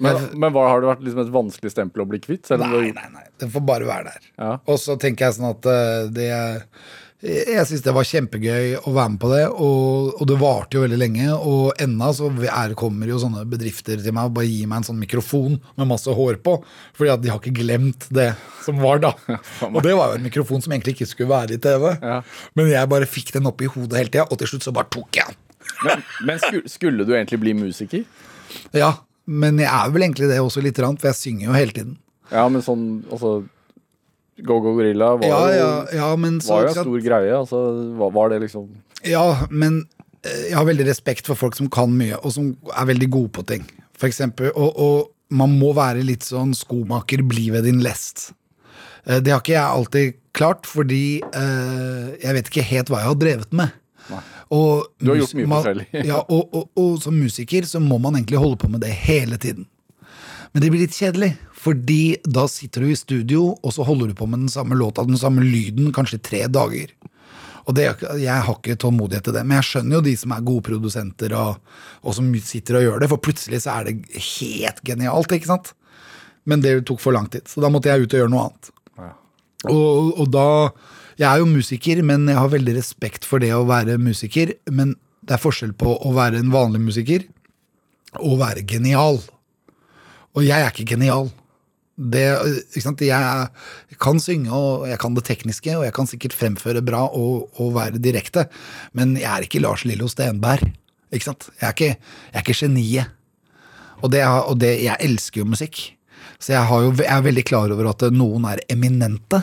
Men, 0.00 0.16
Jeg- 0.16 0.38
men 0.40 0.52
hva, 0.56 0.62
har 0.70 0.80
det 0.80 0.88
vært 0.88 1.02
liksom 1.04 1.20
et 1.26 1.32
vanskelig 1.34 1.70
stempel 1.74 2.00
å 2.06 2.08
bli 2.08 2.18
kvitt? 2.24 2.48
Nei, 2.56 2.88
nei, 2.96 3.08
nei. 3.12 3.26
Den 3.38 3.50
får 3.52 3.66
bare 3.68 3.84
være 3.84 4.04
der. 4.14 4.30
Ja. 4.40 4.54
Og 4.66 4.78
så 4.80 4.96
tenker 4.96 5.26
jeg 5.28 5.36
sånn 5.36 5.50
at 5.50 5.60
det 6.16 6.30
Jeg 7.20 7.66
syns 7.68 7.82
det 7.84 7.92
var 7.92 8.06
kjempegøy 8.08 8.78
å 8.80 8.92
være 8.96 9.10
med 9.12 9.20
på 9.20 9.28
det, 9.28 9.42
og, 9.52 10.14
og 10.16 10.28
det 10.30 10.38
varte 10.40 10.78
jo 10.78 10.84
veldig 10.86 10.98
lenge. 11.02 11.26
Og 11.36 11.82
ennå 11.84 12.08
så 12.16 12.30
er, 12.48 12.72
kommer 12.78 13.10
jo 13.12 13.18
sånne 13.20 13.42
bedrifter 13.50 14.00
til 14.00 14.14
meg 14.16 14.30
og 14.30 14.38
bare 14.38 14.48
gir 14.48 14.70
meg 14.70 14.80
en 14.80 14.88
sånn 14.88 15.02
mikrofon 15.02 15.58
med 15.76 15.90
masse 15.90 16.14
hår 16.16 16.40
på. 16.40 16.56
Fordi 16.96 17.12
at 17.12 17.20
de 17.20 17.32
har 17.32 17.42
ikke 17.42 17.60
glemt 17.60 18.08
det 18.16 18.30
som 18.64 18.80
var 18.80 19.04
da. 19.04 19.12
Og 19.68 19.82
det 19.84 19.92
var 19.98 20.14
jo 20.14 20.22
en 20.22 20.26
mikrofon 20.30 20.64
som 20.64 20.72
egentlig 20.72 20.96
ikke 20.96 21.10
skulle 21.12 21.34
være 21.34 21.58
i 21.58 21.60
TV. 21.60 21.90
Ja. 22.00 22.22
Men 22.56 22.72
jeg 22.72 22.92
bare 22.94 23.12
fikk 23.18 23.34
den 23.36 23.52
opp 23.52 23.60
i 23.60 23.68
hodet 23.68 24.00
hele 24.00 24.14
tida, 24.14 24.24
og 24.24 24.40
til 24.40 24.54
slutt 24.54 24.70
så 24.70 24.74
bare 24.76 24.88
tok 24.96 25.20
jeg 25.20 25.28
den. 25.28 25.46
Men, 25.84 26.02
men 26.24 26.40
skulle, 26.40 26.72
skulle 26.72 27.04
du 27.04 27.12
egentlig 27.12 27.40
bli 27.44 27.56
musiker? 27.56 28.08
Ja, 28.76 28.94
men 29.28 29.60
jeg 29.60 29.68
er 29.68 29.92
vel 29.92 30.08
egentlig 30.08 30.32
det 30.32 30.40
også 30.40 30.64
lite 30.64 30.80
grann, 30.80 30.96
for 31.00 31.12
jeg 31.12 31.20
synger 31.20 31.50
jo 31.50 31.56
hele 31.56 31.76
tiden. 31.76 31.98
Ja, 32.32 32.48
men 32.48 32.64
sånn 32.64 32.84
altså 33.12 33.42
Go 34.46 34.58
Go 34.64 34.74
Gorilla 34.76 35.12
var, 35.20 35.26
Ja, 35.28 35.40
ja, 35.54 35.70
ja, 35.96 36.08
men 36.16 36.40
så 36.40 36.54
var 36.56 36.68
jo 36.68 36.72
en 36.74 36.78
stor 36.84 37.00
greie. 37.04 37.32
Altså, 37.36 37.60
var, 37.98 38.10
var 38.16 38.32
det 38.34 38.42
liksom 38.46 38.68
Ja, 39.06 39.24
men 39.50 39.82
eh, 40.24 40.50
jeg 40.50 40.56
har 40.58 40.66
veldig 40.68 40.86
respekt 40.88 41.26
for 41.30 41.38
folk 41.38 41.56
som 41.58 41.70
kan 41.72 41.92
mye, 41.96 42.18
og 42.20 42.32
som 42.36 42.52
er 42.74 42.90
veldig 42.92 43.10
gode 43.10 43.32
på 43.38 43.46
ting. 43.48 43.64
For 43.98 44.08
eksempel, 44.10 44.52
og, 44.56 44.76
og 44.80 45.10
man 45.30 45.52
må 45.60 45.72
være 45.76 46.02
litt 46.06 46.24
sånn 46.26 46.54
skomaker, 46.56 47.22
bli 47.28 47.50
ved 47.54 47.64
din 47.68 47.82
lest. 47.84 48.30
Eh, 49.06 49.20
Det 49.20 49.32
har 49.34 49.40
ikke 49.44 49.56
jeg 49.56 49.64
alltid 49.66 50.16
klart, 50.36 50.66
fordi 50.70 51.20
eh, 51.26 52.08
jeg 52.22 52.36
vet 52.36 52.48
ikke 52.50 52.66
helt 52.70 52.90
hva 52.92 53.02
jeg 53.04 53.10
har 53.12 53.20
drevet 53.26 53.52
med. 53.52 53.76
Og 54.50 54.88
Du 54.98 55.12
har 55.12 55.20
gjort 55.20 55.36
mye 55.38 55.46
forskjellig. 55.52 55.84
ja, 56.10 56.16
og, 56.26 56.48
og, 56.56 56.64
og 56.80 56.96
som 57.04 57.14
musiker 57.14 57.66
så 57.68 57.78
må 57.82 58.00
man 58.02 58.16
egentlig 58.18 58.40
holde 58.42 58.58
på 58.58 58.70
med 58.72 58.82
det 58.82 58.90
hele 59.06 59.38
tiden. 59.38 59.68
Men 60.50 60.64
det 60.64 60.70
blir 60.72 60.82
litt 60.82 60.96
kjedelig, 60.96 61.36
fordi 61.60 62.16
da 62.24 62.46
sitter 62.48 62.86
du 62.86 62.92
i 62.92 62.98
studio, 62.98 63.42
og 63.60 63.74
så 63.76 63.84
holder 63.84 64.10
du 64.10 64.16
på 64.16 64.28
med 64.30 64.46
den 64.46 64.52
samme 64.52 64.78
låta, 64.78 65.04
den 65.04 65.20
samme 65.20 65.44
lyden, 65.44 65.90
kanskje 65.92 66.22
tre 66.24 66.46
dager. 66.48 66.94
Og 67.68 67.76
det, 67.76 67.84
jeg 68.18 68.46
har 68.46 68.56
ikke 68.56 68.78
tålmodighet 68.80 69.28
til 69.28 69.36
det, 69.36 69.42
men 69.44 69.60
jeg 69.60 69.68
skjønner 69.68 69.98
jo 69.98 70.04
de 70.06 70.14
som 70.16 70.32
er 70.32 70.46
gode 70.46 70.64
produsenter, 70.70 71.34
og, 71.36 71.60
og 72.00 72.16
som 72.16 72.30
sitter 72.40 72.80
og 72.80 72.86
gjør 72.86 73.02
det, 73.02 73.10
for 73.12 73.22
plutselig 73.22 73.60
så 73.66 73.76
er 73.76 73.90
det 73.90 74.24
helt 74.30 74.80
genialt, 74.88 75.36
ikke 75.36 75.50
sant? 75.52 75.74
Men 76.48 76.64
det 76.64 76.78
tok 76.88 77.02
for 77.02 77.14
lang 77.14 77.28
tid, 77.30 77.44
så 77.50 77.60
da 77.62 77.68
måtte 77.72 77.92
jeg 77.92 78.06
ut 78.06 78.14
og 78.16 78.22
gjøre 78.22 78.32
noe 78.32 78.46
annet. 78.48 78.72
Og, 79.68 80.14
og 80.16 80.30
da 80.32 80.46
Jeg 81.20 81.28
er 81.28 81.42
jo 81.42 81.50
musiker, 81.50 81.98
men 82.00 82.24
jeg 82.30 82.38
har 82.38 82.48
veldig 82.48 82.74
respekt 82.78 83.26
for 83.28 83.42
det 83.42 83.50
å 83.52 83.66
være 83.68 83.98
musiker. 84.00 84.54
Men 84.72 84.94
det 85.20 85.34
er 85.36 85.42
forskjell 85.42 85.74
på 85.76 85.92
å 86.00 86.12
være 86.16 86.40
en 86.40 86.48
vanlig 86.54 86.80
musiker 86.80 87.26
og 88.16 88.38
være 88.40 88.64
genial. 88.64 89.20
Og 90.32 90.46
jeg 90.46 90.56
er 90.56 90.72
ikke 90.72 90.94
genial. 90.94 91.28
Det? 92.00 92.24
Jeg 93.04 93.98
kan 94.00 94.20
synge, 94.22 94.48
og 94.56 94.86
jeg 94.88 94.98
kan 95.02 95.16
det 95.16 95.26
tekniske, 95.28 95.74
og 95.76 95.84
jeg 95.84 95.94
kan 95.96 96.08
sikkert 96.08 96.36
fremføre 96.36 96.80
bra 96.84 97.02
og, 97.12 97.50
og 97.60 97.74
være 97.76 98.00
direkte, 98.00 98.46
men 98.96 99.18
jeg 99.20 99.28
er 99.28 99.44
ikke 99.44 99.60
Lars 99.60 99.84
Lillo 99.84 100.08
Stenberg. 100.08 100.64
Ikke 101.12 101.28
sant? 101.28 101.50
Jeg 101.60 101.66
er 101.66 101.76
ikke, 101.76 101.94
jeg 102.30 102.38
er 102.38 102.44
ikke 102.46 102.60
geniet. 102.62 103.16
Og, 104.00 104.08
det, 104.14 104.22
og 104.24 104.56
det, 104.62 104.76
jeg 104.86 104.96
elsker 105.04 105.42
jo 105.42 105.50
musikk. 105.50 105.82
Så 106.40 106.54
jeg, 106.54 106.64
har 106.70 106.84
jo, 106.86 106.92
jeg 106.96 107.12
er 107.12 107.26
veldig 107.26 107.44
klar 107.48 107.72
over 107.74 107.90
at 107.90 108.06
noen 108.14 108.46
er 108.48 108.62
eminente, 108.72 109.42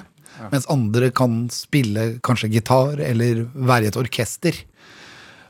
mens 0.51 0.67
andre 0.73 1.09
kan 1.13 1.45
spille 1.53 2.17
kanskje 2.25 2.49
gitar 2.53 3.01
eller 3.01 3.45
være 3.53 3.87
i 3.87 3.91
et 3.91 3.99
orkester. 3.99 4.57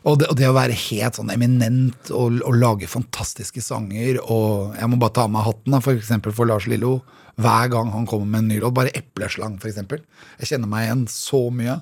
Og 0.07 0.21
det, 0.21 0.29
og 0.31 0.37
det 0.39 0.47
å 0.47 0.55
være 0.55 0.77
helt 0.87 1.17
sånn 1.19 1.31
eminent 1.33 2.11
og, 2.15 2.39
og 2.47 2.55
lage 2.55 2.87
fantastiske 2.87 3.59
sanger 3.63 4.21
og 4.23 4.77
Jeg 4.77 4.87
må 4.87 4.99
bare 5.01 5.15
ta 5.17 5.25
av 5.27 5.33
meg 5.33 5.47
hatten 5.47 5.75
da, 5.75 5.81
for 5.83 5.99
eksempel 5.99 6.35
for 6.35 6.47
Lars 6.47 6.67
Lillo. 6.71 7.01
Hver 7.37 7.67
gang 7.73 7.91
han 7.93 8.07
kommer 8.09 8.29
med 8.31 8.45
en 8.45 8.49
ny 8.53 8.61
låt. 8.63 8.75
Bare 8.77 8.93
epleslang, 8.97 9.59
eksempel. 9.59 10.01
Jeg 10.39 10.53
kjenner 10.53 10.71
meg 10.71 10.87
igjen 10.87 11.03
så 11.11 11.41
mye. 11.53 11.75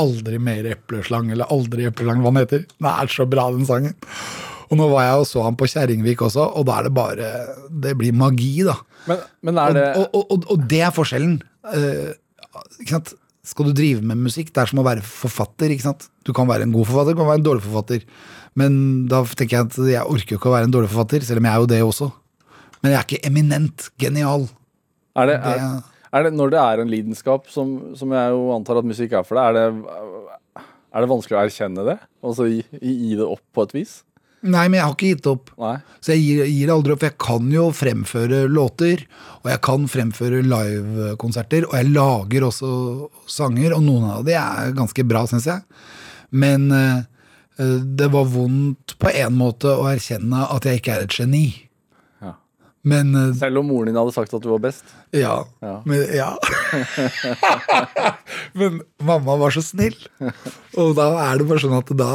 Aldri 0.00 0.38
mer 0.42 0.68
epleslang, 0.70 1.32
eller 1.32 1.50
aldri 1.50 1.88
epleslang, 1.88 2.20
hva 2.22 2.30
den 2.34 2.44
heter. 2.44 2.62
Det 2.68 2.92
er 2.92 3.10
så 3.10 3.26
bra, 3.28 3.48
den 3.54 3.66
sangen. 3.68 3.96
Og 4.70 4.78
nå 4.78 4.86
var 4.92 5.08
jeg 5.08 5.22
og 5.24 5.26
så 5.26 5.42
han 5.42 5.58
på 5.58 5.66
Kjerringvik 5.72 6.22
også, 6.28 6.44
og 6.60 6.68
da 6.68 6.76
er 6.78 6.86
det 6.86 6.92
bare 6.94 7.30
Det 7.82 7.96
blir 7.98 8.14
magi, 8.14 8.52
da. 8.68 8.76
Men, 9.10 9.24
men 9.48 9.58
er 9.58 9.74
det 9.74 9.86
Og, 9.98 10.14
og, 10.14 10.30
og, 10.36 10.46
og 10.54 10.68
det 10.70 10.84
er 10.86 10.94
forskjellen. 10.94 11.40
Uh, 11.66 12.12
ikke 12.78 13.00
sant? 13.00 13.14
Skal 13.50 13.66
du 13.66 13.74
drive 13.74 14.04
med 14.06 14.20
musikk, 14.22 14.52
det 14.54 14.62
er 14.62 14.70
som 14.70 14.80
å 14.82 14.86
være 14.86 15.02
forfatter. 15.02 15.72
ikke 15.74 15.88
sant? 15.88 16.06
Du 16.26 16.32
kan 16.36 16.48
være 16.48 16.68
en 16.68 16.74
god 16.74 16.86
forfatter, 16.86 17.16
du 17.16 17.20
kan 17.20 17.30
være 17.30 17.40
en 17.42 17.46
dårlig 17.48 17.64
forfatter. 17.66 18.04
Men 18.58 18.74
da 19.10 19.22
tenker 19.26 19.56
jeg 19.56 19.68
at 19.68 19.78
jeg 19.90 20.06
orker 20.06 20.34
jo 20.34 20.40
ikke 20.40 20.50
å 20.50 20.54
være 20.54 20.68
en 20.68 20.74
dårlig 20.74 20.90
forfatter, 20.92 21.26
selv 21.26 21.42
om 21.42 21.48
jeg 21.48 21.54
er 21.54 21.64
jo 21.64 21.70
det 21.72 21.80
også. 21.86 22.10
Men 22.80 22.92
jeg 22.92 22.98
er 23.00 23.08
ikke 23.08 23.30
eminent 23.30 23.88
genial. 24.00 24.46
Er 25.18 25.30
det, 25.32 25.38
er, 25.50 25.64
er 26.14 26.26
det, 26.26 26.32
når 26.38 26.54
det 26.54 26.60
er 26.62 26.82
en 26.82 26.92
lidenskap, 26.92 27.50
som, 27.50 27.72
som 27.98 28.14
jeg 28.14 28.36
jo 28.36 28.44
antar 28.54 28.78
at 28.80 28.86
musikk 28.86 29.18
er 29.18 29.26
for 29.26 29.40
deg, 29.40 29.50
er 29.50 29.58
det, 29.58 30.62
er 30.90 31.04
det 31.04 31.10
vanskelig 31.10 31.38
å 31.38 31.42
erkjenne 31.42 31.86
det? 31.90 31.98
Altså 32.22 32.46
gi, 32.50 32.62
gi 32.78 33.18
det 33.18 33.26
opp 33.26 33.42
på 33.54 33.66
et 33.66 33.76
vis? 33.80 33.98
Nei, 34.40 34.62
men 34.72 34.78
jeg 34.78 34.84
har 34.86 34.94
ikke 34.94 35.08
gitt 35.14 35.26
opp. 35.28 35.50
Nei. 35.60 35.74
Så 36.00 36.14
jeg 36.14 36.22
gir, 36.24 36.38
gir 36.48 36.70
aldri 36.72 36.94
opp. 36.94 37.02
For 37.02 37.10
jeg 37.10 37.18
kan 37.20 37.48
jo 37.52 37.64
fremføre 37.76 38.38
låter, 38.48 39.02
og 39.42 39.50
jeg 39.52 39.60
kan 39.66 39.84
fremføre 39.92 40.40
livekonserter, 40.48 41.66
og 41.68 41.74
jeg 41.76 41.90
lager 41.92 42.46
også 42.48 42.70
sanger, 43.28 43.74
og 43.76 43.84
noen 43.84 44.06
av 44.14 44.24
de 44.24 44.36
er 44.40 44.72
ganske 44.78 45.04
bra, 45.10 45.26
syns 45.28 45.48
jeg. 45.50 45.60
Men 46.32 46.70
eh, 46.72 47.02
det 48.00 48.08
var 48.14 48.28
vondt 48.32 48.94
på 49.02 49.10
en 49.12 49.36
måte 49.36 49.74
å 49.76 49.84
erkjenne 49.90 50.46
at 50.54 50.64
jeg 50.68 50.80
ikke 50.80 50.94
er 50.96 51.04
et 51.04 51.16
geni. 51.20 51.42
Ja. 52.24 52.32
Men 52.88 53.10
eh, 53.18 53.34
Selv 53.36 53.60
om 53.60 53.68
moren 53.68 53.90
din 53.90 53.98
hadde 54.00 54.14
sagt 54.16 54.32
at 54.32 54.40
du 54.44 54.48
var 54.54 54.62
best? 54.70 54.88
ja. 55.12 55.34
Ja. 55.60 55.74
Men, 55.84 56.06
ja. 56.16 56.30
Men 58.56 58.80
mamma 59.04 59.36
var 59.36 59.52
så 59.52 59.60
snill. 59.64 59.98
Og 60.80 60.94
da 60.96 61.10
er 61.26 61.40
det 61.42 61.48
bare 61.50 61.60
sånn 61.60 61.76
at 61.76 61.92
da 61.98 62.14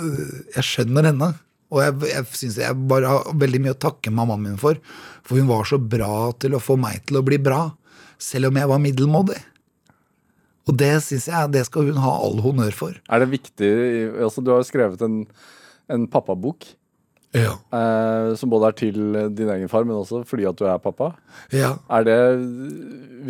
øh, 0.00 0.34
Jeg 0.56 0.66
skjønner 0.66 1.10
henne. 1.12 1.30
Og 1.70 1.82
jeg, 1.84 1.94
jeg 2.10 2.26
syns 2.34 2.58
jeg 2.58 2.88
bare 2.90 3.10
har 3.12 3.36
veldig 3.38 3.60
mye 3.62 3.76
å 3.76 3.82
takke 3.86 4.12
mammaen 4.14 4.42
min 4.42 4.58
for. 4.60 4.80
For 5.26 5.38
hun 5.38 5.50
var 5.50 5.68
så 5.68 5.78
bra 5.78 6.30
til 6.42 6.56
å 6.56 6.62
få 6.62 6.76
meg 6.80 7.04
til 7.06 7.20
å 7.20 7.24
bli 7.26 7.38
bra. 7.42 7.68
Selv 8.20 8.50
om 8.50 8.58
jeg 8.58 8.70
var 8.70 8.82
middelmådig. 8.82 9.38
Og 10.68 10.76
det 10.78 10.92
syns 11.06 11.28
jeg 11.30 11.54
det 11.54 11.64
skal 11.68 11.88
hun 11.88 12.02
ha 12.02 12.12
all 12.26 12.42
honnør 12.44 12.74
for. 12.76 12.98
Er 13.10 13.22
det 13.22 13.30
viktig 13.32 13.70
altså 14.22 14.42
Du 14.44 14.52
har 14.52 14.60
jo 14.60 14.68
skrevet 14.68 15.02
en, 15.06 15.22
en 15.90 16.06
pappabok. 16.10 16.66
Ja. 17.34 17.54
Eh, 17.70 18.32
som 18.38 18.50
både 18.50 18.70
er 18.70 18.78
til 18.78 18.96
din 19.38 19.50
egen 19.54 19.70
far, 19.70 19.86
men 19.86 19.94
også 19.94 20.24
fordi 20.26 20.48
at 20.50 20.58
du 20.58 20.64
er 20.66 20.80
pappa. 20.82 21.12
ja. 21.54 21.76
Er 21.86 22.06
det 22.06 22.18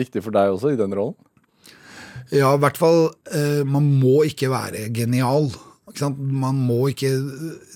viktig 0.01 0.25
for 0.25 0.33
deg 0.33 0.55
også 0.55 0.73
i 0.73 0.81
den 0.81 0.97
rollen? 0.97 1.19
Ja, 2.31 2.53
i 2.55 2.61
hvert 2.63 2.79
fall 2.79 3.09
eh, 3.35 3.63
Man 3.67 3.89
må 3.99 4.21
ikke 4.29 4.53
være 4.53 4.85
genial. 4.95 5.51
Man 6.19 6.59
må 6.69 6.79
ikke 6.91 7.11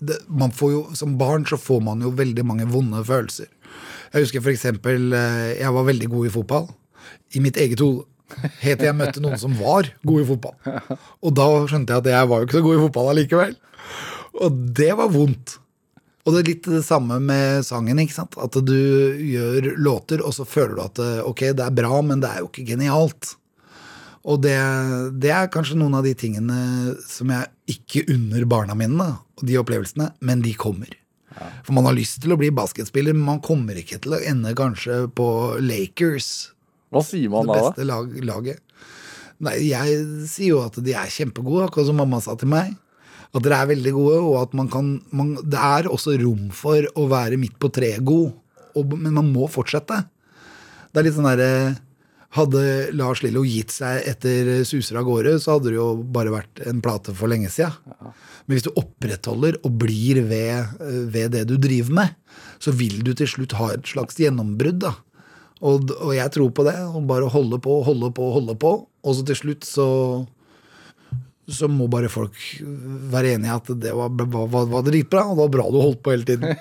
det, 0.05 0.21
man 0.29 0.53
jo, 0.61 0.87
Som 0.95 1.19
barn 1.19 1.47
så 1.49 1.59
får 1.61 1.83
man 1.85 2.03
jo 2.05 2.13
veldig 2.15 2.45
mange 2.47 2.69
vonde 2.71 3.03
følelser. 3.05 3.51
Jeg 4.15 4.27
husker 4.27 4.51
eksempel 4.53 5.13
eh, 5.13 5.59
Jeg 5.59 5.75
var 5.75 5.89
veldig 5.89 6.11
god 6.13 6.27
i 6.27 6.35
fotball. 6.35 6.69
I 7.35 7.43
mitt 7.43 7.59
eget 7.61 7.83
hode. 7.83 8.07
Helt 8.63 8.81
til 8.81 8.89
jeg 8.89 8.97
møtte 8.97 9.23
noen 9.23 9.39
som 9.39 9.53
var 9.59 9.91
god 10.07 10.23
i 10.23 10.29
fotball. 10.29 10.55
Og 11.25 11.35
da 11.37 11.49
skjønte 11.69 11.93
jeg 11.95 12.05
at 12.05 12.13
jeg 12.15 12.31
var 12.31 12.41
jo 12.41 12.49
ikke 12.49 12.59
så 12.59 12.65
god 12.65 12.79
i 12.79 12.83
fotball 12.87 13.11
allikevel. 13.13 13.55
Og 14.45 14.65
det 14.79 14.91
var 14.99 15.13
vondt. 15.13 15.59
Og 16.25 16.33
det 16.33 16.41
er 16.41 16.49
litt 16.49 16.69
det 16.73 16.85
samme 16.87 17.19
med 17.21 17.67
sangen. 17.67 18.01
ikke 18.01 18.17
sant? 18.17 18.37
At 18.41 18.57
du 18.65 18.79
gjør 19.21 19.75
låter, 19.77 20.25
og 20.25 20.33
så 20.37 20.47
føler 20.49 20.79
du 20.79 20.85
at 20.87 21.03
eh, 21.05 21.21
ok, 21.27 21.51
det 21.53 21.67
er 21.67 21.77
bra, 21.83 22.01
men 22.07 22.23
det 22.23 22.31
er 22.31 22.41
jo 22.43 22.49
ikke 22.49 22.67
genialt. 22.73 23.35
Og 24.25 24.41
det, 24.41 24.57
det 25.21 25.31
er 25.37 25.51
kanskje 25.53 25.77
noen 25.77 25.99
av 25.99 26.07
de 26.07 26.15
tingene 26.17 26.95
som 27.05 27.29
jeg 27.33 27.77
ikke 27.77 28.07
unner 28.15 28.47
barna 28.49 28.77
mine, 28.79 28.97
da, 28.97 29.45
de 29.45 29.59
opplevelsene, 29.61 30.11
men 30.25 30.45
de 30.45 30.55
kommer. 30.57 30.95
For 31.67 31.75
man 31.77 31.89
har 31.89 31.97
lyst 31.97 32.21
til 32.23 32.33
å 32.33 32.39
bli 32.41 32.49
basketspiller, 32.55 33.13
men 33.17 33.27
man 33.27 33.43
kommer 33.45 33.77
ikke 33.77 33.99
til 34.05 34.15
å 34.17 34.23
ende 34.23 34.55
kanskje 34.57 35.03
på 35.19 35.27
Lakers, 35.61 36.31
Hva 36.95 37.03
sier 37.05 37.29
man 37.33 37.49
det 37.51 37.57
da? 37.57 37.59
da? 37.59 37.73
beste 37.75 37.87
lag, 37.91 38.15
laget. 38.25 38.63
Nei, 39.45 39.57
jeg 39.67 39.99
sier 40.31 40.55
jo 40.55 40.63
at 40.63 40.79
de 40.81 40.95
er 40.97 41.11
kjempegode, 41.11 41.67
akkurat 41.67 41.91
som 41.91 41.99
mamma 41.99 42.21
sa 42.23 42.37
til 42.39 42.49
meg. 42.53 42.73
At 43.35 43.43
dere 43.43 43.59
er 43.65 43.73
veldig 43.73 43.93
gode, 43.97 44.19
og 44.23 44.37
at 44.45 44.53
man 44.55 44.69
kan 44.71 44.93
man, 45.11 45.35
Det 45.43 45.59
er 45.59 45.89
også 45.91 46.15
rom 46.23 46.53
for 46.55 46.87
å 46.95 47.09
være 47.11 47.37
midt 47.41 47.59
på 47.59 47.69
treet 47.75 48.05
god, 48.07 48.31
og, 48.79 48.95
men 48.95 49.19
man 49.19 49.33
må 49.35 49.51
fortsette. 49.51 50.05
Det 50.95 51.03
er 51.03 51.09
litt 51.09 51.17
sånn 51.19 51.27
derre 51.27 51.75
Hadde 52.35 52.63
Lars 52.99 53.23
Lillo 53.23 53.45
gitt 53.47 53.71
seg 53.71 54.09
etter 54.11 54.65
Suser 54.67 54.99
av 54.99 55.07
gårde, 55.07 55.37
så 55.39 55.55
hadde 55.55 55.71
det 55.71 55.79
jo 55.79 55.89
bare 56.17 56.33
vært 56.35 56.65
en 56.67 56.81
plate 56.83 57.15
for 57.15 57.31
lenge 57.31 57.51
sida. 57.55 57.71
Men 58.45 58.57
hvis 58.57 58.67
du 58.67 58.73
opprettholder 58.75 59.61
og 59.63 59.77
blir 59.85 60.25
ved, 60.27 60.75
ved 61.15 61.35
det 61.37 61.45
du 61.51 61.55
driver 61.63 61.95
med, 62.01 62.17
så 62.59 62.75
vil 62.75 63.05
du 63.07 63.13
til 63.15 63.31
slutt 63.31 63.55
ha 63.61 63.71
et 63.77 63.87
slags 63.87 64.19
gjennombrudd. 64.19 64.83
da. 64.83 64.97
Og, 65.63 65.95
og 65.95 66.11
jeg 66.17 66.33
tror 66.35 66.51
på 66.51 66.67
det. 66.67 66.77
Og 66.91 67.07
bare 67.09 67.31
holde 67.31 67.61
på, 67.63 67.79
holde 67.87 68.11
på, 68.17 68.31
holde 68.35 68.59
på. 68.59 68.73
Og 69.05 69.17
så 69.17 69.27
til 69.31 69.41
slutt 69.45 69.69
så 69.69 69.89
så 71.45 71.69
må 71.69 71.85
bare 71.93 72.09
folk 72.09 72.39
være 73.13 73.35
enige 73.35 73.51
i 73.51 73.53
at 73.53 73.67
det 73.83 73.91
var, 73.93 74.09
var, 74.17 74.65
var, 74.71 74.85
dritbra, 74.87 75.27
og 75.29 75.37
det 75.37 75.43
var 75.43 75.51
bra 75.53 75.67
du 75.69 75.77
holdt 75.77 76.01
på 76.01 76.15
hele 76.15 76.25
tiden. 76.25 76.55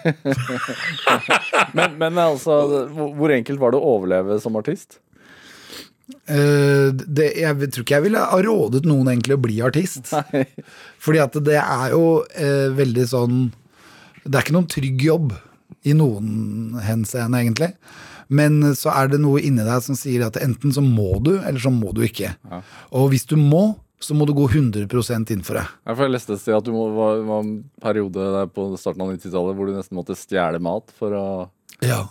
Men, 1.77 1.95
men 1.97 2.19
altså, 2.19 2.57
hvor 2.91 3.31
enkelt 3.33 3.61
var 3.61 3.73
det 3.73 3.79
å 3.79 3.93
overleve 3.95 4.35
som 4.43 4.59
artist? 4.59 4.99
Eh, 6.27 6.89
det, 6.91 7.29
jeg 7.39 7.69
tror 7.71 7.85
ikke 7.85 7.95
jeg 7.95 8.05
ville 8.07 8.23
ha 8.27 8.39
rådet 8.43 8.83
noen 8.87 9.11
egentlig 9.13 9.37
å 9.37 9.43
bli 9.43 9.59
artist. 9.63 10.11
Nei. 10.33 10.43
Fordi 11.03 11.21
at 11.23 11.37
det 11.47 11.59
er 11.61 11.93
jo 11.95 12.23
eh, 12.35 12.69
veldig 12.75 13.05
sånn 13.07 13.37
Det 14.23 14.33
er 14.35 14.43
ikke 14.43 14.55
noen 14.55 14.71
trygg 14.71 15.05
jobb 15.07 15.33
i 15.83 15.95
noen 15.97 16.75
henseende, 16.83 17.41
egentlig. 17.43 17.73
Men 18.31 18.61
så 18.79 18.93
er 18.93 19.09
det 19.11 19.19
noe 19.19 19.41
inni 19.43 19.65
deg 19.67 19.83
som 19.83 19.97
sier 19.99 20.23
at 20.27 20.37
enten 20.39 20.71
så 20.71 20.83
må 20.83 21.17
du, 21.23 21.33
eller 21.41 21.59
så 21.59 21.71
må 21.73 21.91
du 21.95 22.05
ikke. 22.05 22.31
Og 22.95 23.09
hvis 23.11 23.25
du 23.27 23.35
må, 23.35 23.73
så 24.03 24.15
må 24.15 24.27
du 24.27 24.31
gå 24.35 24.45
100% 24.47 25.33
inn 25.35 25.43
for 25.43 25.59
det. 25.59 25.65
Jeg 25.89 25.99
får 25.99 26.11
leste 26.11 26.35
et 26.37 26.43
sted 26.43 26.55
at 26.55 26.67
du 26.67 26.71
må, 26.75 26.85
var, 26.95 27.19
var 27.27 27.43
en 27.43 27.53
periode 27.83 28.29
der 28.37 28.47
på 28.51 28.69
starten 28.79 29.03
av 29.03 29.11
90-tallet 29.11 29.59
hvor 29.59 29.69
du 29.69 29.75
nesten 29.75 29.99
måtte 29.99 30.17
stjele 30.19 30.59
mat 30.63 30.91
for 30.99 31.15
å 31.19 31.25
Ja. 31.83 32.05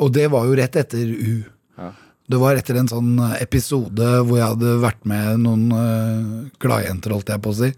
Og 0.00 0.12
det 0.16 0.24
var 0.32 0.48
jo 0.48 0.56
rett 0.56 0.76
etter 0.80 1.04
U. 1.04 1.44
Ja. 1.76 1.92
Det 2.32 2.38
var 2.40 2.56
etter 2.56 2.78
en 2.80 2.88
sånn 2.88 3.18
episode 3.42 4.06
hvor 4.24 4.38
jeg 4.38 4.54
hadde 4.54 4.76
vært 4.80 5.02
med 5.08 5.42
noen 5.42 5.66
uh, 5.68 6.46
gladjenter, 6.62 7.12
holdt 7.12 7.28
jeg 7.28 7.42
på 7.44 7.52
å 7.52 7.58
si, 7.58 7.68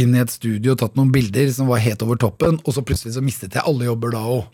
inn 0.00 0.14
i 0.16 0.22
et 0.22 0.32
studio 0.32 0.72
og 0.72 0.80
tatt 0.80 0.96
noen 0.96 1.10
bilder 1.12 1.50
som 1.52 1.68
var 1.68 1.82
helt 1.84 2.00
over 2.06 2.16
toppen, 2.22 2.56
og 2.62 2.72
så 2.72 2.84
plutselig 2.88 3.18
så 3.18 3.24
mistet 3.24 3.58
jeg 3.58 3.66
alle 3.68 3.90
jobber 3.90 4.14
da 4.14 4.22
òg. 4.38 4.46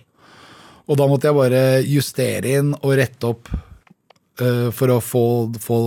Og 0.89 0.99
da 0.99 1.07
måtte 1.07 1.30
jeg 1.30 1.39
bare 1.39 1.62
justere 1.86 2.57
inn 2.59 2.72
og 2.80 2.97
rette 2.99 3.30
opp 3.30 3.53
uh, 3.53 4.74
for 4.74 4.97
å 4.97 4.99
få, 5.05 5.24
få, 5.62 5.78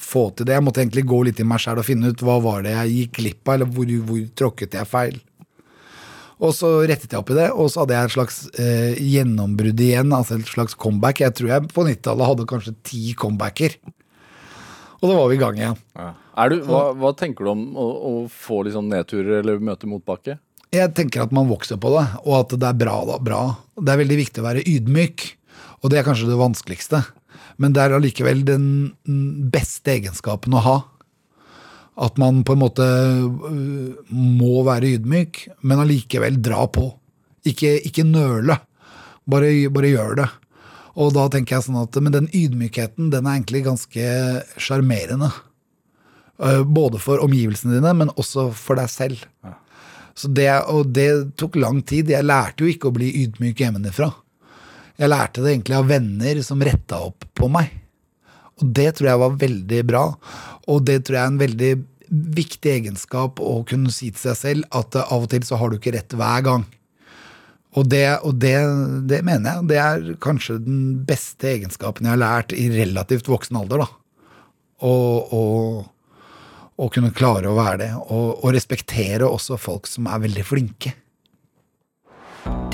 få 0.00 0.24
til 0.32 0.48
det. 0.48 0.56
Jeg 0.56 0.64
måtte 0.64 0.80
egentlig 0.80 1.04
gå 1.10 1.20
litt 1.28 1.44
i 1.44 1.48
meg 1.50 1.60
sjæl 1.60 1.82
og 1.82 1.88
finne 1.90 2.14
ut 2.14 2.24
hva 2.24 2.38
var 2.40 2.64
det 2.64 2.72
jeg 2.72 2.96
gikk 3.02 3.20
glipp 3.20 3.50
av, 3.50 3.58
eller 3.58 3.74
hvor, 3.74 3.94
hvor 4.08 4.24
tråkket 4.40 4.78
jeg 4.80 4.92
feil. 4.94 5.20
Og 6.44 6.52
så 6.52 6.70
rettet 6.84 7.12
jeg 7.12 7.20
opp 7.20 7.30
i 7.32 7.38
det, 7.38 7.48
og 7.56 7.70
så 7.72 7.82
hadde 7.82 7.96
jeg 7.96 8.08
et 8.08 8.14
slags 8.14 8.38
eh, 8.60 8.98
gjennombrudd 9.00 9.80
igjen, 9.80 10.12
altså 10.12 10.36
et 10.36 10.50
slags 10.50 10.76
comeback. 10.76 11.22
Jeg 11.24 11.36
tror 11.38 11.52
jeg 11.54 11.68
på 11.72 11.86
90-tallet 11.86 12.30
hadde 12.30 12.48
kanskje 12.50 12.74
ti 12.84 13.04
comebacker. 13.16 13.78
Og 15.00 15.08
da 15.08 15.16
var 15.16 15.30
vi 15.30 15.38
i 15.38 15.40
gang 15.40 15.60
igjen. 15.60 15.78
Er 15.96 16.50
du, 16.50 16.58
hva, 16.68 16.88
hva 16.96 17.12
tenker 17.16 17.46
du 17.46 17.52
om 17.54 17.64
å, 17.76 17.86
å 17.86 18.12
få 18.28 18.62
liksom 18.66 18.90
nedturer 18.92 19.40
eller 19.40 19.62
møte 19.62 19.88
motbakke? 19.88 20.38
Jeg 20.74 20.90
tenker 20.96 21.22
at 21.22 21.34
man 21.34 21.48
vokser 21.48 21.78
på 21.80 21.92
det, 21.94 22.04
og 22.24 22.38
at 22.40 22.54
det 22.58 22.68
er 22.68 22.78
bra. 22.78 22.96
da, 23.08 23.18
bra. 23.22 23.42
Det 23.78 23.92
er 23.92 24.00
veldig 24.00 24.20
viktig 24.24 24.42
å 24.42 24.48
være 24.48 24.64
ydmyk, 24.68 25.26
og 25.80 25.92
det 25.92 26.00
er 26.00 26.08
kanskje 26.08 26.30
det 26.32 26.40
vanskeligste. 26.40 27.04
Men 27.62 27.76
det 27.76 27.84
er 27.84 27.94
allikevel 27.94 28.42
den 28.48 28.66
beste 29.54 29.94
egenskapen 29.94 30.56
å 30.58 30.64
ha. 30.64 30.76
At 31.94 32.18
man 32.18 32.42
på 32.46 32.56
en 32.56 32.62
måte 32.62 32.84
øh, 32.84 33.94
må 34.10 34.64
være 34.66 34.96
ydmyk, 34.96 35.44
men 35.62 35.82
allikevel 35.82 36.40
dra 36.42 36.64
på. 36.66 36.88
Ikke, 37.46 37.76
ikke 37.86 38.06
nøle. 38.08 38.56
Bare, 39.30 39.52
bare 39.70 39.92
gjør 39.92 40.16
det. 40.18 40.28
Og 40.98 41.12
da 41.14 41.26
tenker 41.30 41.56
jeg 41.56 41.66
sånn 41.66 41.80
at 41.80 41.96
Men 42.02 42.14
den 42.14 42.28
ydmykheten, 42.30 43.10
den 43.10 43.26
er 43.26 43.38
egentlig 43.38 43.64
ganske 43.66 44.08
sjarmerende. 44.58 45.30
Øh, 46.42 46.64
Både 46.66 46.98
for 47.02 47.22
omgivelsene 47.22 47.78
dine, 47.78 47.94
men 47.94 48.10
også 48.16 48.50
for 48.58 48.80
deg 48.80 48.90
selv. 48.90 49.22
Så 50.14 50.30
det, 50.30 50.50
og 50.70 50.92
det 50.94 51.36
tok 51.38 51.56
lang 51.58 51.80
tid. 51.82 52.10
Jeg 52.10 52.26
lærte 52.26 52.62
jo 52.62 52.70
ikke 52.70 52.90
å 52.90 52.94
bli 52.94 53.10
ydmyk 53.24 53.62
hjemmefra. 53.64 54.12
Jeg 54.98 55.10
lærte 55.10 55.42
det 55.42 55.56
egentlig 55.56 55.78
av 55.78 55.88
venner 55.90 56.42
som 56.46 56.62
retta 56.62 57.00
opp 57.02 57.26
på 57.34 57.48
meg. 57.50 57.72
Og 58.62 58.70
det 58.76 58.94
tror 58.96 59.10
jeg 59.10 59.22
var 59.24 59.40
veldig 59.40 59.82
bra. 59.88 60.04
Og 60.70 60.84
det 60.86 61.00
tror 61.04 61.18
jeg 61.18 61.24
er 61.24 61.32
en 61.32 61.42
veldig 61.42 61.72
viktig 62.34 62.70
egenskap 62.70 63.40
å 63.42 63.64
kunne 63.66 63.92
si 63.92 64.10
til 64.12 64.20
seg 64.28 64.36
selv 64.38 64.76
at 64.76 64.96
av 65.00 65.24
og 65.24 65.30
til 65.32 65.44
så 65.46 65.58
har 65.58 65.70
du 65.70 65.78
ikke 65.78 65.94
rett 65.96 66.14
hver 66.14 66.44
gang. 66.46 66.66
Og 67.74 67.88
det, 67.90 68.06
og 68.22 68.36
det, 68.38 68.54
det 69.10 69.24
mener 69.26 69.56
jeg. 69.56 69.68
Det 69.72 69.78
er 69.82 70.04
kanskje 70.22 70.60
den 70.62 70.82
beste 71.06 71.48
egenskapen 71.56 72.06
jeg 72.06 72.14
har 72.14 72.22
lært 72.22 72.54
i 72.54 72.68
relativt 72.70 73.30
voksen 73.30 73.58
alder. 73.58 73.82
da. 73.82 73.88
Og 74.84 75.90
kunne 76.94 77.16
klare 77.16 77.50
å 77.50 77.58
være 77.58 77.80
det. 77.82 77.90
Og, 78.04 78.44
og 78.44 78.54
respektere 78.54 79.26
også 79.26 79.58
folk 79.58 79.90
som 79.90 80.06
er 80.06 80.22
veldig 80.28 80.46
flinke. 80.46 80.94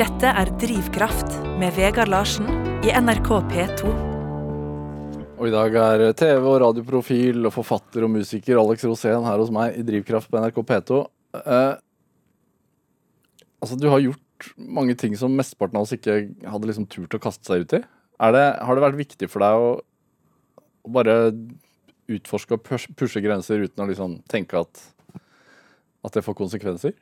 Dette 0.01 0.33
er 0.33 0.53
Drivkraft 0.61 1.41
med 1.61 1.77
Vegard 1.79 2.13
Larsen 2.13 2.49
i 2.85 2.93
NRK 2.93 3.37
P2. 3.53 4.10
Og 5.41 5.49
i 5.49 5.53
dag 5.55 5.77
er 5.81 6.03
TV- 6.19 6.45
og 6.51 6.59
radioprofil 6.61 7.47
og 7.49 7.55
forfatter 7.55 8.05
og 8.05 8.13
musiker 8.13 8.59
Alex 8.61 8.83
Rosén 8.85 9.25
her 9.25 9.41
hos 9.41 9.53
meg 9.55 9.79
i 9.81 9.85
Drivkraft 9.87 10.29
på 10.29 10.37
NRK 10.43 10.59
P2. 10.69 10.99
Eh, 11.41 11.77
altså, 13.65 13.79
du 13.81 13.87
har 13.89 14.03
gjort 14.05 14.51
mange 14.61 14.97
ting 15.01 15.15
som 15.17 15.33
mesteparten 15.37 15.79
av 15.81 15.87
oss 15.87 15.95
ikke 15.97 16.19
hadde 16.45 16.69
liksom 16.69 16.85
turt 16.93 17.17
å 17.17 17.21
kaste 17.25 17.49
seg 17.49 17.65
ut 17.65 17.73
i. 17.79 17.81
Er 18.21 18.35
det, 18.37 18.43
har 18.61 18.77
det 18.77 18.85
vært 18.85 18.99
viktig 19.01 19.29
for 19.33 19.41
deg 19.45 19.65
å, 19.65 19.71
å 20.85 20.93
bare 20.93 21.15
utforske 22.11 22.59
og 22.59 22.65
pus- 22.67 22.91
pushe 22.99 23.23
grenser 23.25 23.63
uten 23.65 23.85
å 23.85 23.89
liksom 23.89 24.19
tenke 24.29 24.61
at, 24.61 24.83
at 26.05 26.19
det 26.19 26.25
får 26.27 26.37
konsekvenser? 26.37 26.93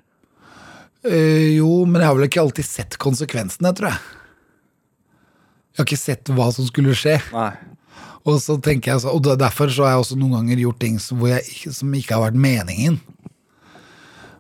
Eh, 1.07 1.57
jo, 1.57 1.83
men 1.91 2.03
jeg 2.05 2.11
har 2.11 2.15
vel 2.21 2.29
ikke 2.29 2.45
alltid 2.45 2.67
sett 2.71 2.99
konsekvensene, 3.03 3.75
tror 3.75 3.91
jeg. 3.91 4.07
Jeg 5.75 5.83
har 5.83 5.91
ikke 5.91 6.01
sett 6.07 6.33
hva 6.39 6.49
som 6.55 6.67
skulle 6.71 6.95
skje. 6.99 7.17
Nei. 7.35 7.51
Og 8.29 8.41
så 8.43 8.59
tenker 8.61 8.93
jeg 8.93 9.05
så, 9.05 9.13
og 9.15 9.29
derfor 9.41 9.71
så 9.73 9.87
har 9.87 9.95
jeg 9.95 10.05
også 10.05 10.19
noen 10.21 10.41
ganger 10.41 10.65
gjort 10.67 10.83
ting 10.83 10.99
som, 11.01 11.21
hvor 11.21 11.33
jeg, 11.33 11.73
som 11.73 11.95
ikke 11.97 12.17
har 12.17 12.27
vært 12.27 12.41
meningen. 12.41 12.99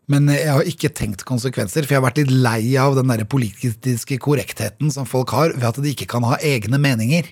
Men 0.08 0.28
jeg 0.32 0.48
har 0.48 0.68
ikke 0.68 0.90
tenkt 0.96 1.24
konsekvenser, 1.28 1.84
for 1.84 1.94
jeg 1.94 2.00
har 2.00 2.06
vært 2.06 2.20
litt 2.22 2.32
lei 2.32 2.62
av 2.80 2.96
den 2.96 3.10
der 3.12 3.26
politiske 3.28 4.16
korrektheten 4.24 4.92
som 4.92 5.08
folk 5.08 5.32
har, 5.36 5.52
ved 5.56 5.68
at 5.68 5.80
de 5.84 5.92
ikke 5.92 6.08
kan 6.08 6.24
ha 6.24 6.38
egne 6.40 6.80
meninger. 6.80 7.28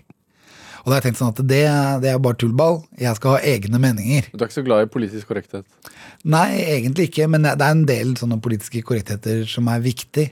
Og 0.84 0.92
da 0.92 0.94
har 0.94 1.00
jeg 1.00 1.08
tenkt 1.08 1.18
sånn 1.18 1.32
at 1.32 1.40
det, 1.50 1.62
det 2.04 2.10
er 2.12 2.20
bare 2.22 2.38
tullball. 2.38 2.76
Jeg 3.00 3.18
skal 3.18 3.34
ha 3.34 3.52
egne 3.54 3.80
meninger. 3.82 4.28
Du 4.30 4.38
er 4.38 4.46
ikke 4.46 4.60
så 4.60 4.66
glad 4.68 4.84
i 4.84 4.90
politisk 4.92 5.32
korrekthet? 5.32 5.64
Nei, 6.28 6.60
egentlig 6.62 7.08
ikke, 7.08 7.26
men 7.32 7.42
det 7.48 7.56
er 7.56 7.72
en 7.72 7.86
del 7.88 8.12
sånne 8.20 8.38
politiske 8.44 8.84
korrektheter 8.86 9.42
som 9.50 9.66
er 9.72 9.82
viktig. 9.82 10.28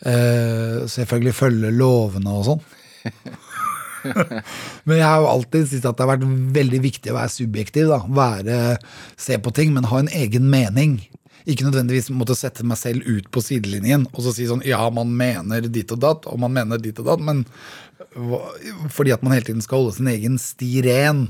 Uh, 0.00 0.86
selvfølgelig 0.88 1.34
følge 1.36 1.74
lovene 1.76 2.38
og 2.38 2.48
sånn. 2.48 2.64
men 4.86 4.98
jeg 4.98 5.06
har 5.06 5.20
jo 5.22 5.28
alltid 5.30 5.68
syntes 5.68 5.88
at 5.88 5.98
det 5.98 6.04
har 6.04 6.12
vært 6.14 6.26
veldig 6.56 6.80
viktig 6.84 7.12
å 7.12 7.18
være 7.18 7.34
subjektiv. 7.34 7.92
da, 7.92 8.00
være, 8.06 8.58
Se 9.20 9.38
på 9.42 9.52
ting, 9.56 9.72
men 9.74 9.88
ha 9.90 10.02
en 10.02 10.12
egen 10.12 10.50
mening. 10.52 10.98
Ikke 11.46 11.66
nødvendigvis 11.68 12.10
måtte 12.10 12.34
sette 12.34 12.66
meg 12.66 12.78
selv 12.80 13.06
ut 13.06 13.28
på 13.30 13.42
sidelinjen 13.44 14.08
og 14.10 14.24
så 14.24 14.32
si 14.34 14.48
sånn 14.48 14.64
ja, 14.66 14.80
man 14.90 15.12
mener 15.14 15.68
dit 15.70 15.92
og 15.94 16.00
datt, 16.02 16.26
og 16.26 16.40
man 16.42 16.54
mener 16.56 16.80
dit 16.82 16.96
og 16.98 17.06
datt, 17.06 17.22
men 17.22 17.44
fordi 18.90 19.12
at 19.14 19.22
man 19.22 19.36
hele 19.36 19.46
tiden 19.46 19.62
skal 19.62 19.84
holde 19.84 19.94
sin 19.98 20.10
egen 20.10 20.40
sti 20.42 20.82
ren. 20.86 21.28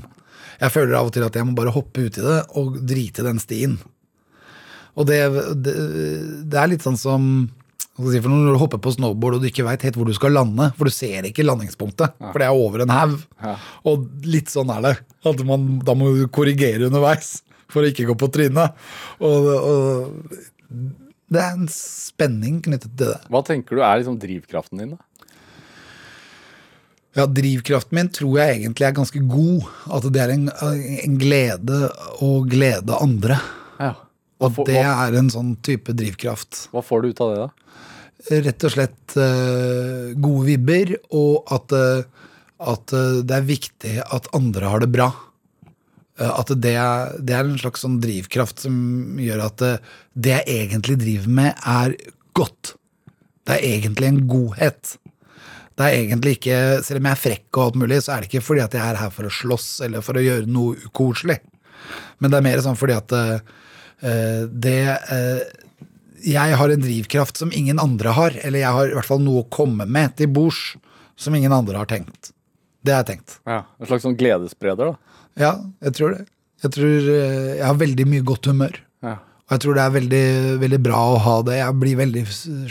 Jeg 0.57 0.73
føler 0.73 0.97
av 0.97 1.11
og 1.11 1.13
til 1.13 1.25
at 1.27 1.37
jeg 1.37 1.45
må 1.45 1.53
bare 1.57 1.75
hoppe 1.75 2.07
uti 2.07 2.23
det 2.23 2.39
og 2.57 2.79
drite 2.87 3.25
den 3.27 3.39
stien. 3.43 3.77
Og 4.97 5.05
det, 5.05 5.19
det, 5.61 5.75
det 6.49 6.57
er 6.57 6.71
litt 6.71 6.85
sånn 6.85 6.97
som 6.97 7.27
for 7.97 8.29
når 8.29 8.53
du 8.53 8.59
hopper 8.61 8.81
på 8.83 8.93
snowboard 8.93 9.37
og 9.37 9.41
du 9.43 9.49
ikke 9.49 9.65
veit 9.65 9.81
helt 9.87 9.97
hvor 9.97 10.05
du 10.09 10.13
skal 10.13 10.35
lande, 10.37 10.69
for 10.77 10.85
du 10.89 10.93
ser 10.93 11.25
ikke 11.29 11.45
landingspunktet, 11.45 12.13
for 12.21 12.37
det 12.37 12.45
er 12.47 12.53
over 12.53 12.83
en 12.85 12.93
haug. 12.93 13.17
Og 13.89 14.05
litt 14.27 14.53
sånn 14.53 14.69
er 14.75 14.85
det. 14.85 14.93
At 15.27 15.41
man, 15.47 15.65
da 15.85 15.95
må 15.97 16.11
du 16.13 16.27
korrigere 16.29 16.91
underveis 16.91 17.39
for 17.73 17.81
å 17.83 17.89
ikke 17.89 18.05
gå 18.11 18.15
på 18.21 18.29
trynet. 18.37 18.77
Og, 19.25 19.49
og 19.57 20.37
det 21.33 21.41
er 21.43 21.57
en 21.57 21.67
spenning 21.73 22.61
knyttet 22.63 22.93
til 22.93 23.09
det. 23.09 23.19
Hva 23.33 23.41
tenker 23.49 23.75
du 23.75 23.83
er 23.83 23.99
liksom 23.99 24.21
drivkraften 24.21 24.83
din? 24.83 24.95
da? 24.95 25.03
Ja, 27.17 27.25
Drivkraften 27.25 27.97
min 27.97 28.09
tror 28.13 28.35
jeg 28.37 28.59
egentlig 28.59 28.85
er 28.85 28.93
ganske 28.93 29.19
god. 29.25 29.65
At 29.89 30.05
det 30.13 30.21
er 30.21 30.35
en, 30.35 30.49
en 30.53 31.15
glede 31.17 31.87
å 32.21 32.43
glede 32.45 32.99
andre. 33.01 33.39
Og 34.37 34.53
får- 34.53 34.67
det 34.69 34.81
hva, 34.81 35.07
er 35.07 35.17
en 35.17 35.29
sånn 35.33 35.55
type 35.65 35.93
drivkraft. 35.97 36.67
hva 36.73 36.83
får 36.85 37.01
du 37.01 37.09
ut 37.09 37.21
av 37.21 37.31
det, 37.31 37.45
da? 37.45 37.49
Rett 38.47 38.65
og 38.67 38.73
slett 38.73 39.15
uh, 39.15 40.13
gode 40.17 40.45
vibber, 40.49 40.95
og 41.15 41.47
at, 41.53 41.71
uh, 41.71 42.03
at 42.59 42.93
uh, 42.93 43.21
det 43.23 43.35
er 43.37 43.47
viktig 43.47 43.95
at 44.03 44.29
andre 44.37 44.73
har 44.73 44.83
det 44.83 44.91
bra. 44.93 45.11
At 46.17 46.49
det 46.49 46.73
er, 46.73 47.11
det 47.21 47.35
er 47.37 47.45
en 47.45 47.59
slags 47.61 47.83
sånn 47.85 47.99
drivkraft 48.01 48.63
som 48.65 49.19
gjør 49.21 49.43
at 49.51 49.61
det 50.17 50.31
jeg 50.31 50.63
egentlig 50.63 50.95
driver 50.97 51.29
med, 51.29 51.59
er 51.61 51.93
godt. 52.33 52.71
Det 53.45 53.53
er 53.53 53.67
egentlig 53.67 54.07
en 54.09 54.23
godhet. 54.25 54.95
Det 55.77 55.85
er 55.85 55.99
egentlig 55.99 56.39
ikke, 56.39 56.57
Selv 56.81 57.03
om 57.03 57.05
jeg 57.05 57.13
er 57.13 57.21
frekk 57.21 57.59
og 57.59 57.63
alt 57.67 57.77
mulig, 57.83 58.01
så 58.01 58.15
er 58.15 58.25
det 58.25 58.31
ikke 58.31 58.47
fordi 58.47 58.63
at 58.65 58.73
jeg 58.73 58.81
er 58.81 58.97
her 58.97 59.13
for 59.13 59.29
å 59.29 59.35
slåss 59.37 59.69
eller 59.85 60.01
for 60.01 60.17
å 60.17 60.25
gjøre 60.25 60.49
noe 60.49 60.73
ukoselig. 60.89 61.37
Men 62.17 62.33
det 62.33 62.39
er 62.39 62.47
mer 62.49 62.65
sånn 62.65 62.79
fordi 62.81 62.97
at 62.97 63.13
det 64.01 64.79
eh, 65.11 65.41
Jeg 66.27 66.57
har 66.59 66.69
en 66.69 66.81
drivkraft 66.83 67.37
som 67.37 67.51
ingen 67.53 67.79
andre 67.79 68.13
har. 68.17 68.37
Eller 68.43 68.63
jeg 68.63 68.73
har 68.77 68.89
i 68.91 68.97
hvert 68.97 69.09
fall 69.09 69.23
noe 69.23 69.43
å 69.43 69.49
komme 69.53 69.87
med 69.89 70.17
til 70.19 70.31
bords 70.33 70.75
som 71.17 71.35
ingen 71.35 71.53
andre 71.53 71.79
har 71.81 71.89
tenkt. 71.89 72.31
Det 72.85 72.93
har 72.93 73.03
jeg 73.03 73.17
tenkt. 73.17 73.39
Ja. 73.49 73.63
En 73.79 73.89
slags 73.89 74.05
sånn 74.05 74.17
gledesspreder, 74.19 74.93
da? 74.93 75.21
Ja, 75.37 75.53
jeg 75.83 75.97
tror 75.97 76.13
det. 76.15 76.25
Jeg 76.63 76.73
tror 76.73 77.09
eh, 77.13 77.55
jeg 77.57 77.65
har 77.65 77.79
veldig 77.79 78.05
mye 78.09 78.25
godt 78.25 78.49
humør. 78.49 78.77
Ja. 79.05 79.17
Og 79.47 79.53
jeg 79.55 79.63
tror 79.63 79.77
det 79.77 79.83
er 79.83 79.93
veldig, 79.95 80.25
veldig 80.59 80.79
bra 80.83 81.01
å 81.13 81.19
ha 81.23 81.35
det. 81.47 81.57
Jeg 81.61 81.75
blir 81.79 81.99
veldig 82.01 82.23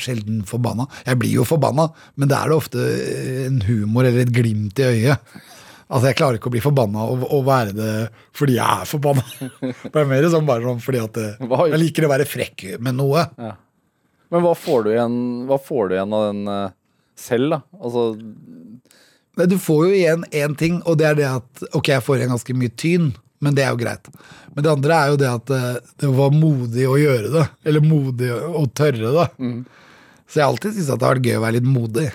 sjelden 0.03 0.43
forbanna. 0.49 0.85
Jeg 1.07 1.21
blir 1.23 1.33
jo 1.39 1.47
forbanna, 1.49 1.87
men 2.21 2.29
det 2.29 2.37
er 2.37 2.51
det 2.53 2.59
ofte 2.59 2.83
eh, 2.83 3.45
en 3.47 3.63
humor 3.65 4.05
eller 4.05 4.27
et 4.27 4.35
glimt 4.35 4.83
i 4.83 4.89
øyet. 4.91 5.37
Altså, 5.87 6.09
Jeg 6.11 6.19
klarer 6.19 6.39
ikke 6.41 6.51
å 6.51 6.55
bli 6.57 6.63
forbanna 6.65 7.05
og, 7.07 7.27
og 7.31 7.45
være 7.47 7.75
det 7.77 7.91
fordi 8.37 8.57
jeg 8.59 8.83
er 8.83 8.89
forbanna. 8.91 9.23
Det 9.93 10.01
er 10.01 10.09
mer 10.11 10.27
sånn 10.33 10.49
bare 10.49 10.67
sånn 10.67 10.83
fordi 10.83 11.03
at 11.05 11.21
eh, 11.23 11.45
jeg 11.71 11.83
liker 11.83 12.09
å 12.09 12.11
være 12.11 12.27
frekk 12.29 12.65
med 12.83 12.99
noe. 12.99 13.23
Men 14.35 14.43
hva 14.43 14.55
får 14.59 14.87
du 14.87 14.91
igjen, 14.97 15.19
hva 15.47 15.61
får 15.63 15.89
du 15.93 15.95
igjen 15.99 16.17
av 16.19 16.25
den 16.33 16.51
eh, 16.51 16.75
selv, 17.17 17.55
da? 17.55 17.61
Altså, 17.79 18.09
du 19.47 19.57
får 19.61 19.87
jo 19.87 19.93
igjen 19.95 20.27
én 20.33 20.57
ting, 20.59 20.81
og 20.89 20.99
det 20.99 21.07
er 21.11 21.17
det 21.21 21.29
at 21.29 21.65
ok, 21.77 21.93
jeg 21.93 22.05
får 22.05 22.19
igjen 22.19 22.35
ganske 22.35 22.57
mye 22.57 22.75
tyn, 22.81 23.09
men 23.45 23.55
det 23.55 23.67
er 23.67 23.75
jo 23.75 23.81
greit. 23.85 24.09
Men 24.57 24.65
det 24.65 24.71
andre 24.73 24.99
er 24.99 25.11
jo 25.13 25.19
det 25.21 25.31
at 25.31 25.53
eh, 25.55 25.73
det 26.03 26.13
var 26.19 26.35
modig 26.35 26.87
å 26.89 26.99
gjøre 26.99 27.33
det. 27.35 27.47
Eller 27.69 27.85
modig 27.85 28.31
å 28.35 28.65
tørre 28.75 29.13
det. 29.21 29.27
Så 30.27 30.41
jeg 30.41 30.43
har 30.47 30.51
alltid 30.51 30.73
syntes 30.75 30.91
at 30.91 30.99
det 31.03 31.07
har 31.07 31.19
vært 31.19 31.29
gøy 31.29 31.37
å 31.39 31.43
være 31.45 31.59
litt 31.61 31.69
modig. 31.69 32.07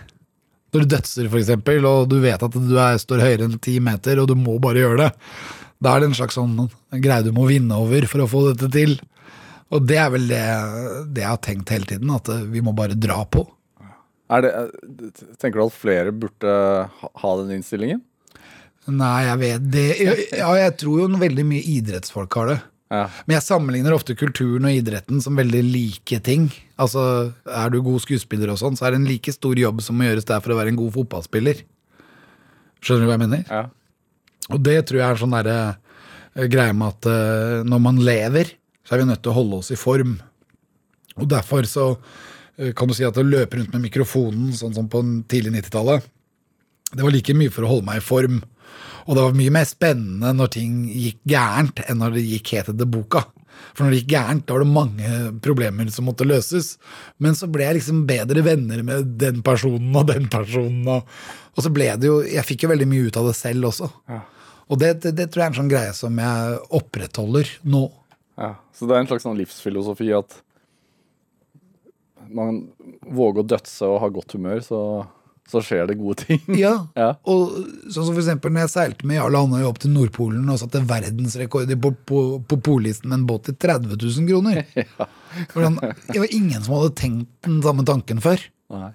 Når 0.72 0.84
du 0.84 0.92
dødser, 0.94 1.28
for 1.28 1.42
eksempel, 1.42 1.86
og 1.88 2.06
du 2.12 2.20
vet 2.24 2.44
at 2.46 2.54
du 2.56 2.76
er, 2.80 3.00
står 3.02 3.26
høyere 3.26 3.48
enn 3.48 3.58
ti 3.60 3.76
meter, 3.84 4.22
og 4.22 4.30
du 4.32 4.38
må 4.40 4.56
bare 4.64 4.84
gjøre 4.84 5.00
det. 5.02 5.10
Da 5.84 5.96
er 5.96 6.04
det 6.04 6.12
en 6.12 6.20
slags 6.20 6.38
sånn 6.38 6.54
greie 6.94 7.26
du 7.26 7.34
må 7.36 7.48
vinne 7.50 7.80
over 7.82 8.06
for 8.08 8.24
å 8.24 8.30
få 8.30 8.46
dette 8.52 8.70
til. 8.72 8.96
Og 9.72 9.84
det 9.88 9.98
er 10.00 10.12
vel 10.14 10.30
det, 10.30 10.44
det 11.16 11.24
jeg 11.24 11.32
har 11.32 11.42
tenkt 11.44 11.74
hele 11.74 11.90
tiden, 11.90 12.12
at 12.16 12.30
vi 12.52 12.64
må 12.64 12.76
bare 12.78 12.96
dra 12.96 13.24
på. 13.26 13.44
Det, 14.32 14.52
tenker 15.42 15.60
du 15.60 15.66
at 15.66 15.76
flere 15.76 16.14
burde 16.16 16.56
ha 16.88 17.32
den 17.42 17.58
innstillingen? 17.58 18.00
Nei, 18.92 19.18
jeg 19.28 19.40
vet 19.42 19.66
det. 19.74 19.88
Ja, 20.40 20.54
jeg 20.58 20.78
tror 20.82 21.04
jo 21.04 21.10
veldig 21.22 21.46
mye 21.48 21.66
idrettsfolk 21.76 22.40
har 22.40 22.54
det. 22.54 22.60
Ja. 22.92 23.06
Men 23.24 23.38
jeg 23.38 23.46
sammenligner 23.46 23.96
ofte 23.96 24.18
kulturen 24.20 24.68
og 24.68 24.76
idretten 24.76 25.22
som 25.24 25.38
veldig 25.40 25.62
like 25.64 26.18
ting. 26.26 26.50
Altså, 26.76 27.32
Er 27.48 27.70
du 27.72 27.80
god 27.82 28.04
skuespiller, 28.04 28.52
og 28.52 28.60
sånn, 28.60 28.76
så 28.76 28.88
er 28.88 28.92
det 28.92 29.02
en 29.02 29.08
like 29.08 29.32
stor 29.32 29.56
jobb 29.56 29.80
som 29.82 29.96
må 29.96 30.10
gjøres 30.10 30.28
der 30.28 30.42
for 30.44 30.52
å 30.52 30.60
være 30.60 30.74
en 30.74 30.82
god 30.82 30.92
fotballspiller. 30.98 31.64
Skjønner 32.84 33.06
du 33.06 33.08
hva 33.08 33.16
jeg 33.16 33.24
mener? 33.28 33.46
ja. 33.50 33.70
Og 34.52 34.60
det 34.66 34.82
tror 34.88 35.00
jeg 35.00 35.08
er 35.08 35.20
sånn 35.22 35.36
derre 35.36 35.58
eh, 36.36 36.48
greie 36.52 36.74
med 36.76 36.90
at 36.90 37.08
uh, 37.08 37.62
når 37.68 37.82
man 37.84 38.02
lever, 38.04 38.56
så 38.84 38.96
er 38.96 39.04
vi 39.04 39.10
nødt 39.12 39.22
til 39.24 39.32
å 39.32 39.38
holde 39.38 39.62
oss 39.62 39.72
i 39.72 39.80
form. 39.80 40.18
Og 41.22 41.30
derfor 41.30 41.68
så 41.70 41.86
uh, 41.94 42.72
kan 42.76 42.90
du 42.90 42.96
si 42.98 43.06
at 43.08 43.20
å 43.22 43.24
løpe 43.24 43.60
rundt 43.60 43.72
med 43.76 43.86
mikrofonen, 43.86 44.50
sånn 44.58 44.76
som 44.76 44.90
på 44.92 45.04
tidlig 45.32 45.54
90-tallet, 45.60 46.10
det 46.92 47.06
var 47.06 47.16
like 47.16 47.36
mye 47.38 47.54
for 47.54 47.64
å 47.64 47.72
holde 47.76 47.88
meg 47.88 48.02
i 48.02 48.04
form. 48.04 48.42
Og 49.08 49.16
det 49.16 49.26
var 49.26 49.38
mye 49.38 49.54
mer 49.54 49.68
spennende 49.70 50.34
når 50.38 50.52
ting 50.56 50.82
gikk 50.90 51.22
gærent, 51.30 51.84
enn 51.88 52.02
når 52.02 52.18
det 52.18 52.26
gikk 52.28 52.54
helt 52.56 52.74
etter 52.74 52.90
boka. 52.90 53.24
For 53.72 53.86
når 53.86 53.94
det 53.94 54.02
gikk 54.02 54.12
gærent, 54.14 54.46
da 54.48 54.56
var 54.56 54.66
det 54.66 54.74
mange 54.74 55.14
problemer 55.46 55.90
som 55.94 56.08
måtte 56.10 56.28
løses. 56.28 56.76
Men 57.22 57.38
så 57.38 57.50
ble 57.52 57.68
jeg 57.68 57.80
liksom 57.80 58.04
bedre 58.10 58.44
venner 58.46 58.84
med 58.88 59.16
den 59.22 59.42
personen 59.46 59.96
og 59.96 60.10
den 60.12 60.28
personen. 60.32 60.84
Og, 60.90 61.10
og 61.56 61.66
så 61.66 61.72
ble 61.74 61.90
det 62.00 62.10
jo 62.10 62.22
Jeg 62.26 62.48
fikk 62.48 62.66
jo 62.66 62.74
veldig 62.74 62.90
mye 62.90 63.10
ut 63.10 63.20
av 63.22 63.32
det 63.32 63.38
selv 63.40 63.72
også. 63.72 63.90
Og 64.72 64.80
det, 64.80 64.94
det, 65.04 65.16
det 65.18 65.28
tror 65.32 65.44
jeg 65.44 65.50
er 65.50 65.54
en 65.54 65.60
sånn 65.64 65.74
greie 65.74 65.96
som 65.96 66.22
jeg 66.24 66.62
opprettholder 66.80 67.50
nå. 67.68 67.84
Ja, 68.40 68.54
så 68.74 68.88
det 68.88 68.96
er 68.96 69.04
en 69.04 69.10
slags 69.10 69.26
sånn 69.28 69.40
livsfilosofi 69.40 70.08
at 70.16 70.38
man 72.32 72.62
våger 73.04 73.44
å 73.44 73.50
dødse 73.52 73.90
og 73.92 74.00
ha 74.04 74.08
godt 74.14 74.38
humør, 74.38 74.62
så, 74.64 74.80
så 75.52 75.62
skjer 75.66 75.90
det 75.92 75.98
gode 76.00 76.24
ting. 76.24 76.40
Ja, 76.58 76.74
Ja. 77.00 77.10
og 77.28 77.52
sånn 77.92 78.06
som 78.08 78.14
for 78.16 78.22
eksempel 78.24 78.54
når 78.56 78.66
jeg 78.66 78.74
seilte 78.74 79.08
med 79.10 79.20
Jarle 79.20 79.42
Andøy 79.44 79.66
opp 79.68 79.82
til 79.84 79.92
Nordpolen 79.94 80.48
og 80.50 80.60
satte 80.62 80.82
verdensrekord 80.88 81.72
på, 81.84 81.92
på, 82.08 82.24
på 82.48 82.60
pollisten 82.66 83.12
med 83.12 83.20
en 83.22 83.28
båt 83.30 83.50
til 83.50 83.58
30 83.60 83.94
000 84.00 84.28
kroner. 84.32 84.64
Hvordan, 85.54 85.78
det 86.10 86.20
var 86.24 86.34
ingen 86.36 86.60
som 86.64 86.78
hadde 86.80 86.96
tenkt 87.04 87.30
den 87.48 87.62
samme 87.66 87.86
tanken 87.88 88.24
før. 88.24 88.44
Nei. 88.74 88.92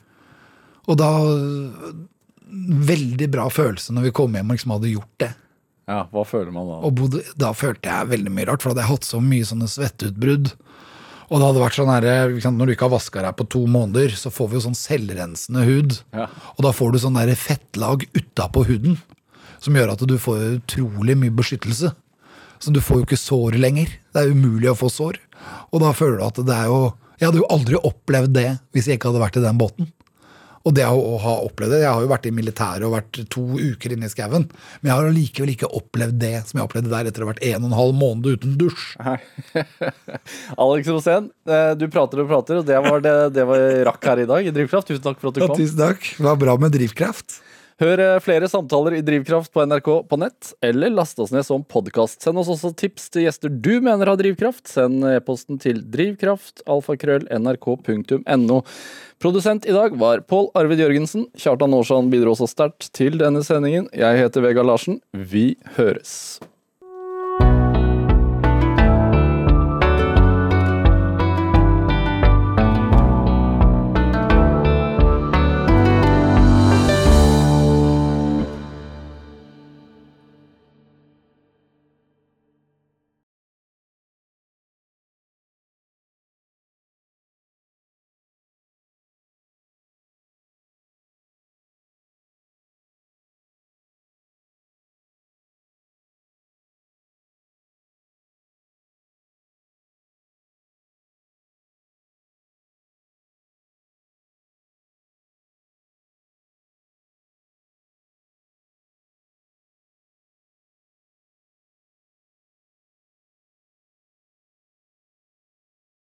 Og 0.86 0.98
da 1.00 1.10
Veldig 2.86 3.26
bra 3.34 3.48
følelse 3.50 3.90
når 3.96 4.04
vi 4.06 4.10
kom 4.14 4.36
hjem 4.38 4.52
og 4.52 4.54
liksom 4.54 4.72
hadde 4.76 4.90
gjort 4.92 5.14
det. 5.18 5.32
Ja, 5.90 6.04
hva 6.12 6.22
føler 6.26 6.52
man 6.54 6.68
da? 6.70 6.76
Og 6.86 6.92
bodde, 6.98 7.22
da 7.38 7.48
følte 7.58 7.90
jeg 7.90 8.10
veldig 8.12 8.30
mye 8.34 8.46
rart, 8.48 8.62
for 8.62 8.70
da 8.70 8.76
hadde 8.76 8.84
jeg 8.84 8.92
hatt 8.92 9.08
så 9.08 9.18
mye 9.22 9.46
sånne 9.48 9.66
svetteutbrudd. 9.70 10.52
Og 11.26 11.40
det 11.40 11.46
hadde 11.48 11.62
vært 11.62 11.78
sånn 11.78 11.90
her, 11.90 12.06
Når 12.54 12.66
du 12.66 12.72
ikke 12.72 12.86
har 12.86 12.94
vaska 12.94 13.22
deg 13.22 13.36
på 13.36 13.48
to 13.50 13.66
måneder, 13.66 14.14
så 14.14 14.30
får 14.30 14.48
vi 14.48 14.58
jo 14.58 14.64
sånn 14.68 14.78
selvrensende 14.78 15.64
hud. 15.66 15.98
Ja. 16.14 16.28
Og 16.54 16.62
da 16.62 16.72
får 16.72 16.92
du 16.92 16.98
sånn 17.02 17.18
der 17.18 17.34
fettlag 17.34 18.06
utapå 18.14 18.66
huden 18.66 18.98
som 19.62 19.74
gjør 19.74 19.94
at 19.94 20.04
du 20.06 20.16
får 20.20 20.60
utrolig 20.60 21.16
mye 21.18 21.34
beskyttelse. 21.34 21.90
Så 22.58 22.72
du 22.72 22.80
får 22.80 23.00
jo 23.00 23.06
ikke 23.08 23.18
sår 23.20 23.58
lenger. 23.58 23.90
Det 24.14 24.22
er 24.22 24.32
umulig 24.32 24.70
å 24.70 24.78
få 24.78 24.88
sår. 24.92 25.18
Og 25.74 25.82
da 25.82 25.92
føler 25.96 26.20
du 26.20 26.26
at 26.28 26.40
det 26.46 26.54
er 26.54 26.70
jo 26.70 26.94
Jeg 27.16 27.30
hadde 27.30 27.40
jo 27.40 27.48
aldri 27.48 27.78
opplevd 27.80 28.32
det 28.36 28.48
hvis 28.76 28.90
jeg 28.90 28.98
ikke 28.98 29.08
hadde 29.08 29.22
vært 29.22 29.36
i 29.40 29.44
den 29.46 29.56
båten. 29.56 29.86
Og 30.66 30.74
det 30.74 30.82
å 30.90 31.14
ha 31.22 31.32
opplevd 31.46 31.76
det 31.76 31.78
Jeg 31.84 31.92
har 31.94 32.02
jo 32.02 32.10
vært 32.10 32.24
i 32.26 32.32
militæret 32.34 32.82
og 32.88 32.94
vært 32.96 33.20
to 33.30 33.44
uker 33.54 33.92
inne 33.94 34.08
i 34.08 34.10
skauen. 34.10 34.48
Men 34.80 34.90
jeg 34.90 34.96
har 34.96 35.10
allikevel 35.12 35.52
ikke 35.52 35.70
opplevd 35.78 36.18
det 36.18 36.32
som 36.48 36.58
jeg 36.58 36.66
opplevde 36.66 36.90
der 36.90 37.10
etter 37.12 37.22
å 37.22 37.28
ha 37.28 37.32
vært 37.32 37.44
en 37.46 37.60
og 37.62 37.68
en 37.70 37.78
halv 37.78 37.94
måned 38.00 38.26
uten 38.34 38.56
dusj. 38.58 38.88
Alex 40.66 40.88
Rosén, 40.90 41.30
eh, 41.48 41.72
du 41.78 41.86
prater 41.92 42.22
og 42.24 42.30
prater, 42.30 42.60
og 42.60 42.66
det 42.68 42.78
var 42.82 43.02
det, 43.04 43.14
det 43.36 43.46
var 43.48 43.64
rakk 43.92 44.10
her 44.10 44.24
i 44.24 44.28
dag 44.28 44.46
i 44.50 44.54
Drivkraft. 44.54 44.90
Tusen 44.90 45.04
takk 45.06 45.20
for 45.22 45.30
at 45.30 45.38
du 45.38 45.44
Ja, 45.44 45.50
kom. 45.52 45.60
tusen 45.60 45.78
takk. 45.80 46.02
Det 46.18 46.26
var 46.26 46.40
bra 46.40 46.56
med 46.60 46.74
drivkraft. 46.74 47.38
Hør 47.76 48.00
eh, 48.00 48.14
flere 48.24 48.48
samtaler 48.48 48.94
i 48.96 49.02
Drivkraft 49.04 49.50
på 49.52 49.60
NRK 49.68 50.08
på 50.08 50.16
nett, 50.16 50.54
eller 50.64 50.88
last 50.94 51.18
oss 51.20 51.28
ned 51.34 51.44
som 51.44 51.60
podkast. 51.60 52.22
Send 52.24 52.40
oss 52.40 52.48
også 52.54 52.70
tips 52.72 53.12
til 53.12 53.26
gjester 53.26 53.52
du 53.52 53.84
mener 53.84 54.08
har 54.08 54.16
drivkraft. 54.16 54.64
Send 54.72 55.04
e-posten 55.10 55.60
til 55.60 55.84
drivkraftalfakrøll.nrk.no. 55.92 58.58
Produsent 59.20 59.68
i 59.68 59.76
dag 59.76 59.92
var 60.00 60.24
Pål 60.24 60.48
Arvid 60.56 60.80
Jørgensen. 60.86 61.28
Kjartan 61.36 61.76
Aarsand 61.76 62.08
bidro 62.12 62.32
også 62.32 62.48
sterkt 62.48 62.88
til 62.96 63.20
denne 63.20 63.44
sendingen. 63.44 63.92
Jeg 63.92 64.24
heter 64.24 64.40
Vegard 64.48 64.68
Larsen. 64.72 65.04
Vi 65.12 65.60
høres. 65.76 66.40